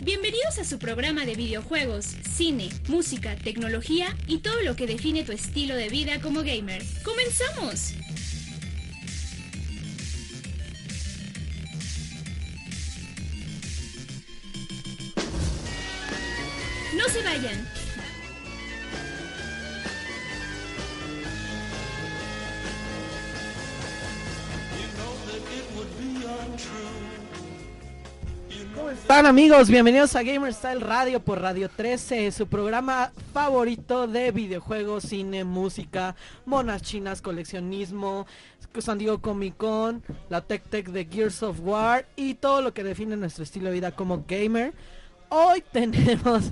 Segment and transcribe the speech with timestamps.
[0.00, 2.06] Bienvenidos a su programa de videojuegos,
[2.36, 6.82] cine, música, tecnología y todo lo que define tu estilo de vida como gamer.
[7.04, 7.94] ¡Comenzamos!
[16.96, 17.68] No se vayan.
[26.62, 26.91] ¿Cómo
[29.12, 29.68] están amigos?
[29.68, 36.16] Bienvenidos a Gamer Style Radio por Radio 13, su programa favorito de videojuegos, cine, música,
[36.46, 38.26] monas chinas, coleccionismo,
[38.78, 42.84] San Diego Comic Con, la Tech Tech de Gears of War y todo lo que
[42.84, 44.72] define nuestro estilo de vida como gamer.
[45.28, 46.50] Hoy tenemos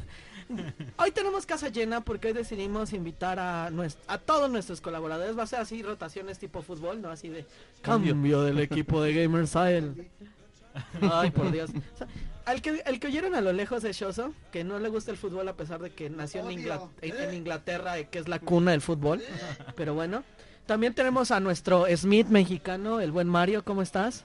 [0.98, 5.38] Hoy tenemos casa llena porque hoy decidimos invitar a, nues- a todos nuestros colaboradores.
[5.38, 7.08] Va a ser así rotaciones tipo fútbol, ¿no?
[7.08, 7.46] Así de
[7.80, 10.10] cambio del equipo de Gamer Style.
[11.00, 11.70] Ay, por Dios.
[11.94, 12.06] O sea,
[12.46, 15.16] al que, el que oyeron a lo lejos de Shoso, que no le gusta el
[15.16, 18.38] fútbol a pesar de que nació en, Ingla- en- en Inglaterra, eh, que es la
[18.38, 19.22] cuna del fútbol.
[19.76, 20.22] Pero bueno.
[20.66, 23.64] También tenemos a nuestro Smith mexicano, el buen Mario.
[23.64, 24.24] ¿Cómo estás?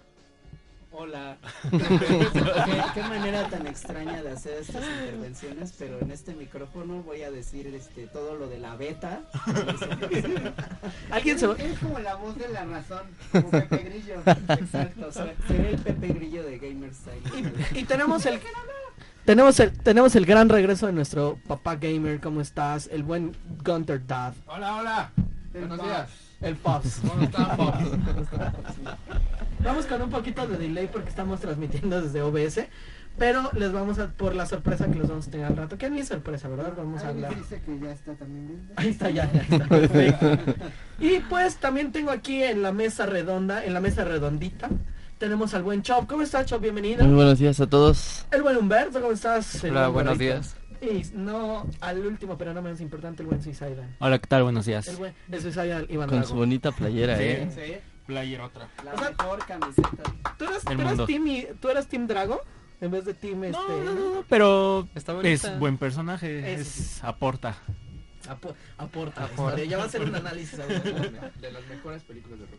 [0.98, 1.38] Hola.
[1.72, 7.32] ¿Qué, qué manera tan extraña de hacer estas intervenciones, pero en este micrófono voy a
[7.32, 9.22] decir este todo lo de la beta.
[11.12, 14.16] ¿Alguien se va- Es como la voz de la razón, como Pepe Grillo.
[14.26, 17.54] Exacto, soy- seré el Pepe Grillo de Gamer Style.
[17.74, 18.40] Y tenemos el
[19.26, 22.88] tenemos el tenemos el gran regreso de nuestro papá gamer, ¿cómo estás?
[22.92, 25.12] El buen Gunter Dad, Hola, hola.
[25.52, 26.10] Buenos días.
[26.42, 27.02] el Pops.
[27.08, 27.74] ¿Cómo están, Bob?
[29.64, 32.68] Vamos con un poquito de delay porque estamos transmitiendo desde OBS,
[33.18, 35.78] pero les vamos a por la sorpresa que los vamos a tener al rato.
[35.78, 36.74] Que ni es sorpresa, ¿verdad?
[36.78, 37.36] Vamos a hablar.
[37.36, 38.70] dice que ya está también bien.
[38.76, 39.66] Ahí está ya, ya está.
[39.70, 40.54] perfecto.
[41.00, 44.70] Y pues también tengo aquí en la mesa redonda, en la mesa redondita,
[45.18, 46.08] tenemos al buen Chop.
[46.08, 46.62] ¿Cómo estás, Chop?
[46.62, 47.04] Bienvenido.
[47.06, 48.26] Muy buenos días a todos.
[48.32, 49.64] El buen Humberto, ¿cómo estás?
[49.64, 50.56] Hola, buen buenos días.
[50.82, 53.96] Y no al último, pero no menos importante, el buen Suicidal.
[54.00, 54.44] Hola, ¿qué tal?
[54.44, 54.88] Buenos días.
[54.90, 56.28] El buen el Suicidal Iván Con Drago.
[56.30, 57.24] su bonita playera, Sí.
[57.24, 57.50] ¿eh?
[57.56, 57.74] Sí,
[58.06, 58.70] Player otra.
[58.84, 59.90] la O sea- mejor camiseta.
[60.38, 62.42] ¿Tú eras, tú eras team, y- ¿Tú eras Team Drago?
[62.82, 63.58] En vez de Team este...
[63.58, 67.56] No, no, no, pero Está es buen personaje, es aporta.
[68.28, 69.24] Apo- aporta.
[69.26, 69.64] Aporta.
[69.64, 70.58] Ya va a ser un análisis.
[70.58, 72.58] De las mejores películas de Rocky.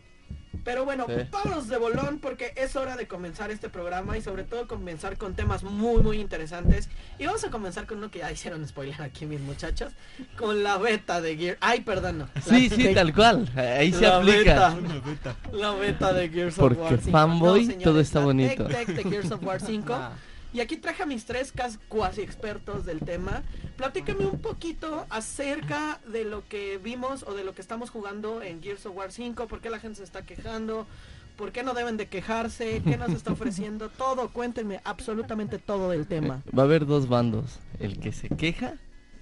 [0.63, 1.13] Pero bueno, Sí.
[1.31, 5.33] vámonos de bolón porque es hora de comenzar este programa y sobre todo comenzar con
[5.33, 6.89] temas muy muy interesantes.
[7.19, 9.93] Y vamos a comenzar con uno que ya hicieron spoiler aquí mis muchachos,
[10.37, 11.57] con la beta de Gear.
[11.61, 12.29] Ay, perdón, no.
[12.43, 13.49] Sí, La- sí, de- tal cual.
[13.55, 14.75] Ahí se la aplica.
[15.05, 15.35] beta.
[15.53, 17.11] La beta de Gears Porque of War 5.
[17.11, 18.65] fanboy, señores, todo está la bonito.
[18.65, 19.93] Tech Tech de Gears of War 5.
[19.99, 20.11] Ah,
[20.53, 21.53] Y aquí traje a mis tres
[21.87, 23.43] cuasi expertos del tema.
[23.75, 28.61] Platícame un poquito acerca de lo que vimos o de lo que estamos jugando en
[28.61, 30.87] Gears of War 5, por qué la gente se está quejando,
[31.35, 36.07] por qué no deben de quejarse, qué nos está ofreciendo, todo, cuéntenme absolutamente todo del
[36.07, 36.41] tema.
[36.57, 37.59] Va a haber dos bandos.
[37.79, 38.75] El que se queja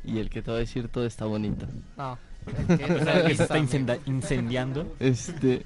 [0.04, 1.68] y el que te va a decir todo está bonito.
[1.98, 2.18] no.
[2.68, 3.58] Sea, que se está
[4.06, 4.96] incendiando.
[5.00, 5.66] Este...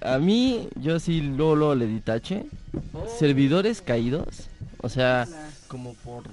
[0.00, 2.46] A mí, yo sí luego, luego le di tache.
[3.18, 4.49] Servidores caídos.
[4.82, 5.26] O sea,
[5.68, 6.24] como por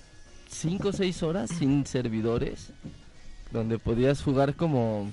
[0.50, 2.72] 5 o 6 horas sin servidores.
[3.52, 5.12] Donde podías jugar como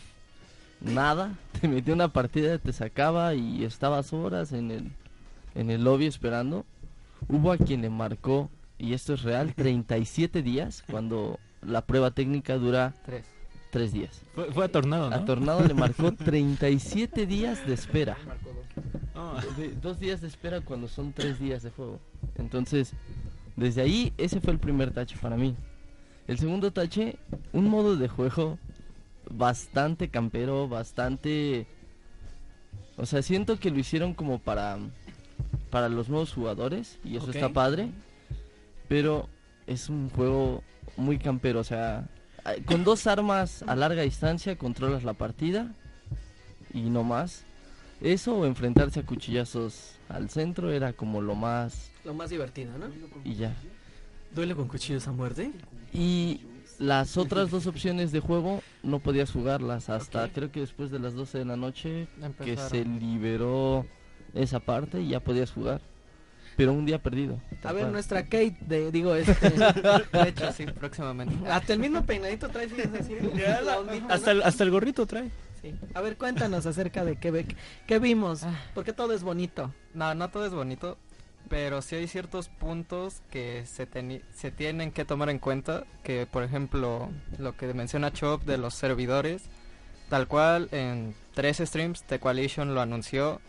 [0.80, 1.34] nada.
[1.60, 4.90] Te metía una partida, te sacaba y estabas horas en el,
[5.54, 6.64] en el lobby esperando.
[7.28, 12.58] Hubo a quien le marcó, y esto es real, 37 días cuando la prueba técnica
[12.58, 13.24] dura Tres.
[13.70, 14.22] 3 días.
[14.34, 15.16] Fue, fue a Tornado, ¿no?
[15.16, 18.16] A Tornado le marcó 37 días de espera.
[19.56, 22.00] De- dos días de espera cuando son tres días de juego.
[22.36, 22.92] Entonces,
[23.56, 25.54] desde ahí, ese fue el primer tache para mí.
[26.26, 27.16] El segundo tache,
[27.52, 28.58] un modo de juego
[29.30, 31.66] bastante campero, bastante...
[32.96, 34.78] O sea, siento que lo hicieron como para,
[35.70, 37.90] para los nuevos jugadores y eso está padre.
[38.88, 39.28] Pero
[39.66, 40.62] es un juego
[40.96, 42.08] muy campero, o sea,
[42.66, 45.72] con dos armas a larga distancia controlas la partida
[46.72, 47.44] y no más.
[48.04, 52.86] Eso o enfrentarse a cuchillazos al centro era como lo más Lo más divertido, ¿no?
[53.24, 53.54] y ya.
[54.34, 55.52] ¿Duele con cuchillos a muerte?
[55.94, 56.42] Y
[56.78, 61.14] las otras dos opciones de juego no podías jugarlas hasta creo que después de las
[61.14, 62.06] 12 de la noche
[62.44, 63.86] que se liberó
[64.34, 65.80] esa parte y ya podías jugar.
[66.56, 67.40] Pero un día perdido.
[67.62, 67.92] A ver, cual.
[67.92, 69.50] nuestra Kate, de, digo, este...
[70.12, 71.34] De hecho, sí, próximamente.
[71.50, 72.48] hasta el mismo peinadito
[73.64, 74.14] la ondita, ¿no?
[74.14, 75.30] Hasta el, hasta el gorrito trae.
[75.64, 75.74] Sí.
[75.94, 77.56] A ver, cuéntanos acerca de qué, ve-
[77.86, 78.54] qué vimos, Ah.
[78.74, 79.72] porque todo es bonito.
[79.94, 80.98] No, no todo es bonito,
[81.48, 83.88] pero sí hay ciertos puntos que se,
[84.34, 87.08] se tienen que tomar en cuenta, que por ejemplo
[87.38, 89.44] lo que menciona Chop de los servidores,
[90.10, 93.40] tal cual en tres streams The Coalition lo anunció,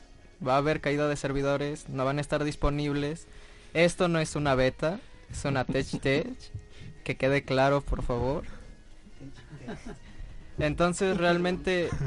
[0.46, 3.28] va a haber caída de servidores, no van a estar disponibles,
[3.74, 6.28] esto no es una beta, es una Tech Tech.
[7.04, 8.46] Que quede claro, por favor.
[10.60, 11.90] Entonces realmente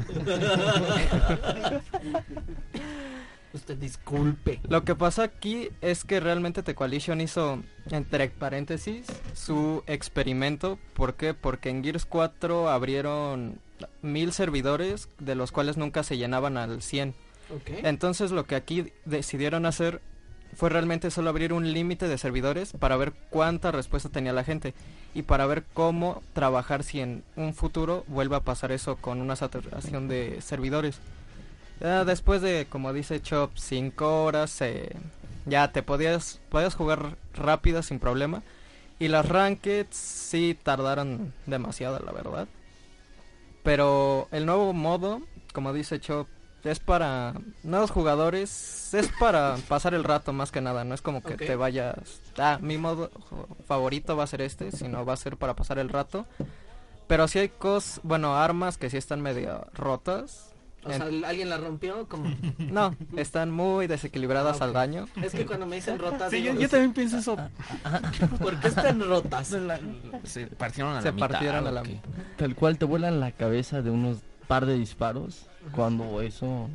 [3.51, 4.59] Usted disculpe.
[4.69, 10.77] lo que pasa aquí es que realmente The Coalition hizo, entre paréntesis, su experimento.
[10.93, 11.33] ¿Por qué?
[11.33, 13.59] Porque en Gears 4 abrieron
[14.03, 17.15] mil servidores, de los cuales nunca se llenaban al 100.
[17.55, 17.71] Ok.
[17.83, 20.01] Entonces lo que aquí decidieron hacer
[20.55, 24.73] fue realmente solo abrir un límite de servidores para ver cuánta respuesta tenía la gente
[25.13, 29.35] y para ver cómo trabajar si en un futuro vuelve a pasar eso con una
[29.35, 30.99] saturación de servidores.
[31.79, 34.95] Después de, como dice Chop, 5 horas, eh,
[35.45, 38.43] ya te podías, podías jugar rápido sin problema.
[38.99, 42.49] Y las rankeds sí tardaron demasiado, la verdad.
[43.63, 45.21] Pero el nuevo modo,
[45.53, 46.27] como dice Chop,
[46.63, 47.33] es para
[47.63, 51.55] nuevos jugadores, es para pasar el rato más que nada, no es como que te
[51.55, 51.95] vayas,
[52.37, 53.09] ah, mi modo
[53.67, 56.25] favorito va a ser este, sino va a ser para pasar el rato.
[57.07, 60.45] Pero sí hay cosas, bueno, armas que sí están medio rotas.
[60.83, 62.29] O sea, En- alguien la rompió como...
[62.59, 65.07] no, están muy desequilibradas Ah, al daño.
[65.21, 67.35] Es que cuando me dicen rotas, Sí, digo, yo, yo también pienso eso.
[68.39, 69.47] ¿por qué están rotas?
[70.23, 71.29] Se partieron a Se la mitad.
[71.29, 72.09] partieron a ¿o la mitad.
[72.37, 76.69] Tal cual te vuelan la cabeza de unos par de disparos cuando eso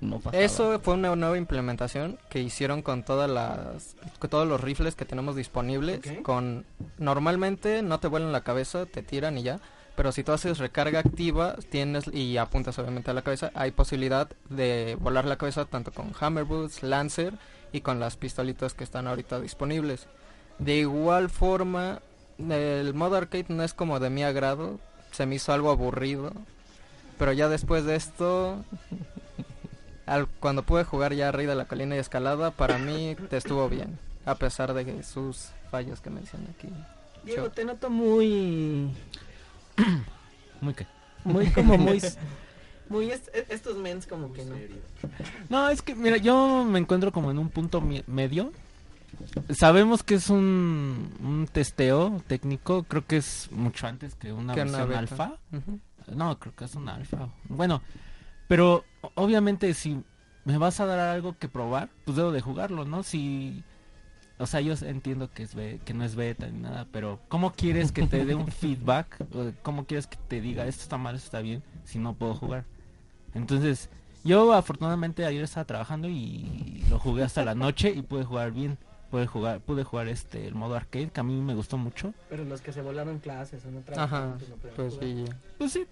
[0.00, 0.42] no pasaba.
[0.42, 5.04] Eso fue una nueva implementación que hicieron con todas las con todos los rifles que
[5.04, 6.64] tenemos disponibles con
[6.98, 9.60] normalmente no te vuelan la cabeza, te tiran y ya,
[9.96, 14.28] pero si tú haces recarga activa, tienes y apuntas obviamente a la cabeza, hay posibilidad
[14.50, 17.34] de volar la cabeza tanto con Hammer Boots, Lancer
[17.72, 20.06] y con las pistolitas que están ahorita disponibles.
[20.58, 22.00] De igual forma,
[22.38, 24.78] el modo arcade no es como de mi agrado,
[25.12, 26.32] se me hizo algo aburrido,
[27.18, 28.64] pero ya después de esto
[30.06, 33.68] al, cuando pude jugar ya Rey de la Colina y Escalada, para mí te estuvo
[33.68, 36.68] bien, a pesar de sus fallos que mencioné aquí.
[37.24, 38.90] Diego, te noto muy...
[40.60, 40.74] Muy.
[41.24, 42.00] Muy como muy...
[42.90, 44.56] Muy est- estos mens como que no.
[45.48, 48.52] No, es que, mira, yo me encuentro como en un punto mi- medio.
[49.48, 54.60] Sabemos que es un, un testeo técnico, creo que es mucho antes que una Que
[54.64, 55.32] versión alfa.
[56.14, 57.28] No, creo que es un alfa.
[57.48, 57.80] Bueno,
[58.48, 58.84] pero
[59.14, 60.02] obviamente si
[60.44, 63.02] me vas a dar algo que probar, pues debo de jugarlo, ¿no?
[63.02, 63.62] Si
[64.38, 67.52] o sea, yo entiendo que es be- que no es beta ni nada, pero ¿cómo
[67.52, 69.24] quieres que te dé un feedback?
[69.62, 72.64] ¿Cómo quieres que te diga esto está mal, esto está bien si no puedo jugar?
[73.32, 73.88] Entonces,
[74.24, 78.76] yo afortunadamente ayer estaba trabajando y lo jugué hasta la noche y pude jugar bien.
[79.14, 82.12] Pude jugar, pude jugar este el modo arcade que a mí me gustó mucho.
[82.28, 85.24] Pero los que se volaron clases o no trabajaron, pues no pues sí.
[85.56, 85.86] Pues sí,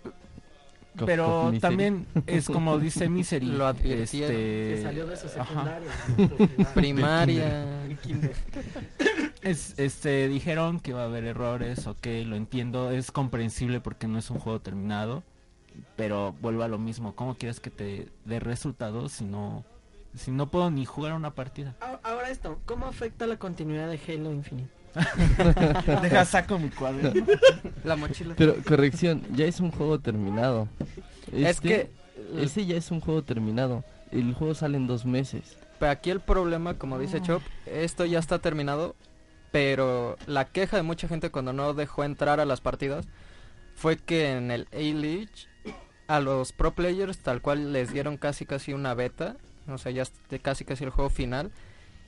[0.99, 3.47] Co- pero también es como dice Misery.
[3.47, 4.33] Lo advirtieron.
[4.33, 5.89] este, Que salió de su secundaria.
[6.59, 6.65] ¿no?
[6.75, 7.65] Primaria.
[9.43, 14.19] Es, este, dijeron que va a haber errores, ok, lo entiendo, es comprensible porque no
[14.19, 15.23] es un juego terminado,
[15.97, 19.65] pero vuelvo a lo mismo, ¿cómo quieres que te dé resultados si no,
[20.15, 21.75] si no puedo ni jugar una partida?
[22.03, 24.71] Ahora esto, ¿cómo afecta la continuidad de Halo Infinite?
[26.03, 27.27] Deja, saco mi cuaderno.
[27.85, 28.35] La mochila.
[28.37, 30.69] Pero corrección, ya es un juego terminado.
[31.33, 31.91] es Este- que
[32.43, 33.85] ese ya es un juego terminado.
[34.11, 35.57] El juego sale en dos meses.
[35.79, 38.95] Pero aquí el problema, como dice Chop, esto ya está terminado,
[39.51, 43.07] pero la queja de mucha gente cuando no dejó entrar a las partidas
[43.75, 45.31] fue que en el A-League
[46.07, 49.37] a los pro players tal cual les dieron casi casi una beta,
[49.69, 50.05] o sea, ya
[50.43, 51.53] casi casi el juego final,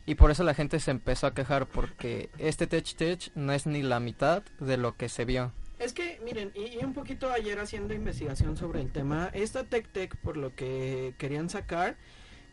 [0.07, 3.67] y por eso la gente se empezó a quejar porque este Tech Tech no es
[3.67, 5.53] ni la mitad de lo que se vio.
[5.79, 9.89] Es que, miren, y, y un poquito ayer haciendo investigación sobre el tema, esta Tech
[9.89, 11.97] Tech por lo que querían sacar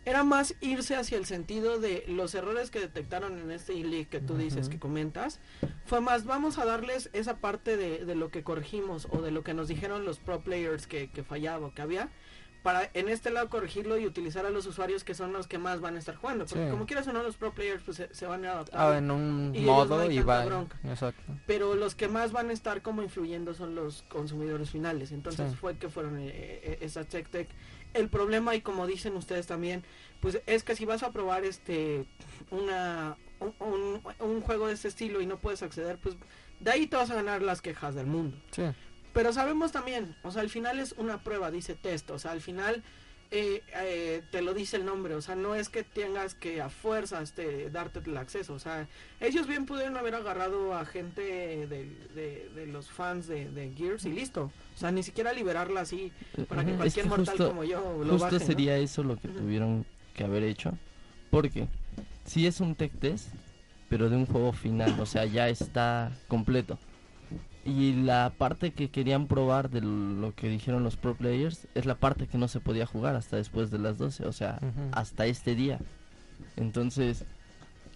[0.05, 4.20] era más irse hacia el sentido de los errores que detectaron en este e que
[4.20, 5.39] tú dices, que comentas,
[5.86, 9.43] fue más, vamos a darles esa parte de, de lo que corregimos o de lo
[9.43, 12.10] que nos dijeron los pro players que, que fallaba o que había,
[12.63, 15.82] para en este lado corregirlo y utilizar a los usuarios que son los que más
[15.82, 16.72] van a estar jugando, porque Sí.
[16.72, 18.80] como quieras o no los pro players pues se, se van a adaptar.
[18.94, 20.46] Ah, en un Y no modo hay y va.
[20.46, 20.77] bronca.
[20.84, 21.22] Exacto.
[21.48, 25.12] pero los que más van a estar como influyendo son los consumidores finales.
[25.12, 25.58] Entonces Sí.
[25.58, 27.50] fue que fueron eh, eh, esas Tech Tech.
[27.94, 29.84] El problema, y como dicen ustedes también,
[30.22, 32.06] pues es que si vas a probar este
[32.51, 36.15] una un, un- un juego de este estilo y no puedes acceder, pues
[36.60, 38.38] de ahí te vas a ganar las quejas del mundo.
[38.51, 38.63] Sí.
[39.13, 42.39] Pero sabemos también, o sea, al final es una prueba, dice test, o sea, al
[42.41, 42.82] final
[43.34, 46.70] eh, eh, te lo dice el nombre, o sea, no es que tengas que a
[46.70, 48.88] fuerzas te, darte el acceso, o sea,
[49.20, 51.68] ellos bien pudieron haber agarrado a gente de,
[52.15, 56.12] de- de los fans de, de Gears y listo, o sea, ni siquiera liberarla así
[56.48, 58.46] para que Es cualquier que mortal justo- como yo lo Justo baje, ¿no?
[58.46, 60.72] sería eso lo que tuvieron que haber hecho.
[61.30, 61.68] Porque
[62.25, 63.30] si es un tech test,
[63.89, 66.77] pero de un juego final, o sea, ya está completo.
[67.63, 71.96] Y la parte que querían probar de lo que dijeron los pro players es la
[71.96, 74.60] parte que no se podía jugar hasta después de las 12, o sea,
[74.91, 75.80] hasta este día.
[76.58, 77.24] Entonces,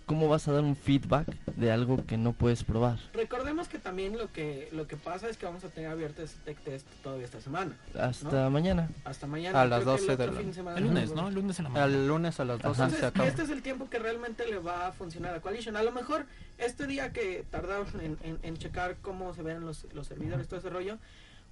[0.05, 2.97] ¿cómo vas a dar un feedback de algo que no puedes probar?
[3.13, 6.37] Recordemos que también lo que lo que pasa es que vamos a tener abierto ese
[6.45, 7.75] tech test todavía esta semana.
[7.99, 8.89] Hasta mañana.
[9.03, 9.61] Hasta mañana.
[9.61, 11.11] A las Creo que el 12 otro de la- fin de semana El no lunes,
[11.13, 11.27] ¿no?
[11.27, 11.93] El lunes en la mañana.
[11.93, 12.75] El lunes a las 12 Ajá.
[12.75, 13.27] se Entonces, acaba.
[13.27, 15.75] este es el tiempo que realmente le va a funcionar a Coalition.
[15.75, 16.25] A lo mejor
[16.57, 20.59] este día que tardaron en, en- en checar cómo se ven los, los servidores, todo
[20.59, 20.97] ese rollo,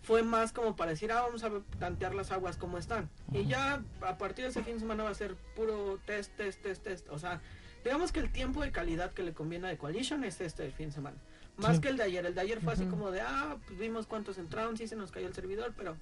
[0.02, 3.10] fue más como para decir, ah, vamos a tantear las aguas como están.
[3.32, 6.62] Y ya a partir de ese fin de semana va a ser puro test, test,
[6.62, 7.10] test, test.
[7.10, 7.40] O sea,
[7.84, 10.94] digamos que el tiempo de calidad que le conviene a Coalition es este fin de
[10.94, 11.18] semana.
[11.58, 11.82] Más Sí.
[11.82, 12.26] que el de ayer.
[12.26, 15.12] El de ayer fue así como de, ah, pues vimos cuántos entraron, sí se nos
[15.12, 15.96] cayó el servidor, pero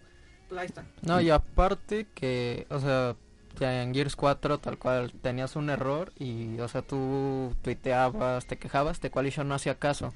[0.48, 0.88] pues ahí están.
[1.02, 3.16] No, y aparte que, o sea,
[3.60, 8.58] ya en Gears 4 tal cual tenías un error y, o sea, tú tuiteabas, te
[8.58, 10.14] quejabas, de Coalition no hacía caso.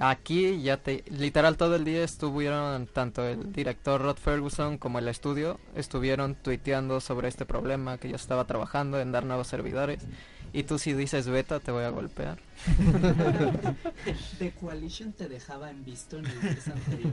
[0.00, 5.08] Aquí ya te, literal todo el día estuvieron, tanto el director Rod Ferguson como el
[5.08, 10.04] estudio, estuvieron tuiteando sobre este problema que ya estaba trabajando en dar nuevos servidores.
[10.52, 12.38] Y tú si dices beta te voy a golpear.
[14.38, 17.12] The Coalition te dejaba en visto en el mes anterior.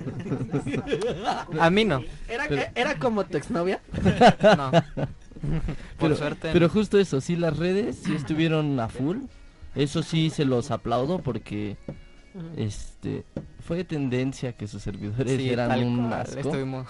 [1.59, 3.81] A mí no, ¿Era, Pero- ¿Era como tu exnovia?
[4.57, 4.71] no.
[5.97, 6.49] Por Pero, suerte.
[6.53, 9.17] pero justo eso, sí, las redes sí estuvieron a full.
[9.75, 11.77] Eso sí se los aplaudo porque
[12.57, 13.25] este
[13.59, 16.39] fue tendencia que sus servidores sí, eran un asco.
[16.39, 16.87] estuvimos-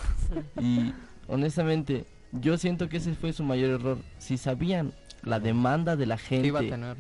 [0.62, 0.94] Y
[1.28, 3.98] honestamente, yo siento que ese fue su mayor error.
[4.20, 4.94] Si sabían
[5.25, 6.98] la demanda de la que iba a gente tener.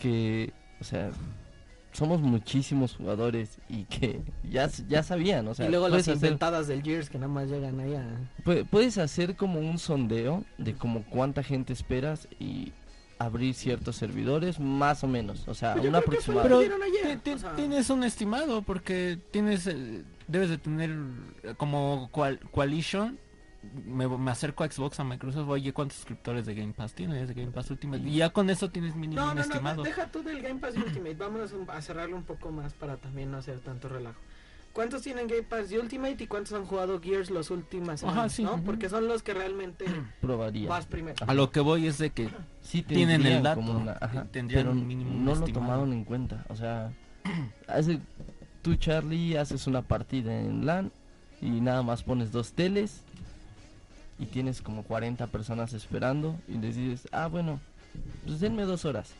[0.00, 1.10] que, o sea,
[1.92, 6.68] somos muchísimos jugadores y que ya, ya sabían, o sea, y luego las hacer, inventadas
[6.68, 8.04] del Gears que nada más llegan ahí a...
[8.44, 12.72] pu- puedes hacer como un sondeo de como cuánta gente esperas y
[13.18, 16.42] abrir ciertos servidores, más o menos, o sea, Pues un aproximado.
[16.42, 17.56] Pero ayer, o sea.
[17.56, 20.94] tienes un estimado porque tienes eh, debes de tener
[21.56, 23.18] como cual, coalition
[23.86, 27.34] me, me acerco a Xbox a Microsoft oye cuántos suscriptores de Game Pass tienes de
[27.34, 30.06] Game Pass Ultimate y ya con eso tienes mínimo No, un no, no, estimado deja
[30.10, 31.14] tú del Game Pass Ultimate.
[31.14, 34.18] Vámonos un- a cerrarlo un poco más para también no hacer tanto relajo.
[34.72, 38.62] ¿Cuántos tienen Game Pass Ultimate y cuántos han jugado Gears los últimas Ajá, sí, ¿no?
[38.62, 39.86] Porque son los que realmente
[40.20, 40.68] probaría.
[40.68, 41.16] vas primero.
[41.26, 42.28] a lo que voy es de que
[42.60, 46.04] Sí tienen el dato, como una- ajá, tendrían pero un mínimo no lo tomaron en
[46.04, 46.92] cuenta, o sea,
[47.66, 47.98] hace,
[48.62, 50.92] tú Charlie haces una partida en LAN
[51.40, 53.02] y nada más pones dos teles
[54.18, 57.60] y tienes como 40 personas esperando y les dices, ah bueno,
[58.26, 59.12] pues denme dos horas.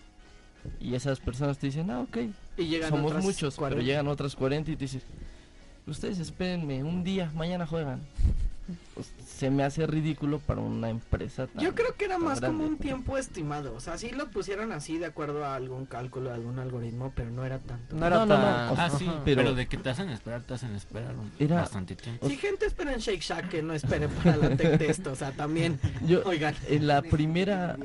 [0.80, 2.16] Y esas personas te dicen, ah ok,
[2.56, 3.76] Y llegan somos otras muchos, 40.
[3.76, 5.02] pero llegan otras 40 y te dices,
[5.86, 8.00] ustedes espérenme un día, mañana juegan.
[8.94, 12.58] Pues, se me hace ridículo para una empresa tan- Yo creo que era más como
[12.58, 12.64] grande.
[12.66, 13.74] un tiempo estimado.
[13.74, 17.30] O sea, sí lo pusieron así de acuerdo a algún cálculo, a algún algoritmo, pero
[17.30, 17.96] no era tanto.
[17.96, 18.68] No era No, no, no, tan...
[18.70, 21.30] o sea, ah sí pero, pero- de que te hacen esperar te hacen esperar un-
[21.38, 24.78] Era- bastante tiempo Si gente espera en Shake Shack, que no espere para la Tech
[24.78, 26.54] Test, o sea, también, Yo, oigan.
[26.68, 27.76] en la primera,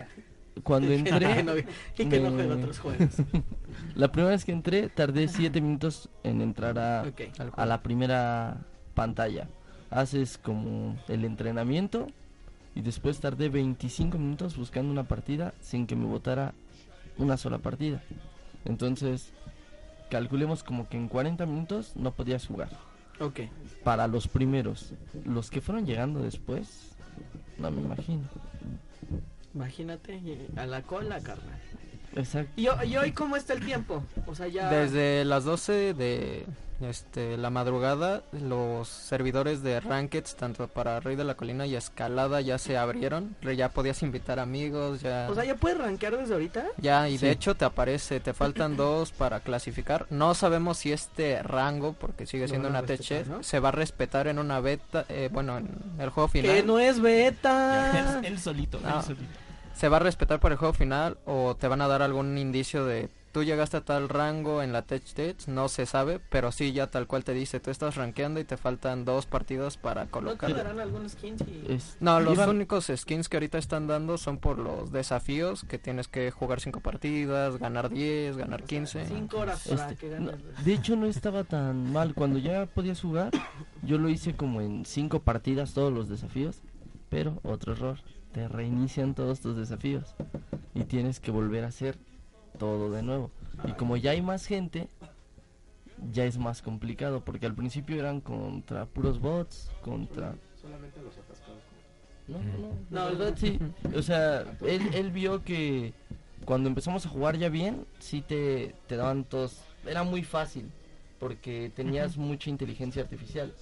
[0.63, 1.63] cuando que entré, no- y
[2.09, 3.09] que no juega otros juegos.
[3.95, 7.21] la primera vez que entré, tardé 7 minutos en entrar a, Ok.
[7.39, 8.57] al a la primera
[8.95, 9.47] pantalla.
[9.93, 12.07] Haces como el entrenamiento
[12.75, 16.53] y después tardé 25 minutos buscando una partida sin que me votara
[17.17, 18.01] una sola partida.
[18.65, 19.31] Entonces,
[20.09, 22.69] calculemos como que en 40 minutos no podías jugar.
[23.19, 23.41] Ok.
[23.83, 24.93] Para los primeros,
[25.25, 26.95] los que fueron llegando después,
[27.59, 28.23] no me imagino.
[29.53, 31.59] Imagínate, y- a la cola, carnal.
[32.15, 32.51] Exacto.
[32.55, 34.03] ¿Y, y hoy cómo está el tiempo?
[34.25, 34.69] O sea, ya...
[34.69, 36.45] Desde las 12 de
[36.83, 42.41] este, la madrugada, los servidores de Rankeds, tanto para Rey de la Colina y Escalada,
[42.41, 43.35] ya se abrieron.
[43.55, 45.27] Ya podías invitar amigos, ya...
[45.29, 46.65] O sea, ¿ya puedes rankear desde ahorita?
[46.77, 47.25] Ya, y Sí.
[47.25, 50.05] de hecho te aparece, te faltan dos para clasificar.
[50.09, 53.43] No sabemos si este rango, porque sigue siendo una chef, ¿no?
[53.43, 56.55] se va a respetar en una beta, eh, bueno, en el juego final.
[56.55, 58.21] Que no es beta.
[58.23, 59.01] él, solito No.
[59.01, 59.23] solito
[59.75, 62.85] se va a respetar para el juego final o te van a dar algún indicio
[62.85, 66.71] de tú llegaste a tal rango en la Tech Test, no se sabe, pero sí
[66.71, 70.05] ya tal cual te dice, tú estás rankeando y te faltan dos partidos para ¿No
[70.05, 70.55] te colocar.
[70.55, 71.41] darán algunos skins?
[71.41, 71.73] Y...
[71.73, 75.77] Es- No, los iban- únicos skins que ahorita están dando son por los desafíos, que
[75.79, 79.05] tienes que jugar cinco partidas, ganar 10, ganar 15.
[79.07, 80.63] Cinco horas para Este, que no, ganes.
[80.65, 83.31] de hecho no estaba tan mal cuando ya podías jugar
[83.81, 86.61] yo lo hice como en cinco partidas todos los desafíos
[87.09, 87.97] pero otro error
[88.31, 90.13] te reinician todos tus desafíos
[90.75, 91.97] y tienes que volver a hacer
[92.57, 93.31] todo de nuevo
[93.65, 94.87] y como ya hay más gente
[96.11, 101.61] ya es más complicado porque al principio eran contra puros bots contra Solamente los atascados.
[102.29, 103.59] no, no, No, el verdad sí.
[103.97, 105.93] O sea, él, él vio que
[106.45, 110.71] cuando empezamos a jugar ya bien, sí te, te daban todos, era muy fácil,
[111.19, 113.53] porque tenías mucha inteligencia artificial.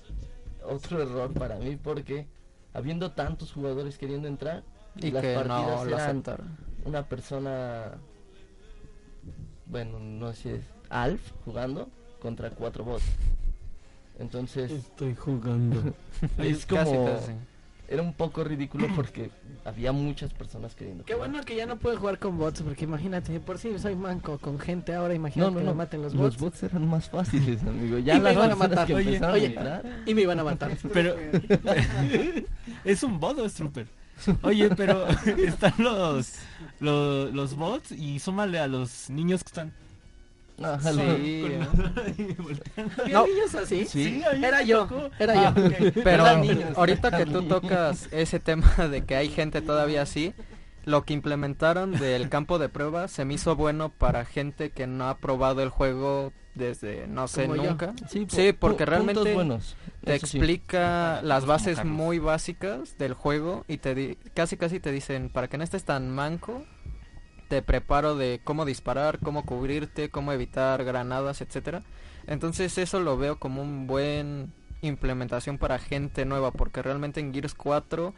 [0.63, 2.27] Otro error para mí, porque
[2.73, 4.63] habiendo tantos jugadores queriendo entrar,
[4.95, 6.23] Y las que no partidas lo eran
[6.85, 7.97] una persona,
[9.71, 11.89] bueno, no sé si es Alf jugando
[12.21, 13.03] contra cuatro bots.
[14.19, 15.93] Entonces, Estoy jugando.
[16.37, 17.31] es Casi, como, casi.
[17.87, 19.31] era un poco ridículo porque
[19.65, 21.29] había muchas personas queriendo Qué jugar.
[21.31, 24.59] bueno que ya no puedo jugar con bots, porque imagínate, por si soy manco con
[24.59, 25.71] gente, ahora imagínate No, no, que no.
[25.71, 26.59] me maten los Los bots.
[26.59, 27.97] bots eran más fáciles, amigo.
[28.03, 28.85] Ya Y me las iban a matar.
[28.87, 30.77] que Oye, a Y me iban a matar.
[30.93, 31.15] Pero
[32.85, 33.87] es un bot o es trooper.
[34.43, 36.33] Oye, pero están los,
[36.79, 39.73] los los bots y súmale a los niños que están
[40.63, 41.67] ajá, Sí, lo- eh.
[43.03, 43.25] ¿Había No.
[43.27, 43.85] niños así?
[43.85, 44.21] Sí.
[44.43, 44.87] Era yo,
[45.19, 45.91] era Ah, yo.
[46.03, 46.25] Pero
[46.75, 50.33] ahorita que tú tocas ese tema de que hay gente todavía así,
[50.85, 55.07] lo que implementaron del campo de prueba se me hizo bueno para gente que no
[55.09, 57.93] ha probado el juego desde no sé Como nunca.
[58.09, 59.77] Sí, porque realmente buenos.
[60.03, 60.25] Te sí.
[60.25, 65.47] explica las bases muy básicas del juego y te di- casi casi te dicen para
[65.47, 66.65] que no estés tan manco
[67.47, 71.83] te preparo de cómo disparar, cómo cubrirte, cómo evitar granadas, etcétera.
[72.27, 77.53] Entonces eso lo veo como un buen implementación para gente nueva porque realmente en Gears
[77.53, 78.13] 4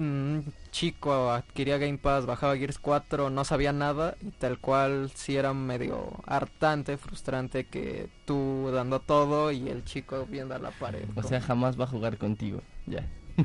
[0.00, 5.36] un chico adquiría Game Pass, bajaba Gears 4, no sabía nada y tal cual sí
[5.36, 11.04] era medio hartante, frustrante que tú dando todo y el chico viendo a la pared.
[11.16, 12.60] O sea, jamás va a jugar contigo.
[12.86, 13.06] Ya.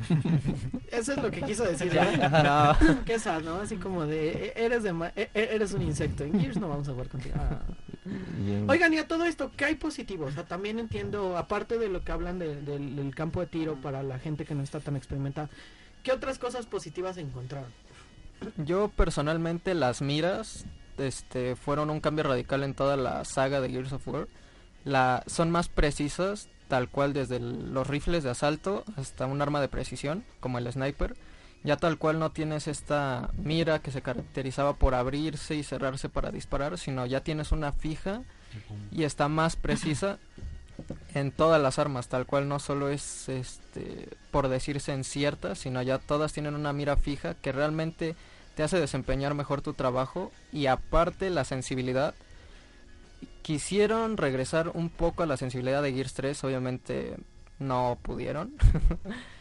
[0.90, 1.92] Eso es lo que quiso decir.
[3.18, 3.56] sad, ¿no?
[3.56, 6.24] Así como de, e- eres de ma- e- e- eres un insecto.
[6.24, 7.34] En Gears no vamos a jugar contigo.
[7.38, 7.62] Ah.
[8.68, 10.26] Oigan, y a todo esto, ¿qué hay positivo?
[10.26, 13.76] O sea, también entiendo, aparte de lo que hablan de- del, del campo de tiro
[13.76, 15.48] para la gente que no está tan experimentada,
[16.06, 17.70] ¿qué otras cosas positivas encontraron?
[18.58, 20.64] Yo personalmente las miras
[20.98, 24.28] este fueron un cambio radical en toda la saga de Gears of War.
[24.84, 29.60] La, son más precisas, tal cual desde el- los rifles de asalto hasta un arma
[29.60, 31.16] de precisión, como el sniper.
[31.64, 36.30] Ya tal cual no tienes esta mira que se caracterizaba por abrirse y cerrarse para
[36.30, 38.22] disparar, sino ya tienes una fija
[38.92, 40.18] y está más precisa
[41.14, 45.82] en todas las armas, tal cual no solo es este por decirse en ciertas, sino
[45.82, 48.14] ya todas tienen una mira fija que realmente
[48.54, 52.14] te hace desempeñar mejor tu trabajo y aparte la sensibilidad
[53.42, 57.16] quisieron regresar un poco a la sensibilidad de Gears 3, obviamente
[57.58, 58.54] no pudieron.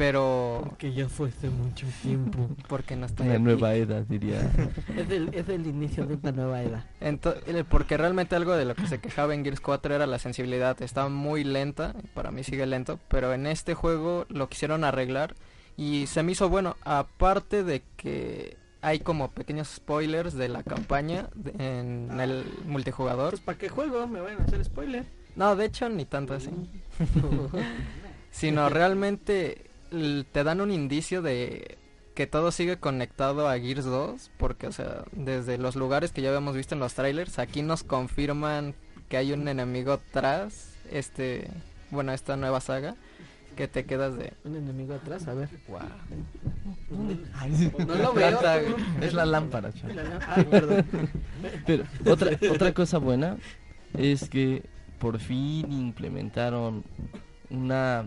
[0.00, 2.48] Pero Porque ya fue hace mucho tiempo.
[2.68, 4.40] porque no está Una nueva era, diría.
[4.96, 6.86] es, el, es el inicio de una nueva era.
[7.02, 10.18] Ento- el- porque realmente algo de lo que se quejaba en Gears 4 era la
[10.18, 10.80] sensibilidad.
[10.80, 15.34] Estaba muy lenta, para mí sigue lento, pero en este juego lo quisieron arreglar
[15.76, 16.76] y se me hizo bueno.
[16.82, 23.32] Aparte de que hay como pequeños spoilers de la campaña de- en el multijugador.
[23.32, 24.06] Pues, ¿para qué juego?
[24.06, 25.04] Me van a hacer spoiler.
[25.36, 26.48] No, de hecho ni tanto así.
[28.30, 31.78] Sino realmente te dan un indicio de
[32.14, 36.28] que todo sigue conectado a Gears 2, porque o sea, desde los lugares que ya
[36.28, 38.74] habíamos visto en los trailers, aquí nos confirman
[39.08, 41.48] que hay un enemigo tras este,
[41.90, 42.96] bueno, esta nueva saga
[43.56, 45.48] que te quedas de Un enemigo atrás, a ver.
[45.68, 45.80] wow.
[47.86, 48.38] No lo veo.
[49.00, 49.70] Es la lámpara,
[50.50, 50.86] perdón.
[51.66, 53.36] Pero otra, otra cosa buena
[53.98, 54.62] es que
[54.98, 56.84] por fin implementaron
[57.50, 58.04] una,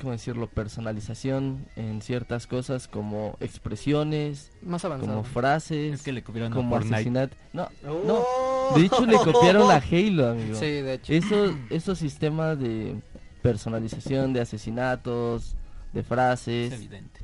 [0.00, 0.46] ¿cómo decirlo?
[0.48, 5.24] Personalización en ciertas cosas como expresiones, Más como avanzado.
[5.24, 7.36] frases, Es que le copiaron a como asesinato.
[7.52, 8.72] No, Oh.
[8.76, 10.54] de hecho le copiaron a Halo, amigo.
[10.58, 11.12] Sí, de hecho.
[11.12, 12.96] Esos, esos sistemas de
[13.42, 15.56] personalización de asesinatos,
[15.92, 17.20] de Es frases, evidente.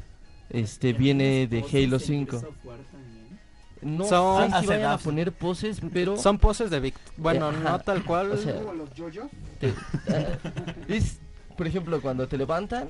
[0.50, 2.30] este viene de Halo en 5.
[2.40, 3.14] Gears of War también.
[3.82, 6.94] No Son- sé si vayan a poner poses, pero Son poses de Vic.
[7.18, 7.58] Bueno, Ajá.
[7.72, 8.30] no tal cual.
[8.32, 9.26] O sea, Como los yoyos.
[9.60, 10.38] te- eh,
[10.88, 11.18] es,
[11.56, 12.88] por ejemplo, cuando te levantan,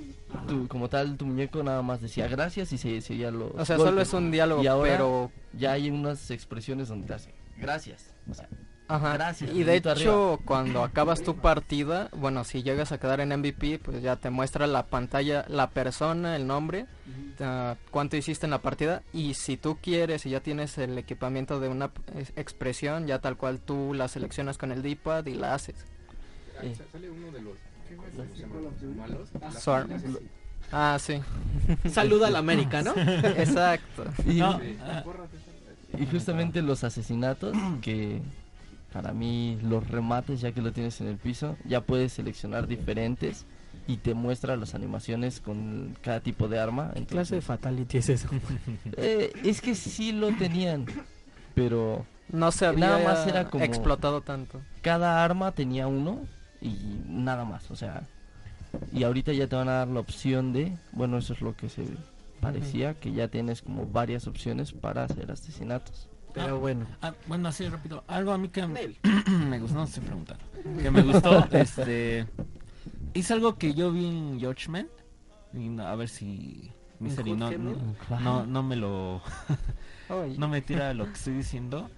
[0.48, 3.76] tú, como tal, tu muñeco nada más decía gracias y se seguía los o sea,
[3.76, 8.12] solo es un diálogo, Y ahora- pero Ya hay unas expresiones donde te hacen gracias.
[8.30, 8.48] O sea,
[8.86, 9.14] Ajá.
[9.14, 13.78] Gracias, Y de hecho, cuando acabas tu partida, bueno, si llegas a quedar en MVP,
[13.78, 16.84] pues ya te muestra la pantalla, la persona, el nombre,
[17.40, 19.02] ah, cuánto hiciste en la partida.
[19.14, 21.92] Y si tú quieres y ya tienes el equipamiento de una
[22.36, 25.76] expresión, ya tal cual tú la seleccionas con el D-pad y la haces.
[26.62, 26.74] Eh.
[26.76, 27.54] Sa- Sale uno de los,
[28.96, 29.28] malos.
[29.60, 29.88] Sor-.
[30.72, 31.20] Ah, sí.
[31.90, 32.92] Saluda a la América, ¿no?
[32.96, 34.04] Exacto.
[34.26, 34.76] y, No, Sí.
[36.02, 38.20] y justamente los asesinatos, que
[38.92, 43.44] para mí los remates, ya que lo tienes en el piso, ya puedes seleccionar diferentes
[43.86, 46.92] y te muestra las animaciones con cada tipo de arma.
[46.94, 48.28] ¿Qué clase de fatality es eso?
[48.96, 50.86] eh, es que sí lo tenían,
[51.54, 54.60] pero No se había Nada más era como- explotado tanto.
[54.80, 56.20] cada arma tenía uno
[56.64, 58.02] y nada más, o sea,
[58.92, 61.68] y ahorita ya te van a dar la opción de, bueno, eso es lo que
[61.68, 61.84] se
[62.40, 66.08] parecía, que ya tienes como varias opciones para hacer asesinatos.
[66.34, 66.84] Pero bueno.
[67.00, 68.02] Ah, bueno, así rápido.
[68.08, 68.66] Algo a mí que
[69.48, 70.38] me gustó, no sé preguntar.
[70.82, 72.26] Que me gustó, este.
[73.14, 74.88] Es algo que yo vi en Judgment.
[75.52, 76.72] Y no- a ver si.
[76.98, 79.20] Misery no, no, no, no me lo.
[80.36, 81.88] No me tira lo que estoy diciendo.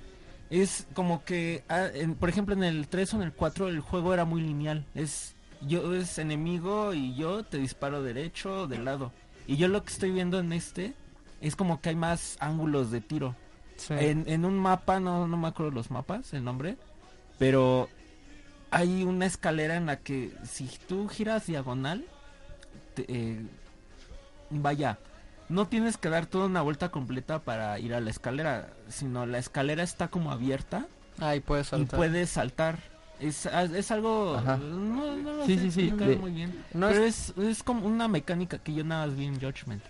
[0.51, 3.81] Es como que, ah, en- por ejemplo, en el 3 o en el 4 el
[3.81, 4.85] juego era muy lineal.
[4.95, 9.13] Es yo es enemigo y yo te disparo derecho o de lado.
[9.47, 10.95] Y yo lo que estoy viendo en este
[11.41, 13.35] es como que hay más ángulos de tiro.
[13.77, 13.95] Sí.
[13.99, 16.77] En, en un mapa, no, no me acuerdo los mapas, el nombre,
[17.39, 17.89] pero
[18.71, 22.05] hay una escalera en la que si tú giras diagonal,
[22.95, 23.41] te- eh,
[24.51, 24.99] vaya,
[25.49, 29.39] no tienes que dar toda una vuelta completa para ir a la escalera, sino la
[29.39, 30.87] escalera está como abierta
[31.41, 32.79] puedes y puedes saltar.
[33.19, 34.37] Es, ah, es algo...
[34.37, 34.59] Ajá.
[34.59, 36.63] No, no lo Sí, sé sí, sí, de- muy bien.
[36.75, 39.83] No pero es, es como una mecánica que yo nada más vi en Judgment.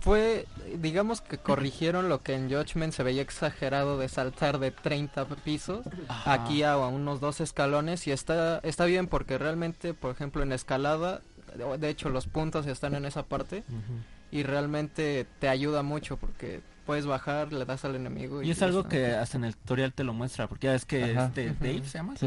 [0.00, 0.46] Fue,
[0.78, 5.86] digamos que corrigieron lo que en Judgment se veía exagerado de saltar de 30 pisos
[6.26, 10.52] aquí a, a unos dos escalones y está, está bien porque realmente, por ejemplo, en
[10.52, 11.22] escalada,
[11.78, 13.64] de- hecho los puntos están en esa parte.
[14.32, 18.42] Y realmente te ayuda mucho porque puedes bajar, le das al enemigo.
[18.42, 21.04] Y es algo que hasta en el tutorial te lo muestra, porque ya es que
[21.04, 21.26] Ajá.
[21.26, 21.54] este.
[21.60, 22.26] Dave se llama, Sí.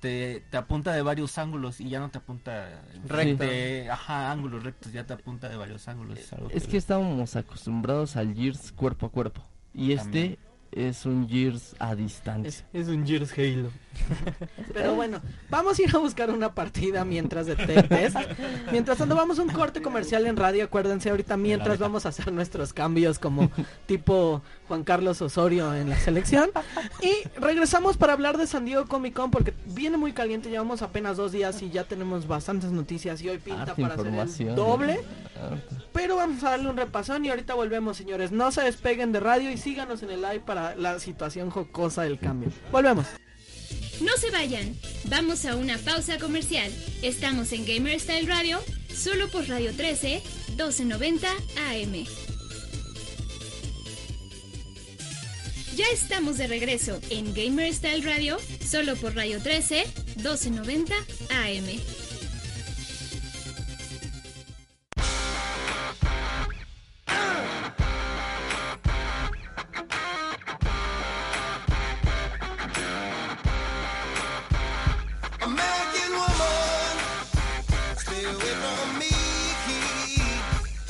[0.00, 3.42] Te, te apunta de varios ángulos y ya no te apunta Recto.
[3.42, 6.18] de, ajá, ángulos rectos, ya te apunta de varios ángulos.
[6.20, 9.42] Es, algo Es que estábamos acostumbrados al Gears cuerpo a cuerpo
[9.74, 10.38] y este
[10.70, 12.48] es un Gears a distancia.
[12.48, 13.72] Es, es un Gears Halo.
[14.74, 18.16] Pero bueno, vamos a ir a buscar una partida mientras de Tech Test.
[18.72, 20.64] Mientras tanto, vamos a un corte comercial en radio.
[20.64, 23.50] Acuérdense, ahorita mientras vamos a hacer nuestros cambios como
[23.86, 26.50] tipo Juan Carlos Osorio en la selección.
[27.02, 30.50] Y regresamos para hablar de San Diego Comic Con porque viene muy caliente.
[30.50, 33.22] Llevamos apenas dos días y ya tenemos bastantes noticias.
[33.22, 35.00] Y hoy pinta para hacer el doble.
[35.92, 38.32] Pero vamos a darle un repasón y ahorita volvemos, señores.
[38.32, 42.18] No se despeguen de radio y síganos en el live para la situación jocosa del
[42.18, 42.50] cambio.
[42.70, 43.06] Volvemos.
[44.00, 46.72] No se vayan, vamos a una pausa comercial.
[47.02, 48.60] Estamos en Gamer Style Radio,
[48.94, 51.28] solo por Radio 13, 1290
[51.70, 52.06] AM.
[55.74, 59.84] Ya estamos de regreso en Gamer Style Radio, solo por Radio 13,
[60.16, 60.94] 1290
[61.30, 61.98] AM.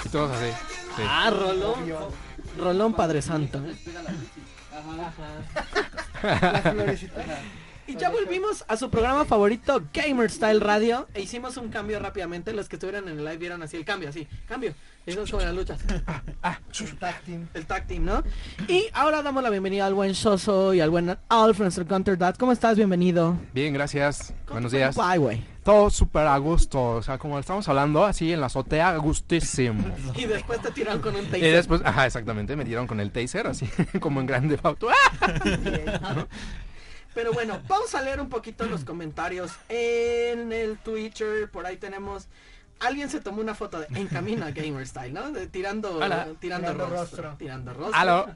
[0.08, 0.50] Y todos así.
[0.96, 1.02] Sí.
[1.06, 1.74] Ah, Rolón.
[2.58, 3.60] Rolón Padre Santo.
[6.22, 7.24] La florecita.
[7.86, 11.08] Y ya volvimos a su programa favorito, Gamer Style Radio.
[11.14, 12.52] E hicimos un cambio rápidamente.
[12.52, 14.74] Los que estuvieron en el live vieron así el cambio, así, cambio.
[15.06, 15.80] Eso es como las luchas.
[15.90, 17.48] El tag team.
[17.54, 18.22] El tag team, ¿no?
[18.66, 22.36] Y ahora damos la bienvenida al buen Shoso y al buen Alf, nuestro Counter Dad.
[22.36, 22.76] ¿Cómo estás?
[22.76, 23.38] Bienvenido.
[23.54, 24.34] Bien, gracias.
[24.50, 24.94] Buenos días.
[24.94, 25.57] Bye, güey.
[25.68, 26.80] Todo súper a gusto.
[26.92, 29.84] O sea, como estamos hablando, así en la azotea, gustísimo.
[30.16, 31.52] Y después te tiraron con un Y taser.
[31.52, 33.68] después, ajá, exactamente, me dieron con el taser, así
[34.00, 34.88] como en grande auto.
[37.14, 41.50] Pero bueno, vamos a leer un poquito los comentarios en el Twitter.
[41.50, 42.28] Por ahí tenemos.
[42.80, 45.30] Alguien se tomó una foto de en camino a Gamer Style, ¿no?
[45.32, 47.34] De- tirando, tirando, Tirando rostro, rostro.
[47.36, 47.94] Tirando rostro.
[47.98, 48.26] Aló.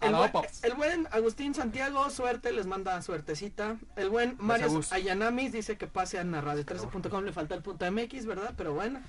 [0.00, 0.64] El, buen, pops.
[0.64, 3.76] el buen Agustín Santiago, suerte, les manda suertecita.
[3.96, 4.80] El buen Mario.
[4.90, 8.52] Ayanamis dice que pase a radio13.com, le falta el punto MX, ¿verdad?
[8.56, 9.00] Pero bueno.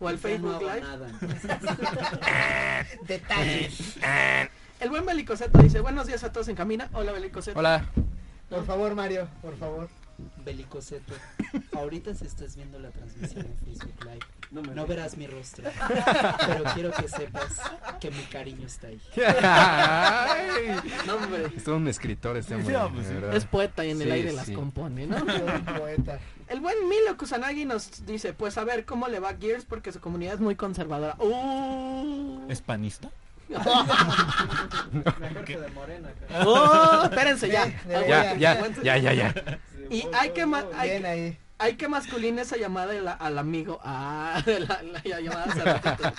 [0.00, 0.80] O al Facebook no Live.
[0.80, 1.10] nada.
[3.06, 3.96] Detalles.
[4.78, 6.88] El buen Belicoseto dice, buenos días a todos en camina.
[6.92, 7.58] Hola Belicoseto.
[7.58, 7.84] Hola.
[8.48, 9.88] Por favor, Mario, por favor.
[10.44, 11.14] Belicoseto.
[11.72, 15.70] Ahorita si estás viendo la transmisión en Facebook Live, no, verás mi rostro.
[16.46, 17.60] Pero quiero que sepas
[18.00, 19.00] que mi cariño está ahí.
[19.42, 20.76] Ay.
[21.06, 21.52] No, hombre.
[21.56, 22.74] Es todo un escritor este hombre.
[22.74, 23.14] Sí, pues sí.
[23.36, 25.16] Es poeta y en el Sí, aire las compone, ¿no?
[25.78, 26.18] Poeta.
[26.48, 29.92] El buen Milo Kusanagi nos dice, pues a ver cómo le va a Gears porque
[29.92, 31.16] su comunidad es muy conservadora.
[31.18, 32.46] Uh.
[32.48, 33.10] ¿Es panista?
[33.48, 36.08] Mejor que de Morena.
[36.28, 36.46] cara.
[36.46, 37.66] Oh, espérense ya.
[37.88, 39.34] Ya, ya, ya, ya, ya.
[39.90, 41.38] Y hay que hay, Bien ahí.
[41.58, 43.80] Hay que masculinar esa llamada la- al amigo.
[43.82, 46.12] Ah, la, la llamada hace ratito.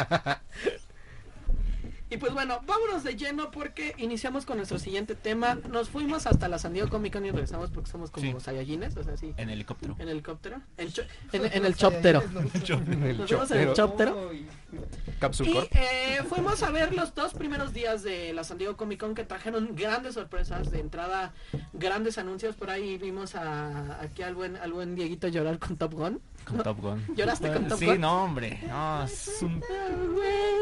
[2.12, 5.56] Y pues bueno, vámonos de lleno porque iniciamos con nuestro siguiente tema.
[5.70, 8.36] Nos fuimos hasta la San Diego Comic Con y regresamos porque somos como Sí.
[8.46, 9.34] Saiyajines, o sea, sí.
[9.38, 9.96] En helicóptero.
[10.00, 10.62] En helicóptero.
[10.78, 12.24] En, cho- en, en el choptero.
[12.24, 14.32] En el Nos fuimos en el choptero.
[14.34, 19.14] Y eh, fuimos a ver los dos primeros días de la San Diego Comic Con
[19.16, 20.72] que trajeron grandes sorpresas.
[20.72, 21.34] De entrada,
[21.74, 22.56] grandes anuncios.
[22.56, 26.22] Por ahí vimos a, aquí al buen, al buen Dieguito llorar con Top Gun.
[26.50, 27.06] Con Top Gun.
[27.16, 28.02] ¿Lloraste con Top Sí, Gun?
[28.02, 28.60] no, hombre.
[28.68, 29.62] No, es un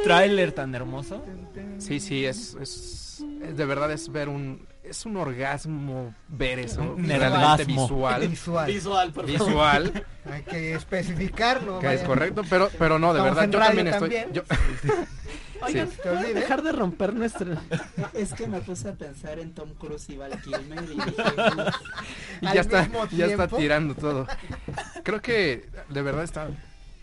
[0.03, 1.23] tráiler tan hermoso.
[1.79, 6.81] Sí, sí, es, es, es- de verdad es ver un, es un orgasmo ver eso,
[6.81, 8.67] Un realmente visual, Visual.
[8.67, 9.47] Visual, por favor.
[9.47, 11.79] visual, Hay que especificar, ¿no?
[11.79, 14.33] que es correcto, pero, pero no, de Estamos verdad, yo también estoy, también.
[14.33, 14.43] yo-
[15.61, 15.97] Oigan, Sí.
[16.03, 17.55] ¿pueden dejar de romper nuestro...
[18.13, 21.13] Es que me puse a pensar en Tom Cruise y Val Kilmer y dije,
[22.41, 24.27] y ya está, ya está tirando todo.
[25.03, 26.47] Creo que de verdad está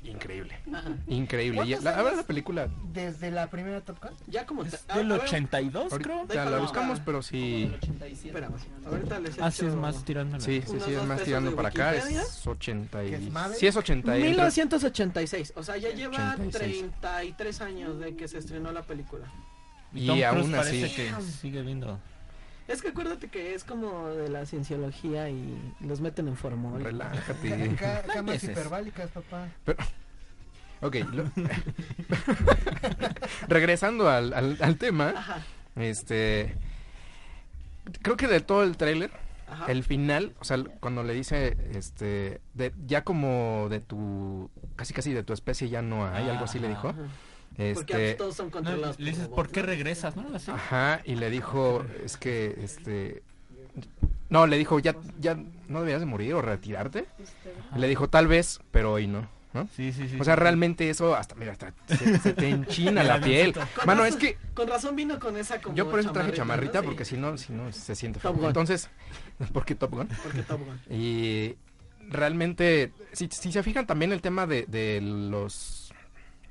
[0.04, 0.58] increíble,
[1.06, 1.62] increíble.
[1.64, 2.16] Y ¿Cuántos la, la verdad años?
[2.22, 4.12] la película, Desde la primera Top Gun.
[4.26, 4.62] Ya como...
[4.62, 6.16] A- del a ver, 82, creo.
[6.16, 6.60] ahorita la Déjalo.
[6.62, 8.28] buscamos, pero sí, el 87.
[8.28, 8.54] Espérame,
[8.86, 10.38] ahorita les Ah, sí, es más tirando.
[10.40, 13.32] sí, sí, sí, es más tirando para acá, es 80 ¿Que es y...
[13.58, 14.22] Sí, es 80 y...
[14.22, 16.84] 1986, o sea, ya lleva 86.
[17.00, 19.24] 33 años de que se estrenó la película.
[19.92, 21.98] Y Tom Cruise aún parece así- que sigue viendo.
[22.66, 26.82] Es que acuérdate que es como de la cienciología y los meten en formol.
[26.82, 27.74] Relájate.
[27.78, 29.48] Ca- ca- Camas hiperbálicas, papá.
[30.80, 31.24] Ok, lo-
[33.48, 35.38] regresando al, al, al tema, Ajá,
[35.76, 36.54] este,
[38.02, 39.10] creo que de todo el tráiler,
[39.68, 45.12] el final, o sea, cuando le dice, este, de, ya como de tu, casi casi
[45.12, 46.98] de tu especie ya no hay, algo así le dijo, Ajá.
[47.56, 48.98] Porque este, todos son No, controlados.
[48.98, 50.16] le dices, ¿por qué regresas?
[50.16, 50.26] ¿No?
[50.34, 50.50] Así.
[50.50, 53.22] ajá, y le dijo, es que, este,
[54.28, 55.34] no, le dijo, ya, ya,
[55.68, 57.06] no deberías de morir o retirarte,
[57.76, 59.28] le dijo, tal vez, pero hoy no.
[59.52, 59.68] ¿no?
[59.76, 60.18] Sí, sí, sí.
[60.20, 63.52] O sea, realmente eso hasta, mira, hasta se, se te enchina la piel.
[63.52, 66.32] Con Mano, razón- es que Con razón vino con esa como yo por eso traje
[66.32, 66.86] chamarrita, ¿no?
[66.86, 68.40] porque Sí, si no, si no, se siente Top feo.
[68.40, 68.46] Gun.
[68.48, 68.90] Entonces,
[69.52, 70.08] ¿por qué Top Gun?
[70.24, 70.80] Porque Top Gun.
[70.90, 71.54] Y
[72.08, 75.92] realmente, si, si se fijan también el tema de, de los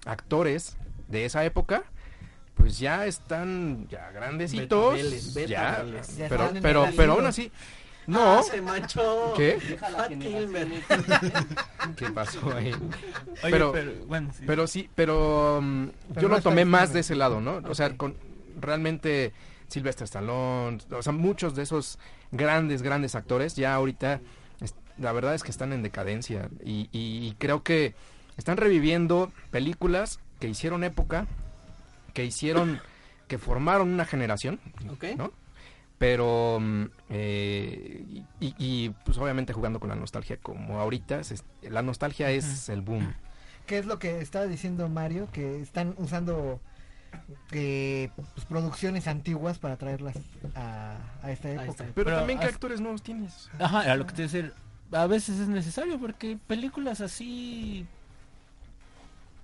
[0.05, 0.77] actores
[1.13, 1.83] de esa época,
[2.55, 6.17] pues ya están ya grandecitos, Betabeles, ya, betabeles.
[6.17, 7.49] Ya pero, pero, pero aún así,
[8.05, 9.33] no, Ah, se manchó.
[9.37, 9.57] ¿qué?
[11.95, 12.71] ¿Qué pasó ahí?
[12.73, 14.43] Oye, pero- pero, bueno, sí.
[14.45, 15.61] Pero sí, pero
[16.09, 17.61] Pero yo no lo tomé más de ese lado, ¿no?
[17.69, 18.15] O sea, con
[18.59, 19.33] realmente
[19.67, 21.97] Sylvester Stallone, o sea, muchos de esos
[22.31, 24.21] grandes, grandes actores ya ahorita,
[24.61, 27.95] es- la verdad es que están en decadencia y, y- y creo que
[28.37, 31.25] están reviviendo películas que hicieron época,
[32.13, 32.81] que hicieron,
[33.29, 34.59] que formaron una generación,
[34.91, 35.05] Ok.
[35.17, 35.31] ¿no?
[35.97, 42.29] Pero, mm, eh, y, pues obviamente jugando con la nostalgia, como ahorita, se- la nostalgia
[42.29, 43.13] es el boom.
[43.67, 45.29] ¿Qué es lo que estaba diciendo Mario?
[45.31, 46.59] Que están usando
[47.53, 50.17] eh, pues, producciones antiguas para traerlas
[50.55, 51.69] a, a esta época.
[51.71, 51.83] está.
[51.85, 53.49] Pero, Pero también, ¿qué actores nuevos tienes?
[53.59, 54.53] Ajá, era lo que te a decir.
[54.91, 57.87] A veces es necesario porque películas así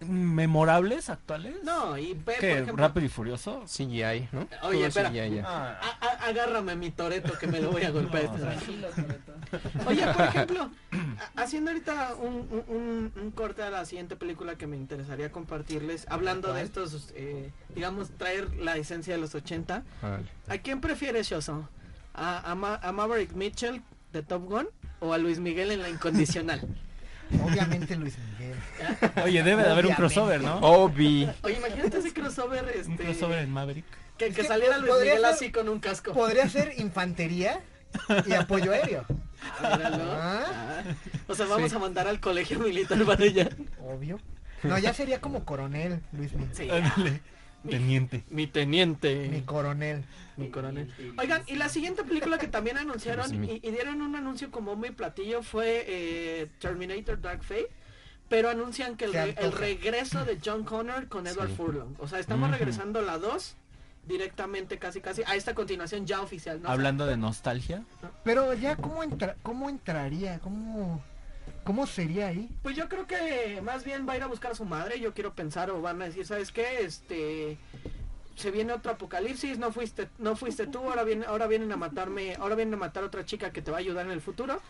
[0.02, 1.56] memorables actuales.
[1.64, 2.76] No, y ve, por que ejemplo...
[2.78, 3.64] Rápido y Furioso.
[3.66, 4.48] CGI, ¿no?
[4.64, 5.10] Oye, Todo espera.
[5.10, 5.40] CGI.
[5.40, 8.26] Ah, A- a- agárrame mi toreto que me lo voy a golpear.
[8.32, 8.88] No, Tranquilo.
[9.88, 10.70] Oye, por ejemplo,
[11.36, 16.54] haciendo ahorita un, un- un- corte a la siguiente película que me interesaría compartirles, hablando
[16.54, 20.24] de estos, eh, digamos, traer la esencia de los 80, Vale.
[20.48, 21.68] ¿a quién prefieres, Shoso?
[22.14, 23.82] ¿A, a, Ma- a Maverick Mitchell
[24.14, 24.68] de Top Gun
[25.00, 26.62] o a Luis Miguel en La Incondicional?
[27.44, 28.56] Obviamente Luis Miguel.
[29.24, 30.58] Oye, debe de haber un crossover, ¿no?
[30.60, 31.30] Obi.
[31.44, 33.86] Oye, imagínate ese crossover, este, Un crossover en Maverick.
[34.18, 36.14] que, que saliera Luis podría Miguel ser- así con un casco.
[36.14, 37.62] Podría ser infantería
[38.26, 39.06] y apoyo aéreo.
[39.62, 39.80] Ah.
[39.84, 40.46] Ah.
[40.52, 40.84] Ah.
[41.28, 41.76] O sea, vamos Sí.
[41.76, 43.50] a mandar al colegio militar para allá.
[43.86, 44.20] Obvio.
[44.64, 46.50] No, ya sería como coronel, Luis Miguel.
[46.54, 46.68] Sí.
[47.68, 48.24] Teniente.
[48.30, 49.28] Mi teniente.
[49.30, 50.04] Mi coronel.
[50.38, 50.94] Mi coronel.
[51.18, 54.92] Oigan, y la siguiente película que también anunciaron y, y dieron un anuncio como muy
[54.92, 57.70] platillo fue eh, Terminator Dark Fate.
[58.30, 61.56] Pero anuncian que el, re- regreso de John Connor con Edward Sí.
[61.56, 61.96] Furlong.
[61.98, 63.56] O sea, estamos regresando la 2
[64.08, 66.62] directamente, casi casi, a esta continuación ya oficial.
[66.62, 66.70] ¿no?
[66.70, 67.84] Hablando de nostalgia.
[68.24, 70.38] Pero ya, ¿cómo, entra cómo entraría?
[70.40, 71.04] ¿Cómo,
[71.64, 72.50] ¿Cómo sería ahí?
[72.64, 75.14] Pues yo creo que más bien va a ir a buscar a su madre, yo
[75.14, 76.82] quiero pensar, o van a decir, ¿sabes qué?
[76.84, 77.58] Este
[78.36, 82.36] se viene otro apocalipsis, no fuiste, no fuiste tú, ahora viene, ahora vienen a matarme,
[82.40, 84.62] ahora vienen a matar a otra chica que te va a ayudar en el futuro,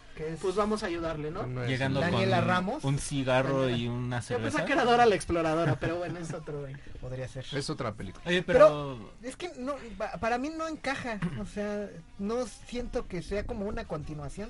[0.42, 1.46] pues vamos a ayudarle, ¿no?
[1.46, 2.84] No Llegando Daniela con Ramos.
[2.84, 3.78] un cigarro Daniela.
[3.78, 4.44] y una Yo cerveza.
[4.46, 6.76] pensaba que era Dora la exploradora, pero bueno, es otro güey.
[7.00, 7.46] Podría ser.
[7.54, 8.24] Es otra película.
[8.26, 8.98] Oye, pero...
[9.22, 13.68] Es que no, pa- para mí no encaja, o sea, no siento que sea como
[13.68, 14.50] una continuación.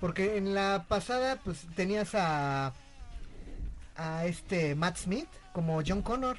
[0.00, 2.72] Porque en la pasada pues tenías a
[3.96, 6.36] a este Matt Smith como John Connor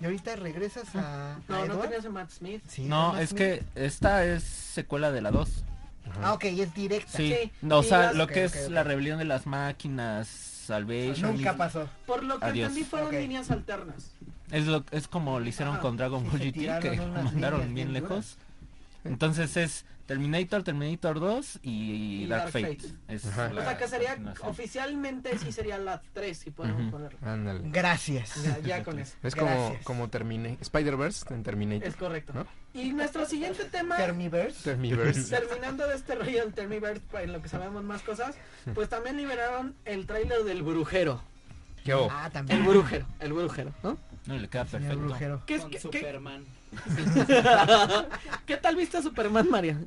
[0.00, 1.82] Y ahorita regresas a, a No, no Edward.
[1.82, 2.62] tenías a Matt Smith.
[2.68, 3.38] Sí, No, Matt es Smith.
[3.38, 5.64] que esta es secuela de la 2.
[6.22, 7.16] Ah, ok, es directa.
[7.18, 7.34] Sí.
[7.42, 11.34] Sí, No, o y sea, las- lo que es la rebelión de las máquinas, Salvation.
[11.36, 11.88] Nunca y- pasó.
[12.06, 12.68] Por lo que Adiós.
[12.68, 14.12] entendí fueron líneas alternas.
[14.50, 15.82] Es, lo, es como lo hicieron Ajá.
[15.82, 18.38] con Dragon Sí, Ball GT, que mandaron bien lejos.
[19.04, 22.76] Entonces es Terminator, Terminator 2 y, Y Dark, Dark Fate.
[22.76, 22.94] Fate.
[23.08, 27.18] Es la o sea que sería, oficialmente sí sería la 3, si podemos ponerlo.
[27.20, 27.60] Ándale.
[27.64, 28.42] Gracias.
[28.42, 29.16] Ya, ya con eso.
[29.22, 29.84] Es como, Gracias.
[29.84, 31.86] como Termine, Spider-Verse en Terminator.
[31.86, 32.32] Es correcto.
[32.32, 32.46] ¿No?
[32.72, 34.62] Y nuestro siguiente tema, Termiverse.
[34.64, 35.28] Termiverse.
[35.38, 38.34] terminando de este rollo del Termiverse, en lo que sabemos más cosas,
[38.74, 41.22] pues también liberaron el tráiler del Brujero.
[41.84, 42.08] ¿Qué hubo?
[42.10, 42.62] Ah, El.
[42.62, 43.96] Brujero, el Brujero, ¿no?
[44.26, 44.98] No, le queda perfecto.
[44.98, 45.42] Brujero.
[45.46, 46.44] ¿Qué, es, Con qué, Superman.
[48.46, 49.78] qué tal viste a Superman, María?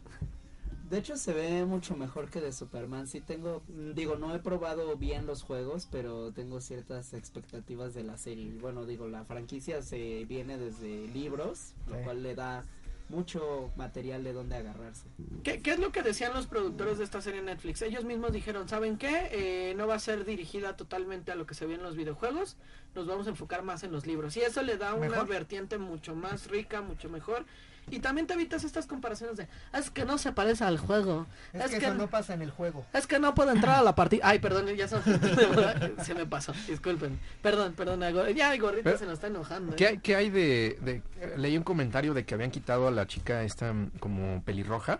[0.89, 3.07] De hecho se ve mucho mejor que de Superman.
[3.07, 3.61] Sí tengo,
[3.95, 8.51] digo, no he probado bien los juegos, pero tengo ciertas expectativas de la serie.
[8.59, 12.03] Bueno, digo, la franquicia se viene desde libros, lo Sí.
[12.03, 12.65] cual le da
[13.11, 15.05] mucho material de donde agarrarse.
[15.43, 17.81] ¿Qué, qué es lo que decían los productores de esta serie en Netflix?
[17.81, 19.27] Ellos mismos dijeron, ¿saben qué?
[19.31, 22.57] Eh, no va a ser dirigida totalmente a lo que se ve en los videojuegos,
[22.95, 24.35] nos vamos a enfocar más en los libros.
[24.37, 25.27] Y eso le da una Mejor.
[25.27, 27.45] vertiente mucho más rica, mucho mejor.
[27.91, 31.27] Y también te evitas estas comparaciones de, "Ah, es que no se parece al juego.
[31.53, 32.85] Es, que, eso no pasa en el juego.
[32.93, 34.21] Es que no puedo entrar a la partida.
[34.25, 34.97] Ay, perdón, ya se,
[36.03, 36.53] se me pasó.
[36.67, 37.19] Disculpen.
[37.41, 38.01] Perdón, perdón.
[38.35, 39.75] Ya el gorrito Pero, se nos está enojando.
[39.75, 39.87] ¿Qué ¿eh?
[39.89, 43.43] hay, qué hay de, de- Leí un comentario de que habían quitado a la chica
[43.43, 44.99] esta mm, como pelirroja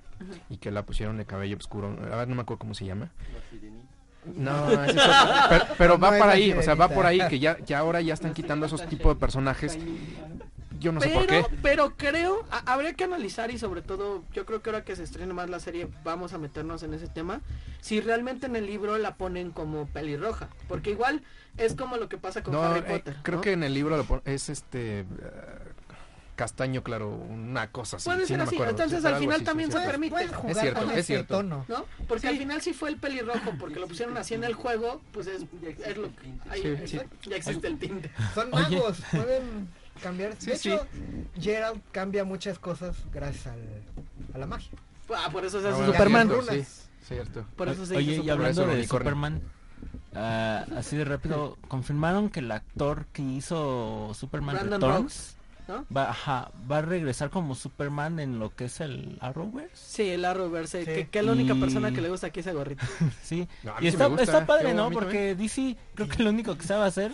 [0.49, 1.95] y que la pusieron de cabello oscuro.
[2.11, 3.09] A ver, no me acuerdo cómo se llama.
[4.35, 5.03] No, es otro.
[5.49, 8.01] pero, pero No va la ahí, o sea, va por ahí que ya, ya ahora
[8.01, 9.79] ya están quitando esos tipos de personajes.
[10.81, 11.43] Yo no sé por qué.
[11.45, 14.95] pero, pero creo, a- habría que analizar y sobre todo, yo creo que ahora que
[14.95, 17.39] se estrene más la serie, vamos a meternos en ese tema.
[17.79, 21.21] Si realmente en el libro la ponen como pelirroja, porque igual
[21.57, 23.15] es como lo que pasa con No, Harry eh, Potter.
[23.23, 23.41] creo ¿no?
[23.41, 25.05] que en el libro lo es este eh,
[26.35, 28.05] castaño claro, una cosa así.
[28.09, 29.77] Puede sí, ser no así, acuerdo, entonces sí, pero al final así, sí, también sí,
[29.77, 29.87] se sí.
[29.89, 30.27] permite.
[30.29, 31.33] Jugar cierto, con es cierto.
[31.35, 31.65] tono.
[31.67, 31.85] ¿No?
[32.07, 35.27] Porque al final si fue el pelirrojo, porque lo pusieron así en el juego, pues
[35.27, 35.43] es,
[35.85, 36.09] es lo
[36.49, 36.99] ahí- Sí, sí.
[37.29, 38.09] ya existe el tinte.
[38.33, 39.69] Son magos, pueden
[40.01, 40.35] cambiar.
[40.39, 40.71] Sí, de sí.
[40.71, 40.85] hecho,
[41.39, 43.59] Gerald cambia muchas cosas gracias al,
[44.33, 44.71] a la magia.
[45.15, 46.27] Ah, por eso se Ah, hace bueno, Superman.
[46.29, 46.65] cierto, sí,
[47.07, 47.45] cierto.
[47.55, 48.37] Por eso se Oye, y Superman.
[48.39, 48.87] hablando de unicornio.
[49.11, 49.41] Superman,
[50.15, 55.35] ah, así de rápido, confirmaron que el actor que hizo Superman Brandon Returns
[55.67, 55.85] ¿no?
[55.95, 59.75] va, ajá, va a regresar como Superman en lo que es el Arrowverse.
[59.75, 60.85] Sí, el Arrowverse, Sí.
[60.85, 62.85] que, que es la única Y- persona que le gusta aquí ese gorrito.
[63.23, 64.91] Sí, No, y sí está, está padre, ¿no?
[64.91, 67.11] Porque DC creo que lo único que sabe hacer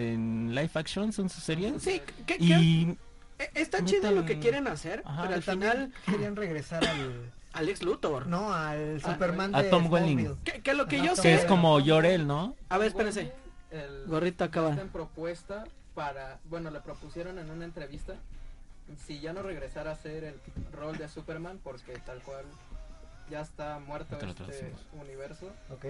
[0.00, 1.82] en live action son sus series.
[1.82, 2.00] Sí,
[2.38, 2.96] Y
[3.38, 7.82] eh, está chido lo que quieren hacer, Ajá, pero al final querían regresar al, Alex
[7.82, 8.26] Luthor.
[8.26, 10.36] no, al Ah, Superman a de Tom Welling.
[10.44, 12.54] Que, que lo que Ajá, yo Tom sé que es como Llorel, ¿no?
[12.68, 13.32] A ver, espérense.
[13.70, 14.70] El, Gorrito acaba.
[14.70, 18.14] está en propuesta para, bueno, le propusieron en una entrevista
[19.06, 20.34] si ya no regresara a hacer el
[20.72, 22.44] rol de Superman porque tal cual
[23.30, 25.46] ya está muerto este universo.
[25.70, 25.84] Ok.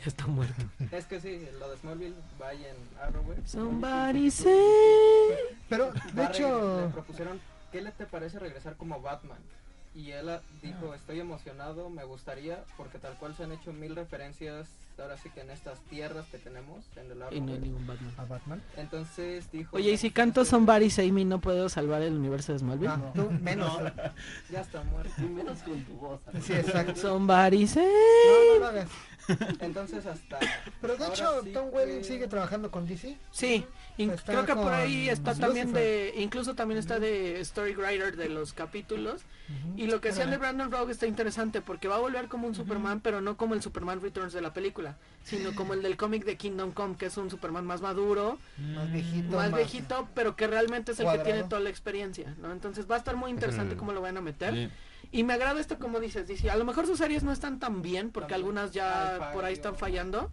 [0.00, 0.64] Ya está muerto.
[0.92, 3.46] Es que sí, lo de Smallville va ahí en Arrowverse.
[3.46, 4.50] Somebody say.
[5.68, 9.38] Pero, de hecho, le propusieron, ¿qué le te parece regresar como Batman?
[9.94, 10.30] Y él
[10.62, 14.68] dijo, estoy emocionado, me gustaría, porque tal cual se han hecho mil referencias,
[15.02, 18.12] ahora sí que en estas tierras que tenemos, en el Y no hay ningún Batman.
[18.18, 18.62] a Batman.
[18.76, 19.76] Entonces dijo...
[19.76, 22.88] Oye, y si canto Somebody Say Me, ¿no puedo salvar el universo de Smallville?
[22.92, 23.72] Ah, tú menos.
[24.50, 25.12] Ya está muerto.
[26.42, 26.94] Sí, exacto.
[27.00, 27.84] Somebody Say.
[27.84, 28.88] No, no lo hagas.
[29.60, 30.38] Entonces hasta...
[30.80, 33.16] Pero de hecho, sí Tom Welling que- sigue trabajando con DC.
[33.30, 33.64] Sí,
[34.08, 35.46] Está creo que por ahí está Lucifer.
[35.48, 39.22] también de, incluso también está de story writer de los capítulos.
[39.76, 42.54] Y lo que decían de Brandon Rogue está interesante porque va a volver como un
[42.54, 46.24] Superman, pero no como el Superman Returns de la película, sino como el del cómic
[46.24, 49.36] de Kingdom Come, que es un Superman más maduro, Más viejito.
[49.36, 52.52] más viejito, pero que realmente es el que tiene toda la experiencia, ¿no?
[52.52, 54.54] Entonces va a estar muy interesante el- cómo lo van a meter.
[54.54, 54.68] Sí.
[55.12, 57.82] Y me agrada esto como dices, dice, a lo mejor sus series no están tan
[57.82, 58.46] bien porque También.
[58.46, 60.30] algunas ya por ahí están fallando.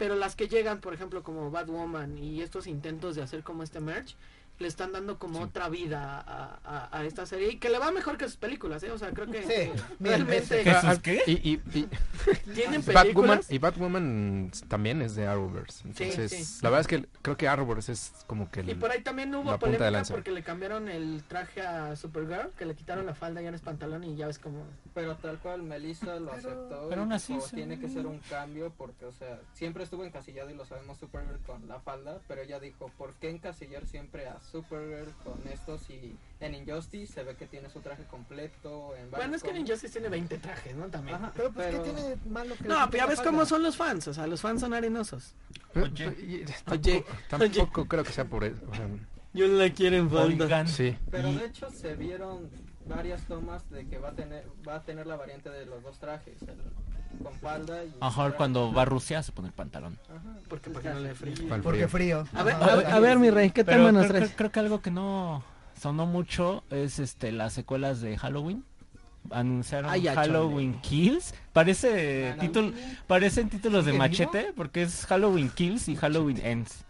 [0.00, 3.80] Pero las que llegan, por ejemplo, como Batwoman y estos intentos de hacer como este
[3.80, 4.16] merch,
[4.60, 5.44] le están dando como Sí.
[5.44, 8.82] otra vida a, a- a esta serie y que le va mejor que sus películas,
[8.82, 8.90] ¿eh?
[8.92, 10.64] O sea, creo que Sí, realmente veces.
[10.64, 10.74] ¿Qué?
[10.88, 11.22] ¿Sus qué?
[11.26, 11.88] Y, y, y
[12.54, 13.50] tienen Batwoman, películas.
[13.50, 15.88] y Batwoman también es de Arrowverse.
[15.88, 16.58] Entonces, sí.
[16.62, 18.70] la verdad es que creo que Arrowverse es como que el...
[18.70, 20.14] Y por ahí también hubo la punta de polémica lanza.
[20.14, 23.60] porque le cambiaron el traje a Supergirl, que le quitaron la falda ya en el
[23.60, 24.64] pantalón y ya ves como...
[24.94, 28.18] Pero tal cual Melissa lo aceptó pero y aún así se- tiene que ser un
[28.28, 32.42] cambio porque, o sea, siempre estuvo encasillado y lo sabemos Supergirl con la falda, pero
[32.42, 37.36] ella dijo, ¿por qué encasillar siempre a Supergirl con esto si en Injustice se ve
[37.36, 38.94] que tiene su traje completo?
[38.96, 39.56] En Bueno, varios es que en?
[39.58, 40.86] Injustice tiene 20 trajes, ¿no?
[40.88, 41.16] También.
[41.16, 43.76] Ajá, Pero pues, pero- ¿qué tiene malo que No, pero ya ves cómo son los
[43.76, 45.34] fans, o sea, los fans son arenosos.
[45.76, 46.04] Oye.
[46.18, 48.60] y- Oye, tampoco, creo que sea por eso.
[48.70, 48.88] o sea,
[49.32, 50.44] Yo la quiero en falda.
[50.44, 50.96] Oigan, Sí.
[51.10, 52.50] Pero Y- de hecho se vieron
[52.86, 55.98] varias tomas de que va a tener va a tener la variante de los dos
[56.00, 56.56] trajes, el
[57.22, 59.98] con falda y a lo mejor cuando va a Rusia se pone el pantalón.
[60.08, 61.34] Ajá, Porque para que no le frío.
[61.62, 62.24] Porque frío.
[62.34, 62.64] A ver, Ajá.
[62.72, 64.24] a ver, a ver, mi rey, ¿qué Pero tema nos creo, traes?
[64.28, 65.42] creo- creo que algo que no
[65.80, 68.64] sonó mucho es este las secuelas de Halloween.
[69.30, 71.34] Anunciaron Ay, Halloween Kills.
[71.52, 72.72] Parece título,
[73.06, 76.84] parecen títulos de ¿Sigue machete porque es Halloween Kills y Halloween Ends.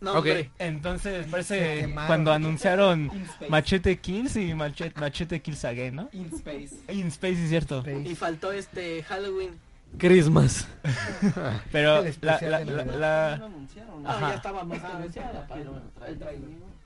[0.00, 0.16] No, Ok.
[0.18, 0.50] hombre.
[0.58, 2.06] Entonces parece quemaron.
[2.06, 3.10] cuando anunciaron.
[3.48, 6.08] Machete Kills y Machete, Machete Kills Again, ¿no?
[6.12, 6.70] In Space.
[6.88, 7.84] In Space es cierto.
[8.04, 9.50] Y faltó este Halloween.
[9.98, 10.68] Christmas.
[11.72, 12.94] Pero la, la, la, Navidad.
[12.96, 14.28] la- No, Ajá.
[14.30, 15.46] ya estaba más anunciada.
[15.52, 15.82] pero-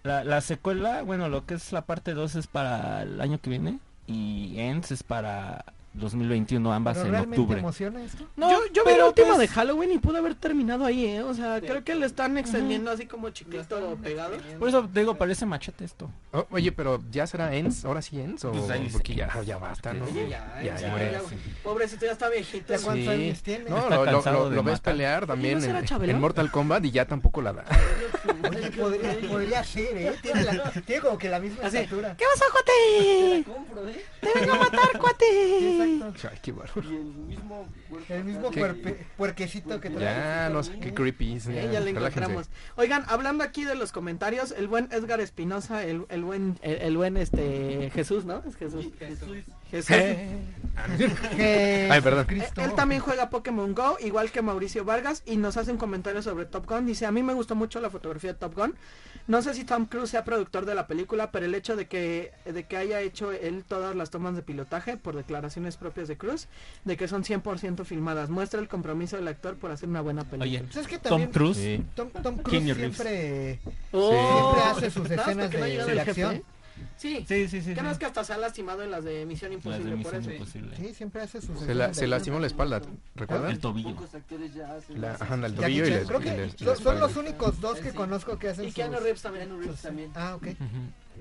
[0.03, 3.51] la- la secuela, bueno, lo que es la parte 2 es para el año que
[3.51, 5.65] viene y Ends es para
[5.95, 7.61] 2021, ambas ¿Pero en realmente octubre.
[7.61, 8.27] emociona esto?
[8.37, 11.07] No, yo, yo vi la pero última pues- de Halloween y pudo haber terminado ahí,
[11.07, 11.23] ¿eh?
[11.23, 11.67] O sea, Sí.
[11.67, 14.37] creo que le están extendiendo así como están pegado.
[14.59, 16.11] Por eso digo, parece machete esto.
[16.33, 17.85] Oh, oye, pero ¿ya será Ends?
[17.85, 18.45] ¿Ahora sí Ends?
[18.45, 18.53] O...
[18.53, 19.19] Pues ahí porque sí.
[19.19, 20.07] ya, ya basta, ¿no?
[20.07, 21.21] Sí, ya, Ya, ya, ya,
[21.63, 22.73] Pobrecito, ya está viejito.
[22.75, 23.11] ¿Ya cuántos Sí.
[23.23, 23.71] años tiene?
[23.71, 26.91] No, lo, lo- lo- lo ves pelear también ¿no será en, en Mortal Kombat y
[26.91, 27.65] ya tampoco la da.
[28.51, 30.13] Oye, podría, podría ser, ¿eh?
[30.23, 31.79] Tiene, la- tiene como que la misma Así.
[31.79, 32.17] estatura.
[32.17, 33.45] ¿Qué pasó, cuate?
[33.45, 34.05] compro, ¿eh?
[34.21, 35.25] Te vengo a matar, cuate.
[36.05, 36.29] Exacto.
[36.33, 36.83] Ay, qué bárbaro.
[36.83, 38.15] Y el mismo cuerpo.
[38.15, 40.05] El mismo puerpe- puerquecito que trae.
[40.05, 41.35] Ya, no sé, qué creepy.
[41.35, 42.49] Eh, Ya, ya le encontramos.
[42.77, 46.97] Oigan, hablando aquí de los comentarios, el buen Edgar Espinosa, el, el buen, el, el
[46.97, 48.43] buen este Jesús, ¿no?
[48.47, 48.87] Es Jesús.
[48.99, 49.45] Jesús.
[51.91, 52.27] Ay, perdón.
[52.31, 56.45] Él también juega Pokémon Go, igual que Mauricio Vargas, y nos hace un comentario sobre
[56.47, 56.87] Top Gun.
[56.87, 58.75] Dice, a mí me gustó mucho la fotografía de Top Gun.
[59.27, 62.33] No sé si Tom Cruise sea productor de la película, pero el hecho de que,
[62.45, 66.49] de que haya hecho él todas las tomas de pilotaje, por declaraciones propias de Cruise,
[66.85, 70.45] de que son 100% filmadas, muestra el compromiso del actor por hacer una buena película.
[70.45, 71.57] Oye, Pues es que Tom Cruise.
[71.57, 71.83] Sí.
[71.95, 73.61] Tom, Tom Cruise siempre,
[73.93, 76.43] Oh, siempre hace sus ¿nada más escenas no de, de acción.
[76.97, 77.75] Sí, Sí, sí, sí.
[77.75, 77.93] que no sí.
[77.93, 80.21] es que hasta se ha lastimado en las de Misión Las Imposible, de por Misión
[80.23, 80.33] eso.
[80.33, 80.77] Imposible.
[80.77, 82.81] Sí, siempre hace sus Se, la, lastimó la espalda,
[83.15, 83.51] ¿recuerdan?
[83.51, 83.95] El tobillo.
[83.95, 85.25] Pocos actores ya hacen La, eso.
[85.25, 85.99] ajá, el Jackie tobillo y Chan.
[85.99, 87.97] les, Creo y que les- y lo- la son los únicos dos que Sí.
[87.97, 89.49] conozco que hacen Y Keanu sus- Reeves también.
[89.83, 90.11] También.
[90.15, 90.47] Ah, ok.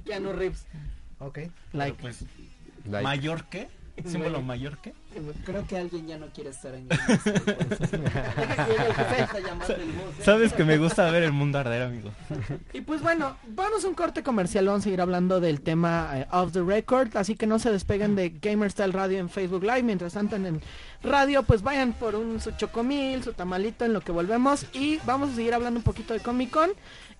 [0.06, 0.66] Keanu Reeves.
[1.20, 1.40] ok.
[1.74, 1.98] Like.
[2.02, 2.26] Pues,
[2.86, 3.04] Like.
[3.04, 3.70] ¿Mayor qué?
[4.06, 4.94] ¿Símbolo mayor qué?
[5.46, 7.00] Creo que alguien ya no quiere estar en el.
[10.24, 12.10] Sabes que me gusta ver el mundo arder, amigo.
[12.74, 16.26] Y pues bueno, vamos a un corte comercial, vamos a seguir hablando del tema eh,
[16.32, 19.84] Off the Record, así que no se despeguen de Gamer Style Radio en Facebook Live,
[19.84, 20.60] mientras tanto en el
[21.04, 25.32] radio pues vayan por un su chocomil, su tamalito en lo que volvemos y vamos
[25.32, 26.72] a seguir hablando un poquito de Comic Con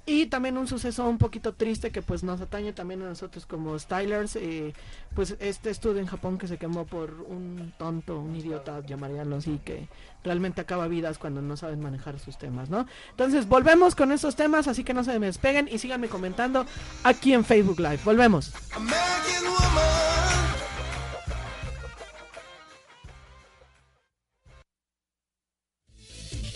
[0.06, 3.78] y también un suceso un poquito triste que pues nos atañe también a nosotros como
[3.80, 4.74] Stylers, eh,
[5.16, 9.62] pues este estudio en Japón que se quemó por un tonto, un idiota, llamaríanlo así,
[9.64, 9.88] que
[10.24, 12.86] realmente acaba vidas cuando no saben manejar sus temas, ¿no?
[13.12, 16.66] Entonces volvemos con estos temas, así que no se me despeguen y síganme comentando
[17.04, 18.00] aquí en Facebook Live.
[18.04, 18.52] Volvemos.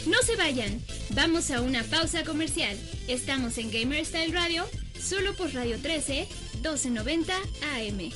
[0.08, 2.78] No se vayan, vamos a una pausa comercial.
[3.10, 4.66] Estamos en Gamer Style Radio,
[4.98, 7.34] solo por Radio 13, 1290
[7.76, 8.10] AM.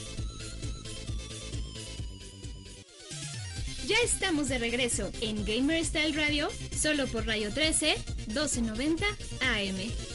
[3.87, 9.05] Ya estamos de regreso en Gamer Style Radio, solo por Radio 13, 1290
[9.41, 10.11] AM.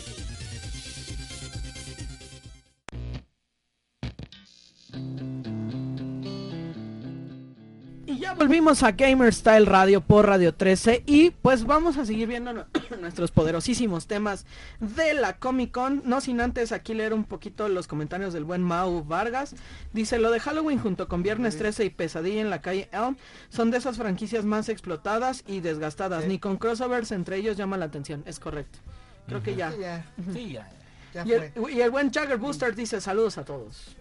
[8.08, 12.28] Y ya volvimos a Gamer Style Radio por Radio 13 y pues vamos a seguir
[12.28, 12.64] viendo nu-
[13.00, 14.46] nuestros poderosísimos temas
[14.78, 18.62] de la Comic Con, no sin antes aquí leer un poquito los comentarios del buen
[18.62, 19.56] Mau Vargas.
[19.92, 23.16] Dice, lo de Halloween junto con Viernes 13 y Pesadilla en la calle Elm
[23.48, 26.28] son de esas franquicias más explotadas y desgastadas, Sí.
[26.28, 28.78] ni con crossovers entre ellos llama la atención, es correcto.
[29.26, 29.72] Creo que ya.
[29.72, 30.70] Sí, ya, Sí, ya.
[31.12, 33.96] ya Y el, y el buen Jagger Booster dice, saludos a todos.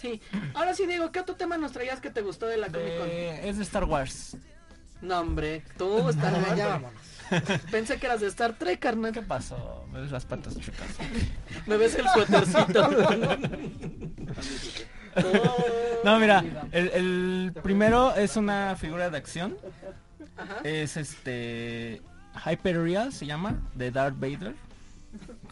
[0.00, 0.20] Sí,
[0.54, 3.08] ahora sí Diego, ¿qué otro tema nos traías que te gustó de la Comic Con?
[3.08, 4.36] De- es de Star Wars.
[5.02, 6.56] No hombre, tú Star Ah, Wars.
[6.56, 6.92] ya vámonos.
[7.70, 9.12] Pensé que eras de Star Trek, carnal.
[9.12, 9.84] ¿Qué pasó?
[9.92, 10.88] Me ves las patas chicas.
[11.66, 12.90] Me ves el suétercito.
[16.04, 19.56] No, mira, el, el primero es una figura de acción.
[20.36, 20.58] Ajá.
[20.62, 22.00] Es este
[22.44, 24.54] Hyper-Real se llama, de Darth Vader.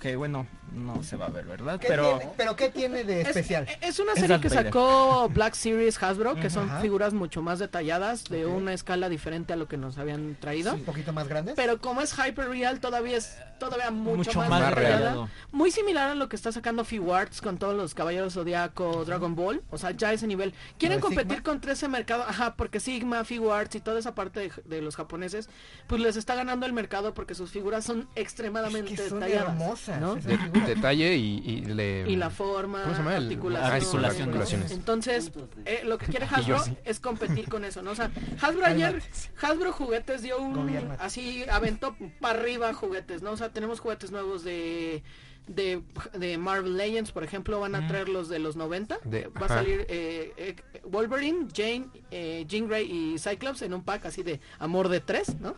[0.01, 1.79] Que bueno, no se va a ver, ¿verdad?
[1.81, 3.67] ¿Qué Pero tiene, ¿Pero qué tiene de Es, especial?
[3.81, 8.25] es una Es serie que sacó Black Series Hasbro, que son figuras mucho más detalladas,
[8.25, 10.75] de una escala diferente a lo que nos habían traído.
[10.75, 11.55] ¿Un poquito más grandes?
[11.57, 15.31] Pero como es Hyper Real, todavía es todavía mucho, mucho más, más.
[15.53, 19.63] Muy similar a lo que está sacando Figuarts con todos los Caballeros Zodiaco, Dragon Ball.
[19.71, 20.53] O sea, ya ese nivel.
[20.79, 21.43] Quieren ¿Lo de competir Sigma?
[21.43, 22.25] contra ese mercado.
[22.29, 25.49] Ajá, porque Sigma, Figuarts y toda esa parte de, de los japoneses,
[25.87, 29.49] pues les está ganando el mercado porque sus figuras son Es extremadamente que son detalladas.
[29.55, 29.97] hermosas.
[29.97, 30.51] hermosas.
[30.53, 30.56] ¿no?
[30.65, 32.05] Detalle y, y le...
[32.09, 33.17] Y la forma, ¿Cómo se llama?
[33.17, 33.71] El- articulación.
[33.71, 34.21] ah, Articulaciones.
[34.27, 34.71] articulaciones.
[34.73, 35.33] Entonces,
[35.65, 36.77] eh, lo que quiere Hasbro sí.
[36.85, 37.91] es competir con eso, ¿no?
[37.91, 39.03] O sea, Hasbro ayer,
[39.43, 40.55] Hasbro Juguetes dio un...
[40.55, 40.95] Gobierna.
[41.01, 43.33] Así, aventó para arriba juguetes, ¿no?
[43.33, 45.03] O sea, tenemos juguetes nuevos de...
[45.49, 45.81] De,
[46.19, 48.99] de Marvel Legends, por ejemplo, van a traer los de los 90.
[49.05, 53.85] De- Va a salir eh, eh, Wolverine, Jane, eh, Jean Grey y Cyclops en un
[53.85, 55.55] pack así de amor de tres, ¿no?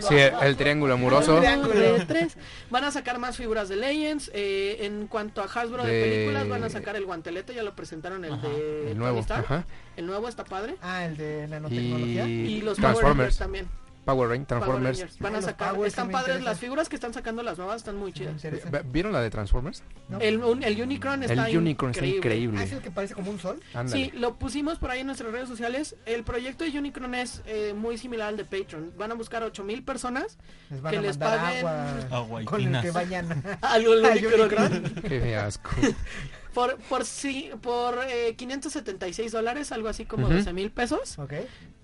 [0.00, 1.38] Sí, el, triángulo amoroso.
[1.38, 2.36] Triángulo de tres.
[2.70, 4.30] Van a sacar más figuras de Legends.
[4.34, 7.54] eh, en cuanto a Hasbro de, De- películas, van a sacar el guantelete.
[7.54, 9.24] Ya lo presentaron el de El nuevo.
[9.28, 9.64] Ajá.
[9.96, 10.76] El nuevo está padre.
[10.82, 12.26] Ah, el de nanotecnología.
[12.26, 13.36] Y, Y los Power Transformers.
[13.38, 13.68] también.
[14.04, 14.48] Power Rangers.
[14.48, 14.98] Power Transformers.
[14.98, 15.18] Rangers.
[15.20, 15.74] Van Ah, a sacar.
[15.74, 16.28] Power están padres.
[16.28, 16.44] interesan.
[16.44, 18.32] Las figuras que están sacando las nuevas están muy chidas.
[18.34, 18.68] interesa.
[18.84, 19.82] ¿Vieron la de Transformers?
[20.08, 20.18] ¿No?
[20.20, 22.62] El, un- el Unicron está el Unicorn está Ah, increíble.
[22.62, 23.60] es el que parece como un sol.
[23.74, 24.04] Ándale.
[24.06, 25.96] Sí, lo pusimos por ahí en nuestras redes sociales.
[26.06, 28.92] El proyecto de Unicron es eh, muy similar al de Patreon.
[28.98, 30.36] Van a buscar 8000 personas
[30.70, 33.42] Les van Que a les paguen- agua Agua y con el que vayan.
[33.62, 34.94] al Unicron.
[35.08, 35.70] Qué asco.
[36.52, 40.34] Por, por, sí, por eh, 576 dólares, algo así como Ujú.
[40.36, 41.18] 12 mil pesos.
[41.18, 41.32] ok.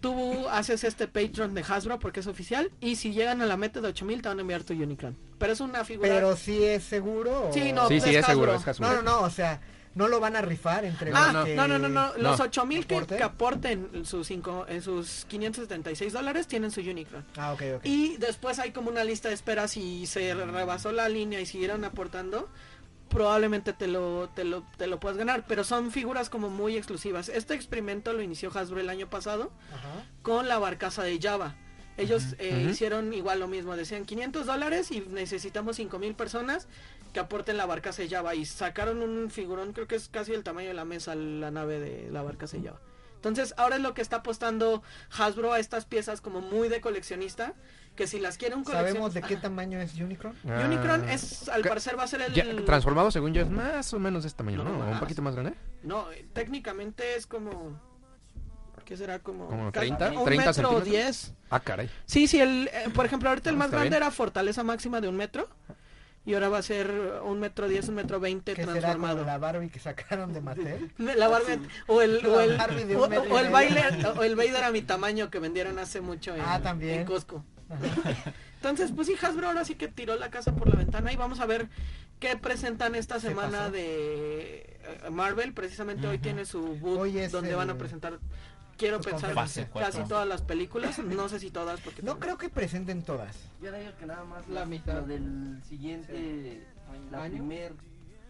[0.01, 2.71] Tú haces este Patreon de Hasbro porque es oficial.
[2.81, 5.17] Y si llegan a la meta de 8000, te van a enviar tu Unicron.
[5.39, 6.09] Pero es una figura.
[6.09, 7.49] Pero sí es seguro.
[7.49, 8.53] o- Sí, no, Sí, sí, es es seguro.
[8.53, 8.71] Hasbro.
[8.73, 8.89] Es Hasbro.
[8.89, 9.61] No, no, no, o sea,
[9.95, 11.57] no lo van a rifar entre Ah, los que...
[11.57, 12.13] no, no, no, no.
[12.17, 12.45] Los No.
[12.45, 17.25] 8000 que, que aporten en sus, cinco, en sus 576 dólares tienen su Unicron.
[17.37, 17.81] Ah, ok, ok.
[17.85, 21.85] Y después hay como una lista de espera si se rebasó la línea y siguieron
[21.85, 22.49] aportando.
[23.09, 27.29] Probablemente te lo, te lo, te lo puedas ganar, pero son figuras como muy exclusivas.
[27.29, 30.05] Este experimento lo inició Hasbro el año pasado Ajá.
[30.23, 31.57] con la barcaza de Java.
[31.97, 36.69] Ellos eh, hicieron igual lo mismo, decían 500 dólares y necesitamos 5000 personas
[37.13, 40.45] que aporten la barcaza de Java y sacaron un figurón, creo que es casi el
[40.45, 42.81] tamaño de la mesa la nave de la barcaza de Java.
[43.17, 47.55] Entonces ahora es lo que está apostando Hasbro a estas piezas como muy de coleccionista,
[47.99, 50.33] que si las quiere un ¿Sabemos de qué tamaño es Unicron?
[50.45, 51.13] Unicron Ah.
[51.13, 52.33] es, al parecer va a ser el...
[52.33, 54.87] Ya, transformado según yo es más o menos de este tamaño, No, ¿no?
[54.87, 55.55] ¿O un poquito más grande?
[55.83, 57.73] No, eh, técnicamente es como...
[58.85, 59.19] ¿Qué será?
[59.19, 59.49] Como...
[59.49, 60.13] ¿Como ca- 30?
[60.13, 60.85] Un 30 metro centímetros?
[60.85, 61.33] 10.
[61.51, 61.91] Ah, caray.
[62.07, 64.03] Sí, sí, el, eh, por ejemplo, ahorita el Ah, más grande bien.
[64.03, 65.49] era fortaleza máxima de un metro.
[66.25, 66.91] Y ahora va a ser
[67.25, 69.25] un metro diez, un metro veinte ¿Qué será como transformado.
[69.25, 70.93] la Barbie que sacaron de Mattel?
[70.99, 72.61] La Barbie, o el, o el,
[73.33, 73.83] o, el baile,
[74.17, 77.01] o el Vader a mi tamaño que vendieron hace mucho en, Ah, también.
[77.01, 77.45] en Costco.
[78.57, 81.41] Entonces, pues sí, Hasbro ahora sí que tiró la casa por la ventana y vamos
[81.41, 81.69] a ver
[82.19, 83.71] qué presentan esta Se semana pasó.
[83.73, 85.53] de eh, Marvel.
[85.53, 88.19] Precisamente hoy tiene su boot donde van a presentar,
[88.77, 90.99] quiero su pensar, Fase casi todas las películas.
[90.99, 93.37] No sé si todas, porque No creo que presenten todas.
[93.62, 95.03] Yo digo que nada más La la, mitad.
[95.03, 96.64] del siguiente,
[97.12, 97.35] la ¿Año?
[97.35, 97.73] primer,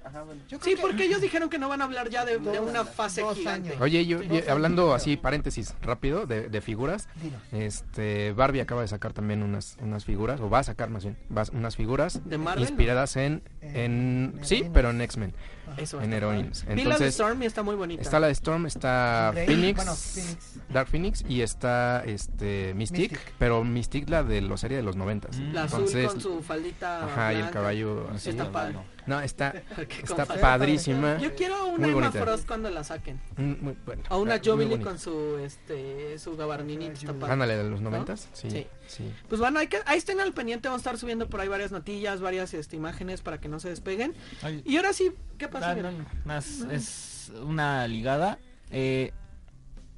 [0.04, 0.40] ajá, bueno.
[0.48, 2.84] Yo creo Sí, que- porque ellos dijeron que no van a hablar ya de, una
[2.84, 3.70] fase dos gigante.
[3.70, 3.82] años.
[3.82, 7.08] Oye, yo, hablando así, paréntesis rápido, de, de figuras,
[7.52, 11.16] este, Barbie acaba de sacar también unas, unas figuras, o va a sacar más bien,
[11.36, 12.62] va- unas figuras ¿De Marvel?
[12.64, 15.34] inspiradas En- en, en sí, pero en X-Men,
[15.76, 16.62] Eso en Heroines.
[16.64, 18.02] Vi la de Entonces, Storm y está muy bonita.
[18.02, 20.60] está la de Storm, está Grey, Phoenix, Bueno, Phoenix.
[20.70, 23.32] Dark Phoenix, y está este Mystique, Mystique.
[23.38, 25.36] pero Mystique la de la serie de los noventas.
[25.38, 25.52] Mm.
[25.52, 27.52] La azul Entonces, con su faldita Ajá, y el blanca.
[27.58, 28.30] caballo Sí, así.
[28.30, 28.76] está padre.
[29.06, 29.54] No, está,
[30.02, 31.16] está padrísima.
[31.18, 32.22] Yo quiero una Emma bonita.
[32.22, 33.18] Frost cuando la saquen.
[33.36, 37.32] Mm, muy bueno, O una Jubilee con su este su padre.
[37.32, 38.66] Ándale, de los noventas, sí, Sí.
[38.88, 39.12] Sí.
[39.28, 40.66] Pues bueno, hay que, ahí estén al pendiente.
[40.68, 43.68] Vamos a estar subiendo por ahí varias notillas, varias este, imágenes para que no se
[43.68, 44.14] despeguen.
[44.42, 45.70] Ay, Y ahora sí, ¿qué pasa?
[45.70, 48.38] Ah, no, no, es, una ligada.
[48.70, 49.12] Eh,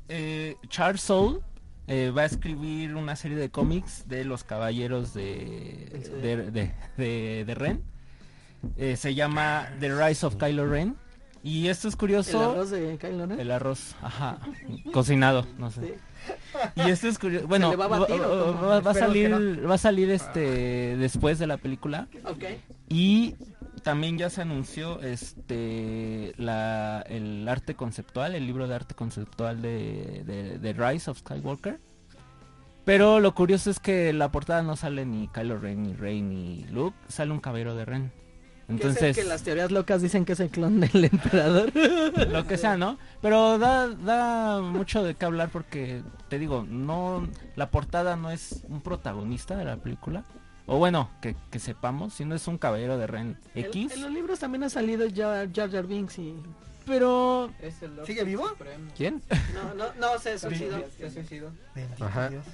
[0.08, 1.40] eh, Charles Soule
[1.86, 5.88] eh, va a escribir una serie de cómics de los caballeros de,
[6.22, 7.82] de, de, de- de Ren.
[8.76, 10.96] Eh, se llama The Rise of Kylo Ren.
[11.42, 12.50] Y esto es El curioso.
[12.50, 13.34] arroz de Kylo, ¿no?
[13.34, 14.38] El arroz, ajá,
[14.92, 15.80] cocinado, no sé.
[15.86, 15.94] Sí.
[16.76, 17.46] Y esto es curioso.
[17.46, 22.08] Bueno, va a batir va- va salir, va a salir este después de la película.
[22.88, 23.34] Y
[23.82, 30.22] también ya se anunció este la, el arte conceptual, el libro de arte conceptual de,
[30.26, 31.78] de, de Rise of Skywalker.
[32.84, 36.64] Pero lo curioso es que la portada no sale ni Kylo Ren, ni Rey, ni
[36.70, 38.12] Luke, sale un caballero de Ren.
[38.70, 41.72] Entonces, Entonces, que las teorías locas dicen que es el clon del emperador.
[42.28, 42.98] lo que sea, ¿no?
[43.20, 48.62] Pero da, da mucho de qué hablar porque, te digo, no la portada no es
[48.68, 50.24] un protagonista de la película.
[50.66, 53.92] O bueno, que, que sepamos, sino es un caballero de Ren En- X.
[53.94, 56.34] En, los libros también ha salido Jar Jar, Jar Binks y...
[56.86, 57.50] Pero...
[58.04, 58.48] ¿Sigue vivo?
[58.96, 59.22] ¿Quién?
[59.54, 60.82] No, no, no se suicidó.
[61.74, 62.30] Bendito Ajá.
[62.30, 62.44] Dios.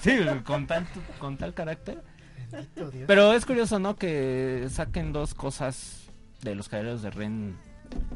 [0.00, 0.86] Sí, con tal,
[1.18, 2.02] con tal carácter.
[2.54, 3.04] Bendito Dios.
[3.06, 3.96] Pero es curioso, ¿no?
[3.96, 6.02] Que saquen dos cosas
[6.42, 7.56] de los caballeros de Ren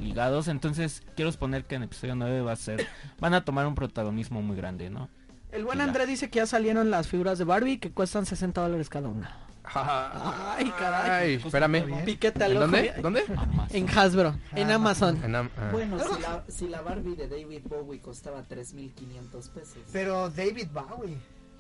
[0.01, 0.49] ligados.
[0.49, 2.87] Entonces, quiero suponer que en episodio 9 va a ser...
[3.21, 5.09] Van a tomar un protagonismo muy grande, ¿no?
[5.53, 5.81] El buen.
[5.81, 9.35] André dice que ya salieron las figuras de Barbie que cuestan 60 dólares cada una.
[9.65, 11.11] Ay, caray.
[11.11, 11.85] Ay, espérame.
[11.87, 12.05] bien.
[12.05, 12.67] Piquete al ¿En ojo.
[12.67, 12.95] dónde?
[13.03, 13.25] ¿Dónde?
[13.37, 13.77] Amazon.
[13.77, 15.21] En Hasbro, en Amazon.
[15.25, 15.69] En Am- ah.
[15.73, 19.77] Bueno, si la, si la Barbie de David Bowie costaba 3.500 pesos.
[19.93, 21.17] Pero David Bowie.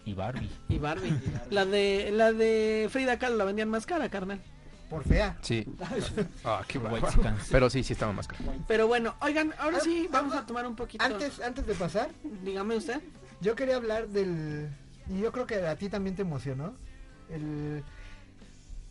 [0.08, 0.48] Y Barbie.
[0.68, 1.12] Y Barbie.
[1.50, 4.40] La de, la de Frida Kahlo la vendían más cara, carnal.
[4.88, 5.36] Por fea.
[5.42, 5.66] Sí.
[6.44, 7.08] Ah, qué bárbaro.
[7.50, 8.42] Pero sí, sí estaba más caro.
[8.66, 11.04] Pero bueno, oigan, ahora sí vamos a tomar un poquito.
[11.04, 12.08] Antes, antes de pasar,
[12.42, 13.00] Dígame usted.
[13.42, 14.70] yo quería hablar del...
[15.10, 16.72] Y yo creo que a ti también te emocionó.
[17.30, 17.82] El,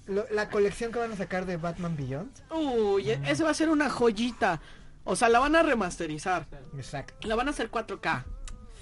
[0.06, 2.32] lo- la colección que van a sacar de Batman Beyond.
[2.52, 4.62] Uy, e- ese va a ser una joyita.
[5.04, 6.46] O sea, la van a remasterizar.
[6.76, 7.28] Exacto.
[7.28, 8.24] La van a hacer 4K.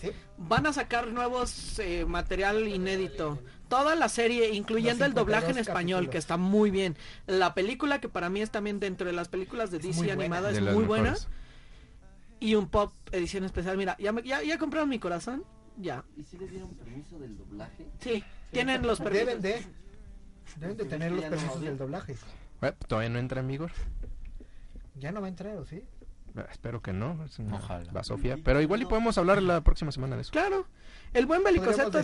[0.06, 0.12] Sí.
[0.38, 3.39] Van a sacar nuevos eh, material inédito.
[3.70, 6.12] Toda la serie, incluyendo el doblaje en 52 español, capítulos.
[6.12, 6.95] que está muy bien.
[7.26, 10.08] La película, que para mí es también dentro de las películas de Es DC muy
[10.08, 10.22] buena.
[10.24, 11.16] animada, es muy buena.
[12.39, 13.78] Y un pop edición especial.
[13.78, 15.43] Mira, ¿ya, me- ya, ya compraron mi corazón?
[15.78, 16.03] Ya.
[16.16, 17.86] ¿Y si les dieron permiso del doblaje?
[17.99, 19.28] Sí, tienen los permisos.
[19.28, 19.64] Deben de...
[20.60, 22.16] Deben de tener los permisos del doblaje.
[22.62, 23.72] Eh, Todavía no entra en vigor.
[24.97, 25.84] Ya no va a entrar, ¿o sí?
[26.38, 27.23] Eh, Espero que no.
[27.25, 27.91] es una- Ojalá.
[27.93, 28.38] La Sofía.
[28.43, 30.31] Pero igual y podemos hablar la próxima semana de eso.
[30.31, 30.65] Claro.
[31.13, 31.43] El buen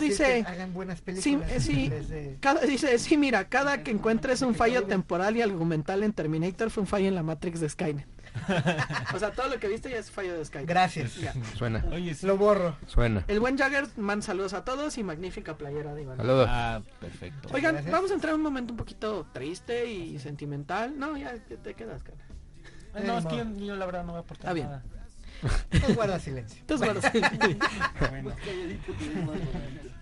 [0.00, 0.42] dice...
[0.44, 1.50] que hagan buenas Sí, películas.
[1.52, 1.88] eh, sí.
[1.90, 6.12] vez de- Cada, dice, sí, mira, cada que encuentres un fallo temporal y argumental en
[6.14, 8.06] Terminator fue un fallo en la Matrix de Skynet.
[9.14, 10.66] o sea, todo lo que viste ya es fallo de Skynet.
[10.66, 11.16] Gracias.
[11.16, 11.34] Ya.
[11.56, 12.26] Suena, Oye, sí.
[12.26, 12.76] Lo borro.
[12.86, 13.24] suena.
[13.28, 16.16] El buen Jagger, man, saludos a todos y magnífica playera de Iván.
[16.16, 16.46] Saludos.
[16.50, 17.48] Ah, perfecto.
[17.52, 17.92] Oigan, Gracias.
[17.92, 20.98] vamos a entrar en un momento un poquito triste y sentimental.
[20.98, 22.16] No, ya ya te quedas, cara.
[22.94, 24.66] Ah, no, es que yo, yo la verdad no voy a aportar Está bien.
[24.66, 24.82] nada.
[25.70, 26.60] Pues guarda silencio.
[26.60, 26.88] Entonces,
[28.10, 28.34] bueno,
[29.26, 29.40] Bueno,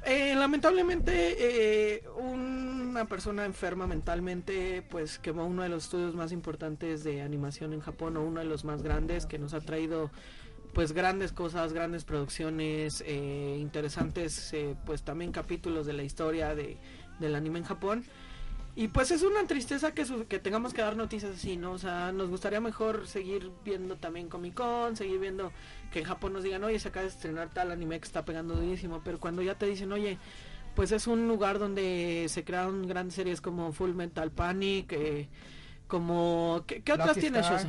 [0.05, 7.05] Eh, lamentablemente, eh, una persona enferma mentalmente, pues quemó uno de los estudios más importantes
[7.05, 10.11] de animación en Japón, o uno de los más grandes, que nos ha traído
[10.74, 16.76] pues grandes cosas, grandes producciones, eh, interesantes, eh, pues también capítulos de la historia de,
[17.18, 18.05] del anime en Japón.
[18.77, 21.73] Y pues es una tristeza que, su- que tengamos que dar noticias así, ¿no?
[21.73, 25.53] O sea, nos gustaría mejor seguir viendo también Comic Con, seguir viendo
[25.93, 28.55] que en Japón nos digan, oye, se acaba de estrenar tal anime que está pegando
[28.55, 30.18] durísimo, pero cuando ya te dicen, oye,
[30.77, 35.29] pues es un lugar donde se crearon grandes series como Full Metal Panic, eh,
[35.89, 36.62] como...
[36.66, 37.68] ¿Qué, qué otras tiene Shoso?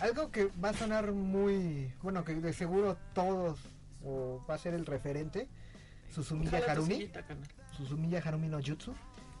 [0.00, 1.92] Algo que va a sonar muy...
[2.02, 3.58] Bueno, que de seguro todos...
[4.04, 5.48] O va a ser el referente.
[6.14, 7.08] Susumiya Harumi.
[7.08, 7.38] carnal.
[7.76, 8.94] Susumiya Harumi no Jutsu.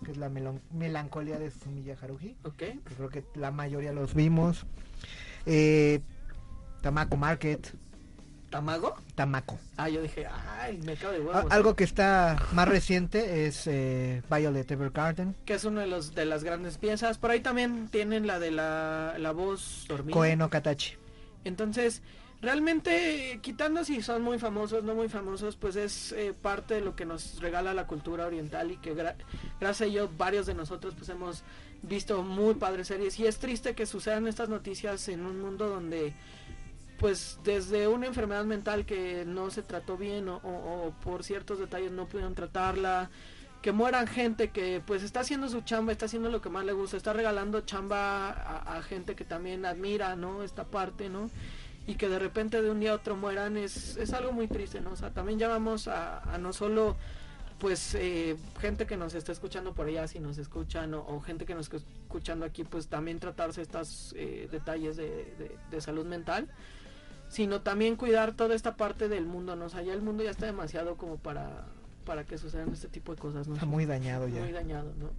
[0.04, 0.28] Que es la
[0.72, 2.36] melancolía de Susumiya Haruhi.
[2.44, 2.56] Ok.
[2.56, 4.66] que creo que la mayoría los vimos.
[5.46, 6.00] Eh,
[6.82, 7.74] Tamako Market.
[8.50, 8.94] ¿Tamago?
[9.16, 9.58] Tamako.
[9.76, 10.24] Ah, yo dije,
[10.60, 11.50] ay, me cago de huevos.
[11.50, 15.34] algo que está más reciente es eh, Violet Evergarden.
[15.44, 17.18] que es una de, los, de las grandes piezas.
[17.18, 20.14] Por ahí también tienen la de la, la voz dormida.
[20.14, 20.94] Koeno Katachi.
[21.44, 22.02] Entonces,
[22.46, 26.80] realmente, eh, quitando si son muy famosos, no muy famosos, pues es eh, parte de
[26.80, 29.16] lo que nos regala la cultura oriental y que gra-
[29.60, 31.42] gracias a ello varios de nosotros pues hemos
[31.82, 33.18] visto muy padres series.
[33.18, 36.14] Y es triste que sucedan estas noticias en un mundo donde
[36.98, 42.06] pues desde una enfermedad mental que no se trató bien o por ciertos detalles no
[42.06, 43.10] pudieron tratarla,
[43.60, 46.72] que mueran gente que pues está haciendo su chamba, está haciendo lo que más le
[46.72, 50.42] gusta, está regalando chamba a, a gente que también admira, ¿no?
[50.42, 51.28] Esta parte, ¿no?
[51.86, 54.80] Y que de repente de un día a otro mueran es, es algo muy triste,
[54.80, 54.90] ¿no?
[54.92, 56.96] O sea, también llamamos a, a no solo
[57.58, 61.46] pues eh, gente que nos está escuchando por allá, si nos escuchan, o, o gente
[61.46, 65.04] que nos está escuchando aquí, pues también tratarse estos eh, detalles de,
[65.38, 66.48] de- de salud mental,
[67.28, 69.66] sino también cuidar toda esta parte del mundo, ¿no?
[69.66, 71.64] O sea, ya el mundo ya está demasiado como para,
[72.04, 73.54] para que sucedan este tipo de cosas, ¿no?
[73.54, 74.42] Está muy dañado ya.
[74.42, 75.10] muy dañado, ¿no?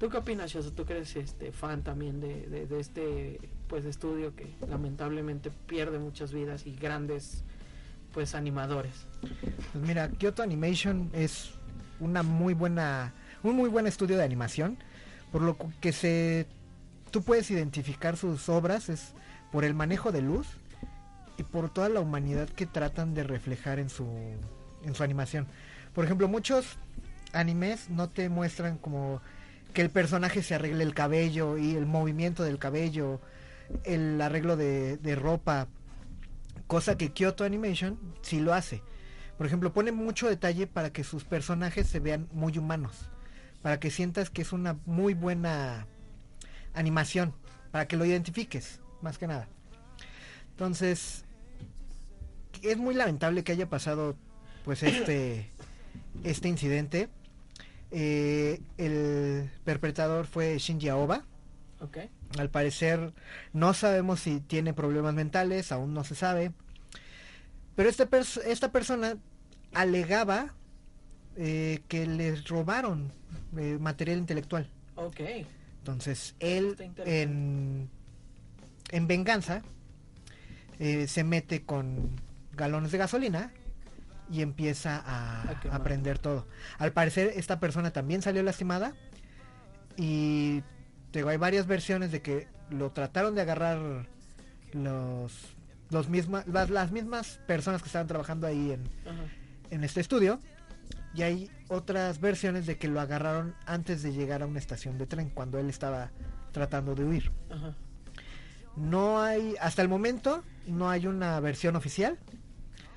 [0.00, 0.72] ¿Tú qué opinas, Shoso?
[0.72, 3.38] Tú que eres este fan también de, de, de este
[3.68, 7.44] pues estudio que lamentablemente pierde muchas vidas y grandes
[8.12, 9.06] pues animadores.
[9.72, 11.50] Pues mira, Kyoto Animation es
[12.00, 13.12] una muy buena,
[13.42, 14.78] un muy buen estudio de animación,
[15.32, 16.46] por lo que se,
[17.10, 19.12] tú puedes identificar sus obras es
[19.52, 20.46] por el manejo de luz
[21.38, 24.06] y por toda la humanidad que tratan de reflejar en su,
[24.84, 25.46] en su animación.
[25.94, 26.78] Por ejemplo, muchos
[27.32, 29.20] animes no te muestran como
[29.74, 33.20] que el personaje se arregle el cabello y el movimiento del cabello,
[33.84, 35.68] el arreglo de, ropa,
[36.66, 38.82] cosa que Kyoto Animation sí lo hace.
[39.38, 43.10] Por ejemplo, pone mucho detalle para que sus personajes se vean muy humanos,
[43.62, 45.86] para que sientas que es una muy buena
[46.74, 47.34] animación,
[47.70, 49.48] para que lo identifiques, más que nada.
[50.50, 51.24] Entonces,
[52.62, 54.16] es muy lamentable que haya pasado
[54.64, 55.50] pues este
[56.24, 57.08] este incidente.
[57.90, 61.24] Eh, el perpetrador fue Shinji Aoba.
[61.80, 61.98] ¿Ok?
[62.38, 63.12] Al parecer
[63.52, 66.52] no sabemos si tiene problemas mentales, aún no se sabe.
[67.74, 69.16] Pero este pers- esta persona
[69.74, 70.54] alegaba
[71.36, 73.12] eh, que les robaron
[73.58, 74.70] eh, material intelectual.
[74.94, 75.20] Ok.
[75.80, 77.90] Entonces, él en,
[78.90, 79.62] en venganza
[80.78, 82.10] eh, se mete con
[82.52, 83.52] galones de gasolina
[84.32, 85.80] y empieza a, A quemar.
[85.80, 86.46] a prender todo.
[86.78, 88.94] Al parecer, esta persona también salió lastimada
[89.96, 90.62] y
[91.16, 94.06] te digo, hay varias versiones de que lo trataron de agarrar
[94.74, 95.32] los,
[95.88, 99.22] los misma, las, las mismas personas que estaban trabajando ahí en, Ajá.
[99.70, 100.42] en este estudio.
[101.14, 105.06] Y hay otras versiones de que lo agarraron antes de llegar a una estación de
[105.06, 106.10] tren, cuando él estaba
[106.52, 107.32] tratando de huir.
[107.48, 107.74] Ajá.
[108.76, 112.18] No hay, hasta el momento, no hay una versión oficial.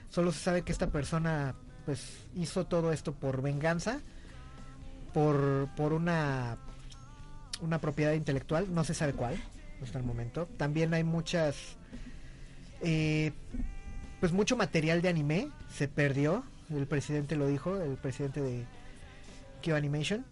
[0.09, 1.55] Solo se sabe que esta persona,
[1.85, 4.01] pues, hizo todo esto por venganza,
[5.13, 6.57] por, por una,
[7.61, 9.35] una propiedad intelectual, no se sabe cuál,
[9.83, 10.47] hasta el momento.
[10.57, 11.55] También hay muchas,
[12.81, 13.31] eh,
[14.19, 16.43] pues, mucho material de anime se perdió.
[16.69, 18.65] El presidente lo dijo, el presidente de
[19.63, 20.25] Q Animation.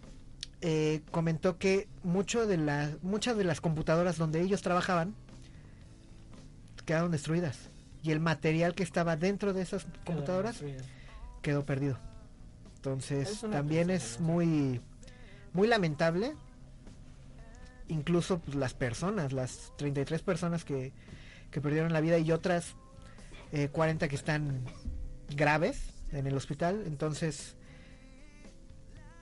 [0.61, 5.13] eh, comentó que mucho de las muchas de las computadoras donde ellos trabajaban
[6.85, 7.69] quedaron destruidas
[8.01, 10.61] y el material que estaba dentro de esas computadoras
[11.43, 11.99] quedó perdido.
[12.77, 14.81] Entonces Es también es muy
[15.53, 16.33] muy lamentable.
[17.89, 20.91] Incluso pues, las personas, las 33 personas que,
[21.51, 22.75] que perdieron la vida y otras
[23.51, 24.63] eh, 40 que están
[25.35, 26.83] graves en el hospital.
[26.85, 27.55] Entonces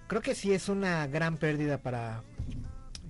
[0.08, 2.24] creo que sí es una gran pérdida para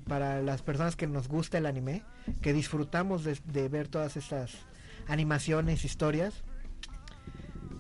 [0.08, 2.04] para las personas que nos gusta el anime,
[2.42, 4.52] que disfrutamos de, de ver todas estas
[5.08, 6.44] animaciones, historias.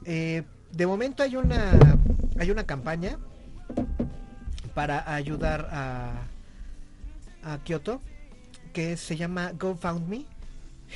[0.05, 1.97] Eh, de momento hay una
[2.39, 3.17] hay una campaña
[4.73, 6.27] para ayudar a
[7.45, 8.01] a Kyoto
[8.73, 10.25] que se llama GoFundMe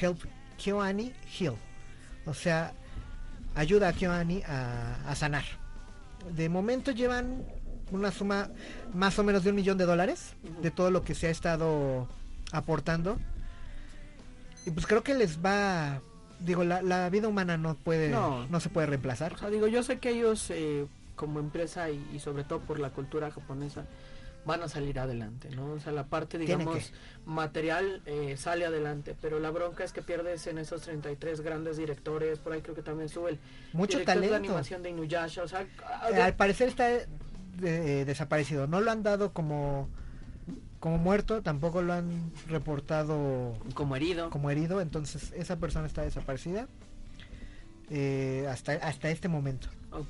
[0.02, 0.20] Help
[0.58, 1.56] KyoAni Heal.
[2.26, 2.74] O sea,
[3.56, 5.46] ayuda a KyoAni a, a sanar.
[6.36, 7.44] De momento llevan
[7.92, 8.50] una suma
[8.94, 12.08] más o menos de un millón de dólares de todo lo que se ha estado
[12.52, 13.18] aportando.
[14.66, 16.02] Y pues creo que les va,
[16.42, 18.46] digo, la, la vida humana no puede, No.
[18.48, 18.60] no.
[18.60, 19.34] se puede reemplazar.
[19.34, 20.86] O sea, digo, yo sé que ellos eh,
[21.16, 23.86] como empresa y, y sobre todo por la cultura japonesa
[24.50, 25.74] van a salir adelante, ¿no?
[25.74, 26.92] O sea, la parte, digamos,
[27.26, 32.40] material eh, sale adelante, pero la bronca es que pierdes en esos 33 grandes directores,
[32.40, 33.40] por ahí creo que también sube el
[33.74, 34.50] Mucho director de talento.
[34.50, 38.66] animación de Inuyasha, o sea, a- Eh, al parecer está eh, desaparecido.
[38.68, 39.88] No lo han dado como
[40.80, 44.30] como muerto, tampoco lo han reportado como herido.
[44.32, 46.68] como herido, entonces esa persona está desaparecida
[47.90, 49.68] eh, hasta hasta este momento.
[49.92, 50.08] Ok,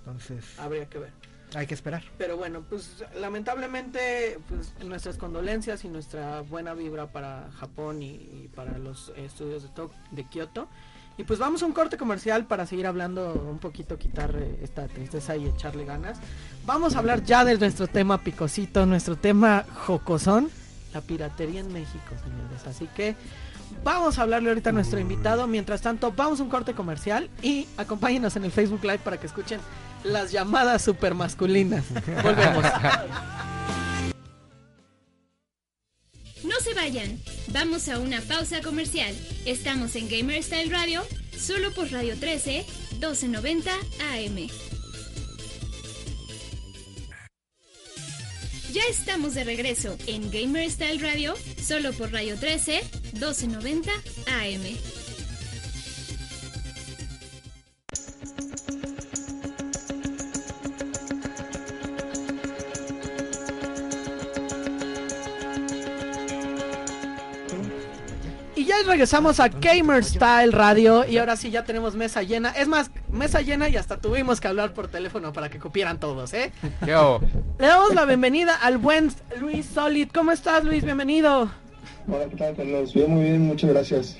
[0.00, 1.10] Entonces habría que ver.
[1.54, 2.02] Hay que esperar.
[2.18, 8.50] Pero bueno, pues lamentablemente pues, nuestras condolencias y nuestra buena vibra para Japón y, y
[8.54, 10.68] para los estudios de, To- de Kioto.
[11.18, 14.86] Y pues vamos a un corte comercial para seguir hablando un poquito, quitar eh, esta
[14.88, 16.18] tristeza y echarle ganas.
[16.64, 20.48] Vamos a hablar ya de nuestro tema picosito, nuestro tema jocosón,
[20.94, 22.66] la piratería en México, señores.
[22.66, 23.16] Así que
[23.84, 25.46] vamos a hablarle ahorita a nuestro invitado.
[25.46, 29.26] Mientras tanto, vamos a un corte comercial y acompáñenos en el Facebook Live para que
[29.26, 29.60] escuchen
[30.04, 31.84] las llamadas super masculinas.
[32.22, 32.64] Volvemos.
[36.44, 39.14] No se vayan, vamos a una pausa comercial.
[39.44, 41.02] Estamos en Gamer Style Radio,
[41.36, 43.70] solo por Radio 13, 1290
[44.12, 44.48] AM.
[48.72, 52.80] Ya estamos de regreso en Gamer Style Radio, solo por Radio 13,
[53.14, 53.90] 1290
[54.26, 54.99] AM.
[68.86, 72.50] Regresamos a Gamer Style Radio y ahora sí ya tenemos mesa llena.
[72.50, 76.32] Es más, mesa llena y hasta tuvimos que hablar por teléfono para que cupieran todos,
[76.34, 76.50] ¿eh?
[76.84, 77.20] ¿Qué hago?
[77.58, 80.08] Le damos la bienvenida al buen Luis Solid.
[80.12, 80.84] ¿Cómo estás, Luis?
[80.84, 81.50] Bienvenido.
[82.08, 82.94] Hola, ¿qué tal, Carlos?
[82.94, 84.16] Bien, muy bien, muchas gracias.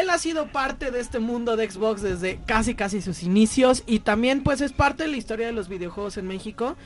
[0.00, 4.00] Él ha sido parte de este mundo de Xbox desde casi casi sus inicios y
[4.00, 6.76] también pues es parte de la historia de los videojuegos en México.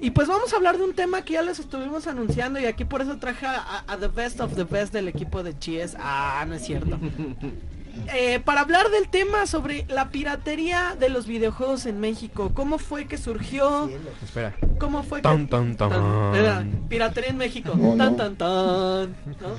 [0.00, 2.84] Y pues vamos a hablar de un tema que ya les estuvimos anunciando y aquí
[2.84, 5.96] por eso traje a, a The Best of the Best del equipo de GS.
[5.98, 6.98] Ah, no es cierto.
[8.12, 13.06] Eh, para hablar del tema sobre la piratería de los videojuegos en México, cómo fue
[13.06, 13.90] que surgió,
[14.22, 14.54] Espera.
[14.78, 15.22] cómo fue que...
[15.22, 16.34] Tan, tan, tan.
[16.34, 17.72] Era, Piratería en México.
[17.74, 18.16] No, tan, no.
[18.16, 19.16] tan, tan.
[19.40, 19.56] ¿no?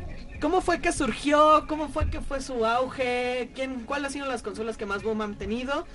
[0.40, 1.66] ¿Cómo fue que surgió?
[1.68, 3.50] ¿Cómo fue que fue su auge?
[3.54, 5.86] ¿Quién, ¿Cuáles han sido las consolas que más boom han tenido?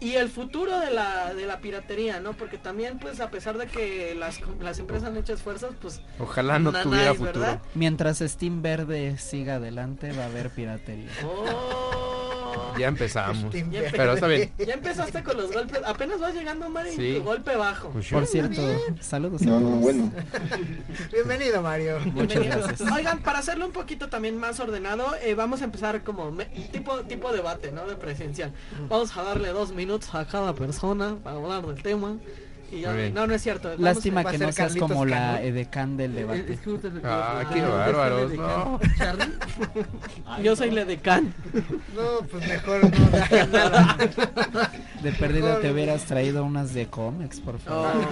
[0.00, 2.32] Y el futuro de la, de la piratería, ¿no?
[2.32, 6.00] Porque también, pues, a pesar de que las, las empresas han hecho esfuerzos, pues...
[6.18, 7.40] Ojalá no tuviera futuro.
[7.40, 7.62] ¿verdad?
[7.74, 11.10] Mientras Steam Verde siga adelante, va a haber piratería.
[11.22, 12.19] Oh.
[12.78, 13.52] Ya empezamos.
[13.52, 14.50] Ya Pero está bien.
[14.58, 15.80] Ya empezaste con los golpes.
[15.84, 17.14] Apenas vas llegando, Mario, y Sí.
[17.18, 17.88] tu golpe bajo.
[17.90, 18.60] Pues Por cierto,
[19.00, 20.10] saludos a No, no, bueno.
[21.12, 21.98] Bienvenido, Mario.
[22.00, 22.66] Muchas Bienvenidos.
[22.68, 22.92] gracias.
[22.92, 27.00] Oigan, para hacerlo un poquito también más ordenado, eh, vamos a empezar como me- tipo
[27.00, 27.86] tipo debate, ¿no?
[27.86, 28.52] De presencial.
[28.88, 32.16] Vamos a darle dos minutos a cada persona para hablar del tema.
[32.72, 33.68] Y ya- no, no es cierto.
[33.68, 36.58] Vamos Lástima que no seas Carlitos como la edecán del debate.
[37.04, 38.78] Ah, qué bárbaros, no.
[40.42, 41.34] Yo soy la decán.
[41.96, 43.96] No, pues mejor no nada.
[45.02, 47.90] De perdida te hubieras traído unas de cómics, por favor.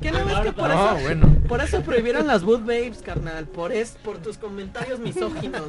[0.00, 1.36] ¿Qué no ves que por No, eso bueno.
[1.48, 3.46] por eso prohibieron las boot babes, carnal?
[3.46, 5.62] Por es por tus comentarios misóginos.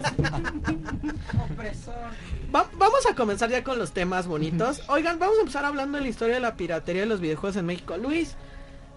[2.56, 4.82] Va- vamos a comenzar ya con los temas bonitos.
[4.88, 7.68] Oigan, vamos a empezar hablando de la historia de la piratería de los videojuegos en
[7.68, 7.98] México.
[7.98, 8.36] Luis,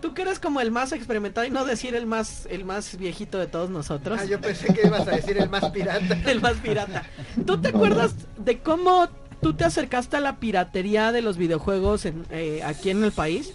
[0.00, 3.38] tú que eres como el más experimentado y no decir el más el más viejito
[3.38, 4.18] de todos nosotros.
[4.22, 6.18] Ah, yo pensé que ibas a decir el más pirata.
[6.30, 7.04] el más pirata.
[7.44, 9.08] ¿Tú te acuerdas de cómo
[9.42, 13.52] tú te acercaste a la piratería de los videojuegos en, eh, aquí en el país?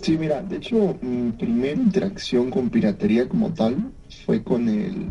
[0.00, 3.76] Sí, mira, de hecho, mi primera interacción con piratería como tal
[4.24, 5.08] fue con el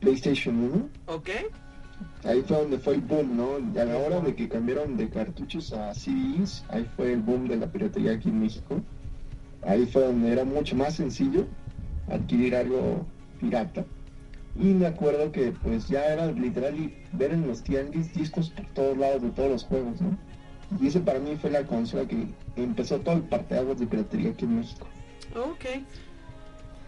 [0.00, 0.88] PlayStation 1.
[1.06, 1.28] ¿Ok?
[2.24, 3.80] Ahí fue donde fue el boom, ¿no?
[3.80, 7.56] A la hora de que cambiaron de cartuchos a CDs, ahí fue el boom de
[7.56, 8.80] la piratería aquí en México.
[9.62, 11.46] Ahí fue donde era mucho más sencillo
[12.08, 13.06] adquirir algo
[13.40, 13.84] pirata.
[14.56, 18.98] Y me acuerdo que pues ya era literal ver en los tianguis discos por todos
[18.98, 20.16] lados de todos los juegos, ¿no?
[20.80, 22.26] Y ese para mí fue la consola que
[22.56, 24.86] empezó todo el parteaguas de piratería aquí en México.
[25.34, 25.64] Ok.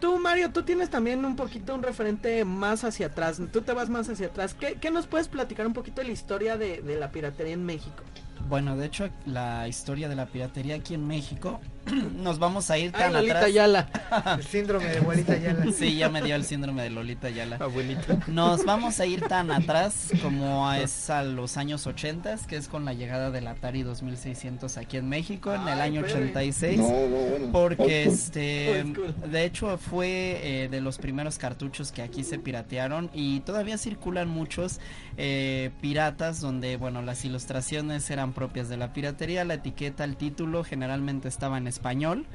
[0.05, 3.41] Tú, Mario, tú tienes también un poquito un referente más hacia atrás.
[3.51, 4.53] Tú te vas más hacia atrás.
[4.53, 7.65] ¿Qué, qué nos puedes platicar un poquito de la historia de, de la piratería en
[7.65, 8.03] México?
[8.47, 11.59] Bueno, de hecho, la historia de la piratería aquí en México,
[12.17, 13.45] nos vamos a ir Ay, tan Lolita atrás.
[13.49, 13.89] Ayala.
[14.37, 15.65] El síndrome de abuelita Yala.
[15.71, 17.57] Sí, ya me dio el síndrome de Lolita Yala.
[17.57, 18.17] Abuelita.
[18.27, 22.67] Nos vamos a ir tan atrás como a, es a los años 80, que es
[22.67, 26.29] con la llegada del Atari 2600 aquí en México en el Ay, año espérame.
[26.29, 26.77] 86.
[26.79, 27.47] No, no, bueno.
[27.51, 28.13] Porque school.
[28.13, 28.85] este,
[29.29, 34.27] de hecho fue eh, de los primeros cartuchos que aquí se piratearon y todavía circulan
[34.27, 34.79] muchos
[35.17, 40.63] eh, piratas donde, bueno, las ilustraciones eran propias de la piratería, la etiqueta, el título
[40.63, 42.25] generalmente estaba en español.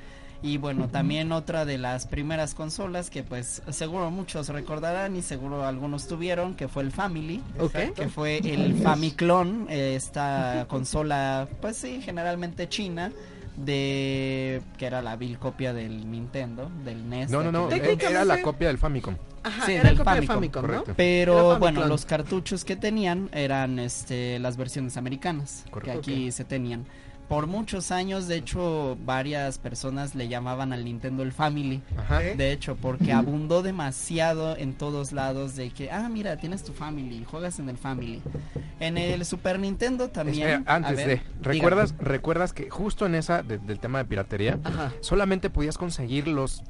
[0.43, 5.66] Y bueno, también otra de las primeras consolas que pues seguro muchos recordarán y seguro
[5.66, 7.74] algunos tuvieron, que fue el Family Ok.
[7.95, 13.12] que fue el Famiclone, eh, esta consola, pues sí, generalmente china,
[13.57, 17.30] de que era la vil copia del Nintendo, del NES.
[17.30, 17.70] No, no, no.
[17.70, 19.16] eh, Era la copia del Famicom.
[19.43, 20.95] Ajá, Sí, era del copia de Famicom, correcto.
[20.97, 26.01] Pero bueno, los cartuchos que tenían eran este las versiones americanas Correcto.
[26.03, 26.86] que aquí se tenían.
[27.31, 31.81] Por muchos años, de hecho, varias personas le llamaban al Nintendo el Family.
[31.97, 32.24] Ajá.
[32.24, 32.35] ¿Eh?
[32.35, 37.24] De hecho, porque abundó demasiado en todos lados de que, ah, mira, tienes tu Family,
[37.24, 38.20] juegas en el Family.
[38.81, 40.49] En el Super Nintendo también.
[40.49, 41.37] Espera, antes ver, de, dígame.
[41.43, 46.26] ¿recuerdas, recuerdas que justo en esa de- del tema de piratería, Ajá, solamente podías conseguir
[46.26, 46.64] los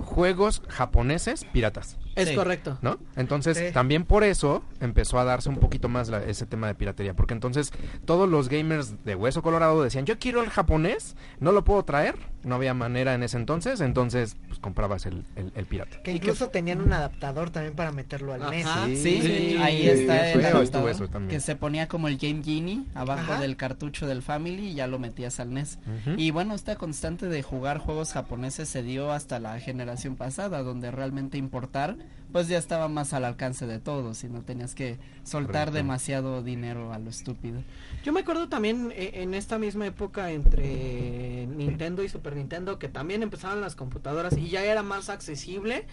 [0.00, 2.34] juegos japoneses piratas, es Sí.
[2.34, 2.78] correcto.
[2.82, 2.98] ¿no?
[3.16, 3.64] Entonces, Sí.
[3.72, 7.34] también por eso empezó a darse un poquito más la- ese tema de piratería, porque
[7.34, 7.72] entonces
[8.04, 12.16] todos los gamers de Hueso Colorado decían, yo quiero el japonés, no lo puedo traer,
[12.44, 16.02] no había manera en ese entonces, entonces pues comprabas el, el- el pirata.
[16.02, 18.66] Que incluso tenían un adaptador también para meterlo al NES.
[18.66, 18.86] Ajá.
[18.86, 21.30] Sí, Sí, ahí sí, está el adaptador, eso también.
[21.30, 23.40] que se ponía como el Game Genie abajo Ajá.
[23.40, 25.78] del cartucho del Family y ya lo metías al NES.
[26.16, 30.90] Y bueno, esta constante de jugar juegos japoneses se dio hasta la generación pasada, donde
[30.90, 31.96] realmente importar
[32.32, 35.72] pues ya estaba más al alcance de todos y no tenías que soltar Correcto.
[35.76, 37.62] demasiado dinero a lo estúpido.
[38.02, 42.88] Yo me acuerdo también eh, en esta misma época entre Nintendo y Super Nintendo que
[42.88, 45.84] también empezaron las computadoras y ya era más accesible.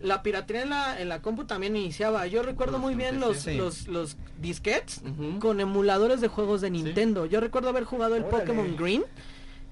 [0.00, 2.26] La piratería en la, en la compu también iniciaba.
[2.26, 3.54] Yo recuerdo muy bien los, Sí.
[3.54, 5.02] los, los disquets
[5.40, 7.26] con emuladores de juegos de Nintendo.
[7.26, 8.38] Yo recuerdo haber jugado el Órale.
[8.46, 9.02] Pokémon Green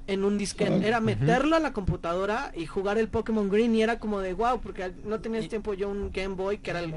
[0.08, 0.88] en un disquete.
[0.88, 4.60] Era meterlo a la computadora y jugar el Pokémon Green y era como de wow,
[4.60, 6.92] porque no tenía ese tiempo yo un Game Boy que era el,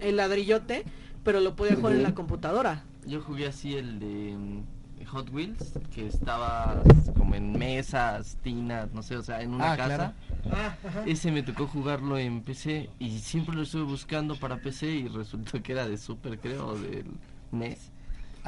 [0.00, 0.84] el- ladrillote,
[1.24, 2.84] pero lo podía jugar en la computadora.
[3.06, 6.82] Yo jugué así el de mm, Hot Wheels, que estaba
[7.16, 9.96] como en mesas, tinas, no sé, o sea, en una Ah, casa.
[9.96, 10.12] claro.
[10.56, 10.76] Ah.
[11.06, 15.62] Ese me tocó jugarlo en PC y siempre lo estuve buscando para PC y resultó
[15.62, 17.06] que era de Super, creo, o del
[17.52, 17.90] NES.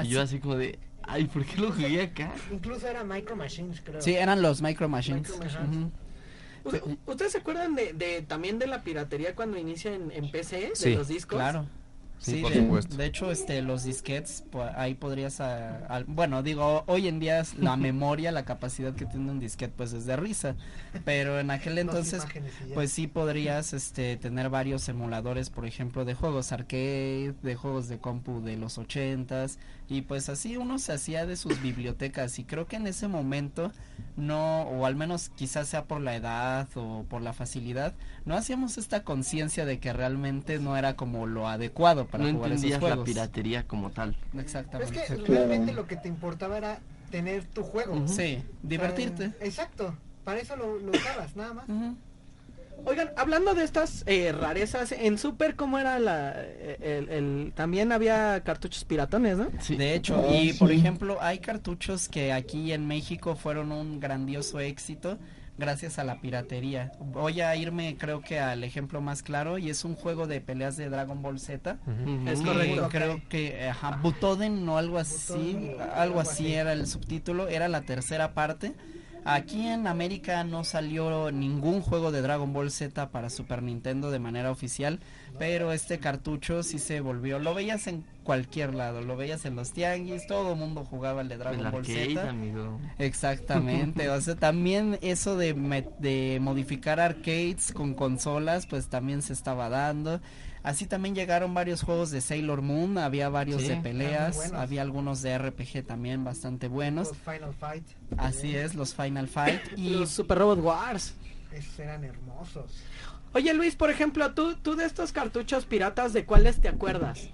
[0.05, 2.33] Y yo así como de, ay, ¿por qué lo jugué acá?
[2.51, 4.01] Incluso era Micro Machines, creo.
[4.01, 5.31] Sí, eran los Micro Machines.
[5.31, 5.77] Micro Machines.
[5.77, 5.91] Ujú.
[6.65, 10.57] U- ¿Ustedes se acuerdan de, de también de la piratería cuando inicia en, en PC,
[10.61, 11.37] de Sí, los discos?
[11.39, 11.67] Claro.
[12.19, 12.97] Sí, Sí, por de, supuesto.
[12.97, 17.43] de hecho, este, los disquetes, po- ahí podrías, ah, al- bueno, digo, hoy en día
[17.59, 20.55] la memoria, la capacidad que tiene un disquete, pues es de risa,
[21.05, 22.25] pero en aquel entonces,
[22.75, 27.99] pues sí podrías, este, tener varios emuladores, por ejemplo, de juegos arcade, de juegos de
[27.99, 29.59] compu de los ochentas,
[29.93, 33.73] y pues así uno se hacía de sus bibliotecas, y creo que en ese momento
[34.17, 38.79] no, o al menos quizás sea por la edad o por la facilidad, no hacíamos
[38.79, 42.83] esta conciencia de que realmente no era como lo adecuado para no jugar esos entendías
[42.83, 43.05] la juegos.
[43.07, 44.17] piratería como tal.
[44.31, 45.05] Pero es Exactamente.
[45.07, 46.79] que realmente lo que te importaba era
[47.11, 48.09] tener tu juego.
[48.09, 49.33] Sí, divertirte.
[49.41, 49.97] exacto.
[50.25, 51.67] Para eso lo, lo usabas, nada más.
[52.85, 56.33] Oigan, hablando de estas eh, rarezas, en Super, ¿cómo era la.
[56.81, 59.49] El, el- también había cartuchos piratones, ¿no?
[59.61, 59.77] Sí.
[59.77, 64.59] De hecho, Ah, y por ejemplo, hay cartuchos que aquí en México fueron un grandioso
[64.61, 65.19] éxito
[65.59, 66.93] gracias a la piratería.
[66.99, 70.77] Voy a irme creo que al ejemplo más claro y es un juego de peleas
[70.77, 71.77] de Dragon Ball Z.
[72.27, 72.89] Es correcto.
[72.91, 76.55] creo que ajá, Butoden o algo así, Butoden, algo algo así así.
[76.55, 78.73] era el subtítulo, era la tercera parte.
[79.25, 84.19] Aquí en América no salió ningún juego de Dragon Ball Z para Super Nintendo de
[84.19, 84.99] manera oficial,
[85.39, 89.73] pero este cartucho sí se volvió, lo veías en cualquier lado, lo veías en los
[89.73, 92.29] tianguis, todo el mundo jugaba el de Dragon El Ball arcade, Z.
[92.29, 92.81] amigo.
[92.99, 95.55] Exactamente, o sea, también eso de,
[95.99, 100.21] de modificar arcades con consolas, pues también se estaba dando.
[100.63, 104.83] Así también llegaron varios juegos de Sailor Moon, había varios Sí, de muy peleas, había
[104.83, 107.09] algunos de RPG también bastante buenos.
[107.09, 107.85] Los Final Fight.
[108.17, 111.15] Así es, los Final Fight y Los Super Robot Wars.
[111.53, 112.81] Esos eran hermosos.
[113.35, 117.29] Oye Luis, por ejemplo, tú, tú de estos cartuchos piratas, ¿de cuáles te acuerdas?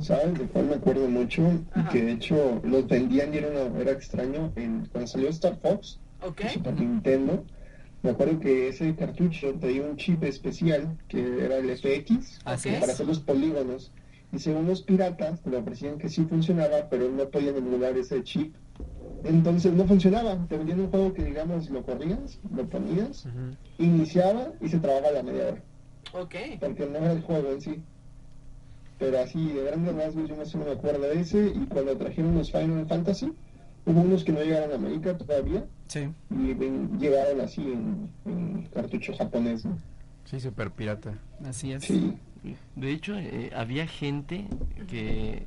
[0.00, 1.42] ¿Sabes de cuál me acuerdo mucho?
[1.42, 1.88] Y Ajá.
[1.90, 4.52] que de hecho los vendían y era, una- era extraño.
[4.56, 6.40] En, cuando salió Star Fox, ¿Ok?
[6.40, 7.44] de Super Nintendo,
[8.08, 12.80] me acuerdo que ese cartucho traía un chip especial que era el FX Así es.
[12.80, 13.92] para hacer los polígonos.
[14.32, 18.54] Y según los piratas, le ofrecían que sí funcionaba, pero no podían emular ese chip.
[19.24, 20.38] Entonces no funcionaba.
[20.48, 23.26] Te vendían un juego que, digamos, lo corrías, lo ponías,
[23.76, 25.62] iniciaba y se trababa la media hora.
[26.14, 26.34] Ok.
[26.60, 27.82] Porque no era el juego en sí.
[28.98, 31.52] Pero así, de grandes rasgos, yo no sé, me acuerdo de ese.
[31.54, 33.34] Y cuando trajeron los Final Fantasy,
[33.86, 35.64] hubo unos que no llegaron a América todavía.
[35.88, 36.08] sí.
[36.30, 39.64] Y ven- llegaron así en, en cartucho japonés.
[39.64, 39.78] ¿no?
[40.24, 41.14] Sí, super pirata.
[41.44, 41.84] Así es.
[41.84, 42.14] Sí.
[42.76, 44.46] De hecho, eh, había gente
[44.88, 45.46] que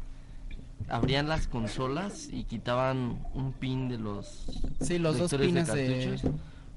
[0.89, 4.45] abrían las consolas y quitaban un pin de los
[4.81, 6.31] Sí, los dos pines de- cartuchos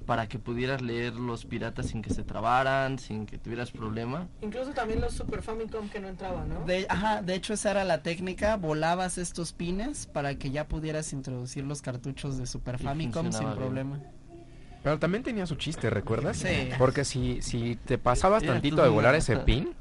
[0.07, 4.28] para que pudieras leer los piratas sin que se trabaran, sin que tuvieras problema.
[4.42, 6.64] Incluso también los Super Famicom que no entraban, ¿no?
[6.64, 11.12] De, ajá, de hecho esa era la técnica, volabas estos pines para que ya pudieras
[11.12, 13.57] introducir los cartuchos de Super Y Famicom sin bien.
[13.57, 14.00] problema.
[14.82, 16.36] Pero también tenía su chiste, ¿recuerdas?
[16.36, 16.68] Sí.
[16.78, 19.74] Porque si, si te pasabas Era tantito de volar ese pin,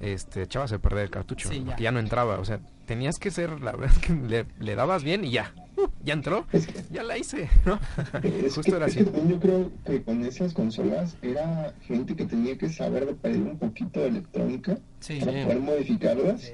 [0.00, 1.48] este, echabas a perder el cartucho.
[1.48, 1.64] Sí, ya.
[1.64, 2.38] porque ya no entraba.
[2.38, 5.54] O sea, tenías que ser, la verdad, es que le, le dabas bien y ya.
[6.04, 6.46] Ya entró.
[6.52, 7.78] Es que, Ya la hice, ¿no?
[8.22, 9.10] es Justo que- era es que así.
[9.10, 13.42] también yo creo que con esas consolas era gente que tenía que saber de pedir
[13.42, 15.18] un poquito de electrónica Sí.
[15.20, 15.44] para Sí.
[15.44, 16.52] poder modificarlas.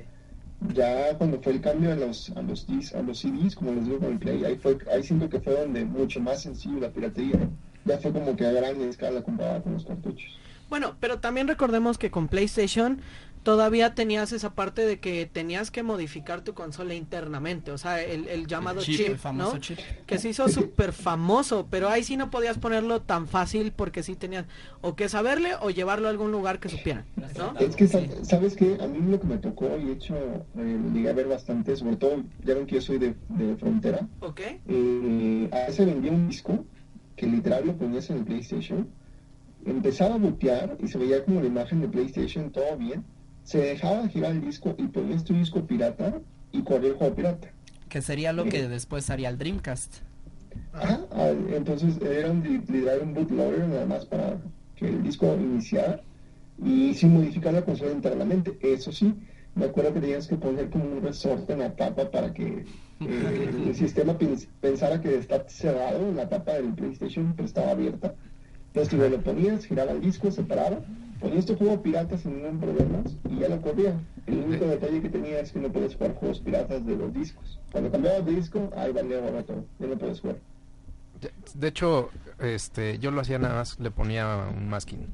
[0.75, 3.85] Ya cuando fue el cambio a los a los dis- a los CDs, como les
[3.85, 6.89] digo con el Play, ahí fue ahí siento que fue donde mucho más sencillo la
[6.91, 7.39] piratería.
[7.85, 10.27] Ya fue como que a gran escala comparada con los cartuchos.
[10.71, 12.99] Bueno, pero también recordemos que con PlayStation
[13.47, 18.27] todavía tenías esa parte de que tenías que modificar tu consola internamente, o sea, el,
[18.29, 19.61] el llamado chip, chip, el famoso ¿no?
[19.61, 19.79] chip.
[20.07, 24.17] Que se hizo súper famoso, pero ahí sí no podías ponerlo tan fácil porque sí
[24.17, 24.47] tenías
[24.81, 27.05] o que saberle o llevarlo a algún lugar que supieran,
[27.39, 27.55] ¿no?
[27.61, 28.79] Es que, sa- ¿sabes qué?
[28.81, 30.17] A mí lo que me tocó, y de hecho
[30.59, 34.09] eh, llegué a ver bastante, sobre todo, ya ven que yo soy de, de frontera,
[34.21, 34.41] ¿Ok?
[34.69, 36.67] eh, a ese vendía un disco
[37.17, 38.89] que literal lo ponías en el PlayStation,
[39.65, 43.05] empezaba a butear y se veía como la imagen de PlayStation, todo bien,
[43.47, 46.21] se dejaba girar el disco y ponías tu disco pirata
[46.53, 47.49] y corría el juego pirata.
[47.89, 49.99] Que sería lo que después haría el Dreamcast.
[50.73, 51.01] Ajá,
[51.55, 54.37] entonces era un, li- literal un bootloader nada más para
[54.75, 56.01] que el disco iniciara
[56.63, 58.59] y sin modificar la consola internamente.
[58.61, 59.15] Eso sí,
[59.55, 62.65] me acuerdo que tenías que poner como un resorte en la tapa para que
[63.01, 67.71] eh, el sistema pens- pensara que está cerrado en la tapa del PlayStation, pero estaba
[67.71, 68.15] abierta.
[68.69, 70.81] Entonces tú lo ponías, giraba el disco, se paraba,
[71.21, 73.95] ponías tu juego pirata sin ningún problema y ya lo corría.
[74.27, 77.61] El único detalle que tenía es que no puedes jugar juegos piratas de los discos.
[77.73, 80.37] Cuando cambiabas de disco, ahí valía ahora todo, ya no puedes jugar.
[81.55, 85.07] De hecho, este, yo lo hacía nada más, le ponía un masking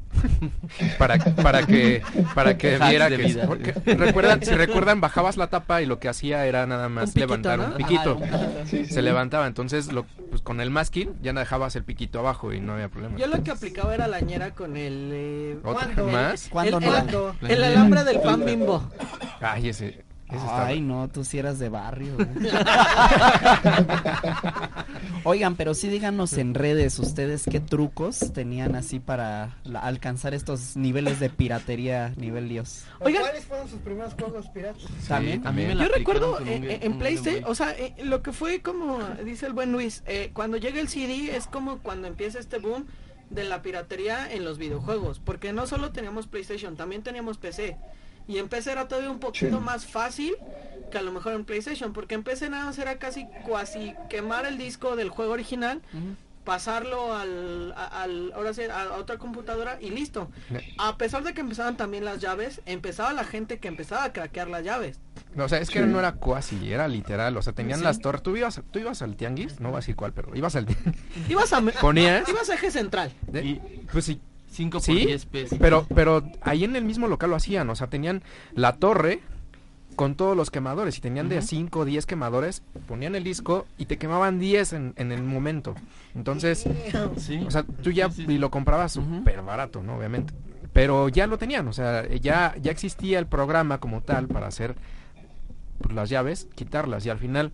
[0.98, 2.02] para, para que,
[2.34, 3.46] para que Hacks viera que, vida.
[3.46, 7.26] porque recuerdan, si recuerdan, bajabas la tapa y lo que hacía era nada más piquito,
[7.26, 7.66] levantar ¿no?
[7.66, 8.18] un piquito.
[8.22, 8.92] Ajá, Sí, sí.
[8.94, 12.60] Se levantaba, entonces lo, pues, con el masking ya no dejabas el piquito abajo y
[12.60, 13.16] no había problema.
[13.16, 15.10] Yo lo que aplicaba era la ñera con el...
[15.12, 16.06] eh, ¿Otra ¿cuándo?
[16.08, 16.48] más?
[16.50, 17.36] ¿Cuándo el, no?
[17.42, 18.82] el- el alambre del pan bimbo.
[19.40, 20.04] Ay, ese,
[20.36, 22.16] está Ay, no, tú sí eras de barrio.
[25.24, 30.76] Oigan, pero sí díganos en redes ustedes qué trucos tenían así para la- alcanzar estos
[30.76, 32.84] niveles de piratería nivel Dios.
[33.00, 33.22] Oigan.
[33.22, 34.82] ¿Cuáles fueron sus primeros juegos piratas?
[35.06, 35.78] También.
[35.78, 39.72] la Yo recuerdo en, PlayStation, o sea, eh, lo que fue como dice el buen
[39.72, 42.86] Luis, eh, cuando llega el CD es como cuando empieza este boom
[43.30, 47.76] de la piratería en los videojuegos, porque no solo teníamos PlayStation, también teníamos PC.
[48.28, 49.64] Y en PC era todavía un poquito Sí.
[49.64, 50.34] más fácil
[50.90, 54.44] que a lo mejor en PlayStation, porque en PC nada más era casi cuasi quemar
[54.46, 55.80] el disco del juego original,
[56.44, 60.28] pasarlo al, a- al ahora sí, a otra computadora y listo.
[60.78, 64.48] A pesar de que empezaban también las llaves, empezaba la gente que empezaba a craquear
[64.48, 64.98] las llaves.
[65.34, 65.86] No, o sea, es que Sí.
[65.86, 67.36] no era cuasi, era literal.
[67.36, 67.84] O sea, tenían Sí.
[67.84, 68.22] las torres.
[68.22, 70.94] ¿Tú ibas, tú ibas al tianguis, no voy a decir cuál, pero ibas al tianguis.
[71.28, 72.28] Ibas a Ponías.
[72.28, 73.12] ibas a eje central.
[73.28, 73.54] de- Y
[73.90, 74.20] pues sí.
[74.52, 75.58] 5 por Sí, 10 pesos.
[75.60, 77.68] pero, pero ahí en el mismo local lo hacían.
[77.70, 78.22] O sea, tenían
[78.54, 79.20] la torre
[79.96, 80.96] con todos los quemadores.
[80.98, 82.62] Y tenían de 5 o 10 quemadores.
[82.86, 85.74] Ponían el disco y te quemaban 10 en, en el momento.
[86.14, 86.64] Entonces,
[87.16, 87.42] Sí.
[87.46, 89.96] o sea, tú ya Sí, y lo comprabas súper barato, ¿no?
[89.96, 90.32] Obviamente.
[90.72, 94.74] Pero ya lo tenían, o sea, ya, ya existía el programa como tal para hacer
[95.82, 97.04] pues, las llaves, quitarlas.
[97.04, 97.52] Y al final,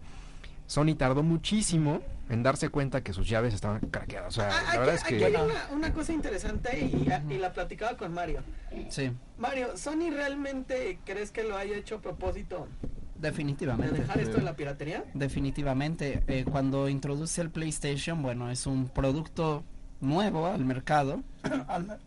[0.69, 2.01] Sony tardó muchísimo
[2.31, 4.37] en darse cuenta que sus llaves estaban craqueadas.
[4.39, 5.25] O sea, Ah, la aquí, verdad es aquí que...
[5.25, 8.43] hay una, una cosa interesante y, y la platicaba con Mario.
[8.91, 12.69] Sí, Mario, ¿Sony realmente crees que lo haya hecho a propósito
[13.17, 13.99] de definitivamente.
[13.99, 15.05] dejar esto de la piratería?
[15.15, 16.23] Definitivamente.
[16.29, 19.65] Eh, cuando introduce el PlayStation, bueno, es un producto
[20.01, 21.23] nuevo al mercado.
[21.69, 21.99] Al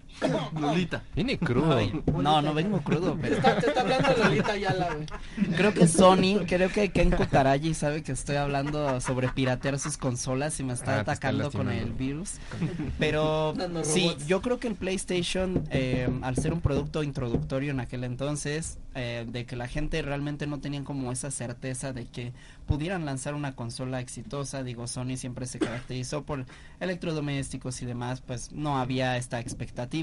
[0.60, 1.04] Lolita.
[1.16, 1.78] Viene crudo.
[1.78, 5.08] Ay, no, no vengo crudo, pero está, te está hablando Lolita Ayala, güey.
[5.56, 10.60] creo que Sony, creo que Ken Kutaragi sabe que estoy hablando sobre piratear sus consolas
[10.60, 12.34] y me está Ah, está atacando con el virus.
[13.00, 13.54] Pero
[13.84, 18.78] sí, yo creo que el PlayStation, eh, al ser un producto introductorio en aquel entonces,
[18.94, 22.34] eh, de que la gente realmente no tenían como esa certeza de que
[22.68, 26.46] pudieran lanzar una consola exitosa, digo, Sony siempre se caracterizó por
[26.80, 30.01] electrodomésticos y demás, pues no había esta expectativa.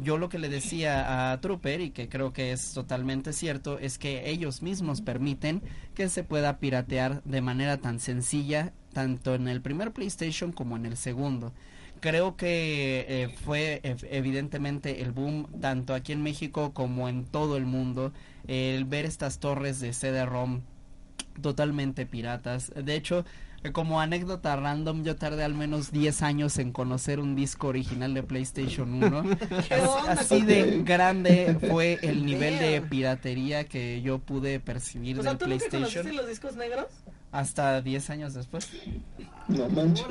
[0.00, 3.98] Yo lo que le decía a Trooper y que creo que es totalmente cierto es
[3.98, 5.60] que ellos mismos permiten
[5.94, 10.86] que se pueda piratear de manera tan sencilla tanto en el primer PlayStation como en
[10.86, 11.52] el segundo.
[12.00, 17.56] Creo que eh, fue ev- evidentemente el boom tanto aquí en México como en todo
[17.56, 18.12] el mundo
[18.46, 20.60] el ver estas torres de CD-ROM
[21.42, 22.72] totalmente piratas.
[22.74, 23.24] De hecho,
[23.72, 28.22] como anécdota random, yo tardé al menos 10 años en conocer un disco original de
[28.22, 29.22] PlayStation 1.
[29.68, 29.74] ¿Qué
[30.08, 35.38] Así, de grande fue el nivel de piratería que yo pude percibir O sea, del
[35.38, 36.86] ¿tú PlayStation los discos negros?
[37.30, 38.70] hasta 10 años después.
[39.48, 40.06] No manches.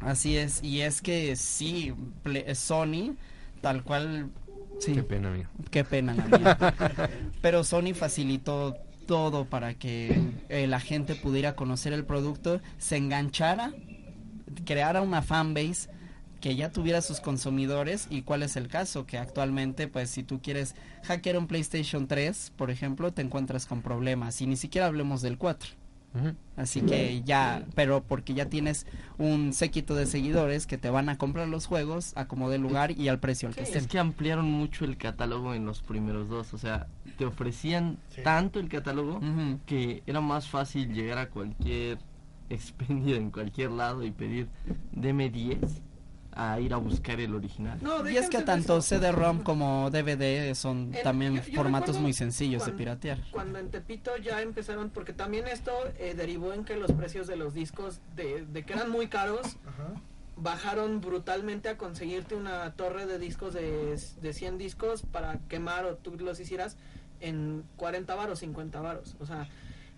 [0.00, 1.92] Así es, y es que sí,
[2.24, 3.16] Ple- Sony,
[3.60, 4.30] tal cual,
[4.78, 5.50] sí, Qué pena, amigo.
[5.70, 7.10] qué pena la mía.
[7.42, 8.76] Pero Sony facilitó
[9.06, 13.72] todo para que eh, la gente pudiera conocer el producto, se enganchara,
[14.64, 15.88] creara una fanbase
[16.40, 18.06] que ya tuviera sus consumidores.
[18.10, 20.74] Y cuál es el caso que actualmente pues si tú quieres
[21.04, 24.40] hackear un PlayStation 3 por ejemplo te encuentras con problemas.
[24.40, 25.83] Y ni siquiera hablemos del 4
[26.56, 28.86] Así que ya, pero porque ya tienes
[29.18, 32.92] un séquito de seguidores que te van a comprar los juegos a como de lugar
[32.92, 33.82] y al precio al que estén.
[33.82, 36.54] Es que ampliaron mucho el catálogo en los primeros dos.
[36.54, 36.86] O sea,
[37.18, 39.20] te ofrecían tanto el catálogo
[39.66, 41.98] que era más fácil llegar a cualquier
[42.50, 44.48] expendio en cualquier lado y pedir
[44.92, 45.82] deme 10
[46.36, 47.78] a ir a buscar el original.
[47.82, 48.80] No, Y es que tanto.
[48.82, 53.18] CD-ROM como DVD son En- también yo- yo formatos muy sencillos de piratear.
[53.30, 57.36] Cuando en Tepito ya empezaron, porque también esto eh, derivó en que los precios de
[57.36, 59.56] los discos, de, de que eran muy caros,
[60.36, 65.94] bajaron brutalmente a conseguirte una torre de discos de, de 100 discos para quemar o
[65.96, 66.76] tú los hicieras
[67.20, 69.14] en 40 varos, 50 varos.
[69.20, 69.48] O sea,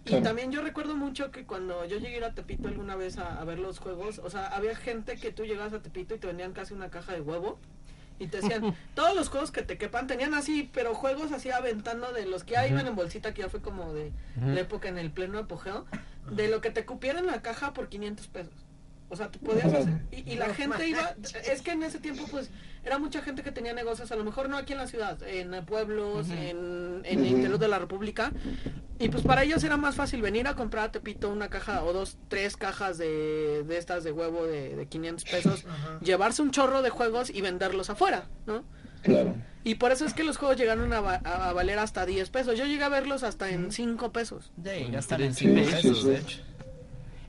[0.06, 0.22] y Claro.
[0.24, 3.58] también yo recuerdo mucho que cuando yo llegué a Tepito alguna vez a, a ver
[3.58, 6.74] los juegos, o sea, había gente que tú llegabas a Tepito y te vendían casi
[6.74, 7.58] una caja de huevo.
[8.18, 12.12] Y te decían, todos los juegos que te quepan tenían así, pero juegos así aventando
[12.12, 14.10] de los que ya iban en bolsita, que ya fue como de
[14.40, 15.84] la época en el pleno apogeo,
[16.30, 18.54] de lo que te cupiera en la caja por 500 pesos.
[19.08, 21.14] O sea, tú podías hacer, y, y la gente iba,
[21.50, 22.50] es que en ese tiempo pues
[22.84, 25.64] era mucha gente que tenía negocios, a lo mejor no aquí en la ciudad, en
[25.64, 28.32] pueblos, en, en el interior de la república,
[28.98, 31.92] y pues para ellos era más fácil venir a comprar a Tepito una caja o
[31.92, 35.64] dos, tres cajas de, de estas de huevo de, de 500 pesos,
[36.02, 38.64] llevarse un chorro de juegos y venderlos afuera, ¿no?
[39.02, 39.36] Claro.
[39.62, 42.58] Y por eso es que los juegos llegaron a, va- a valer hasta 10 pesos.
[42.58, 44.50] Yo llegué a verlos hasta en 5 pesos.
[44.56, 46.08] Ya están en Sí, 100 sí, pesos, sí.
[46.08, 46.38] de hecho.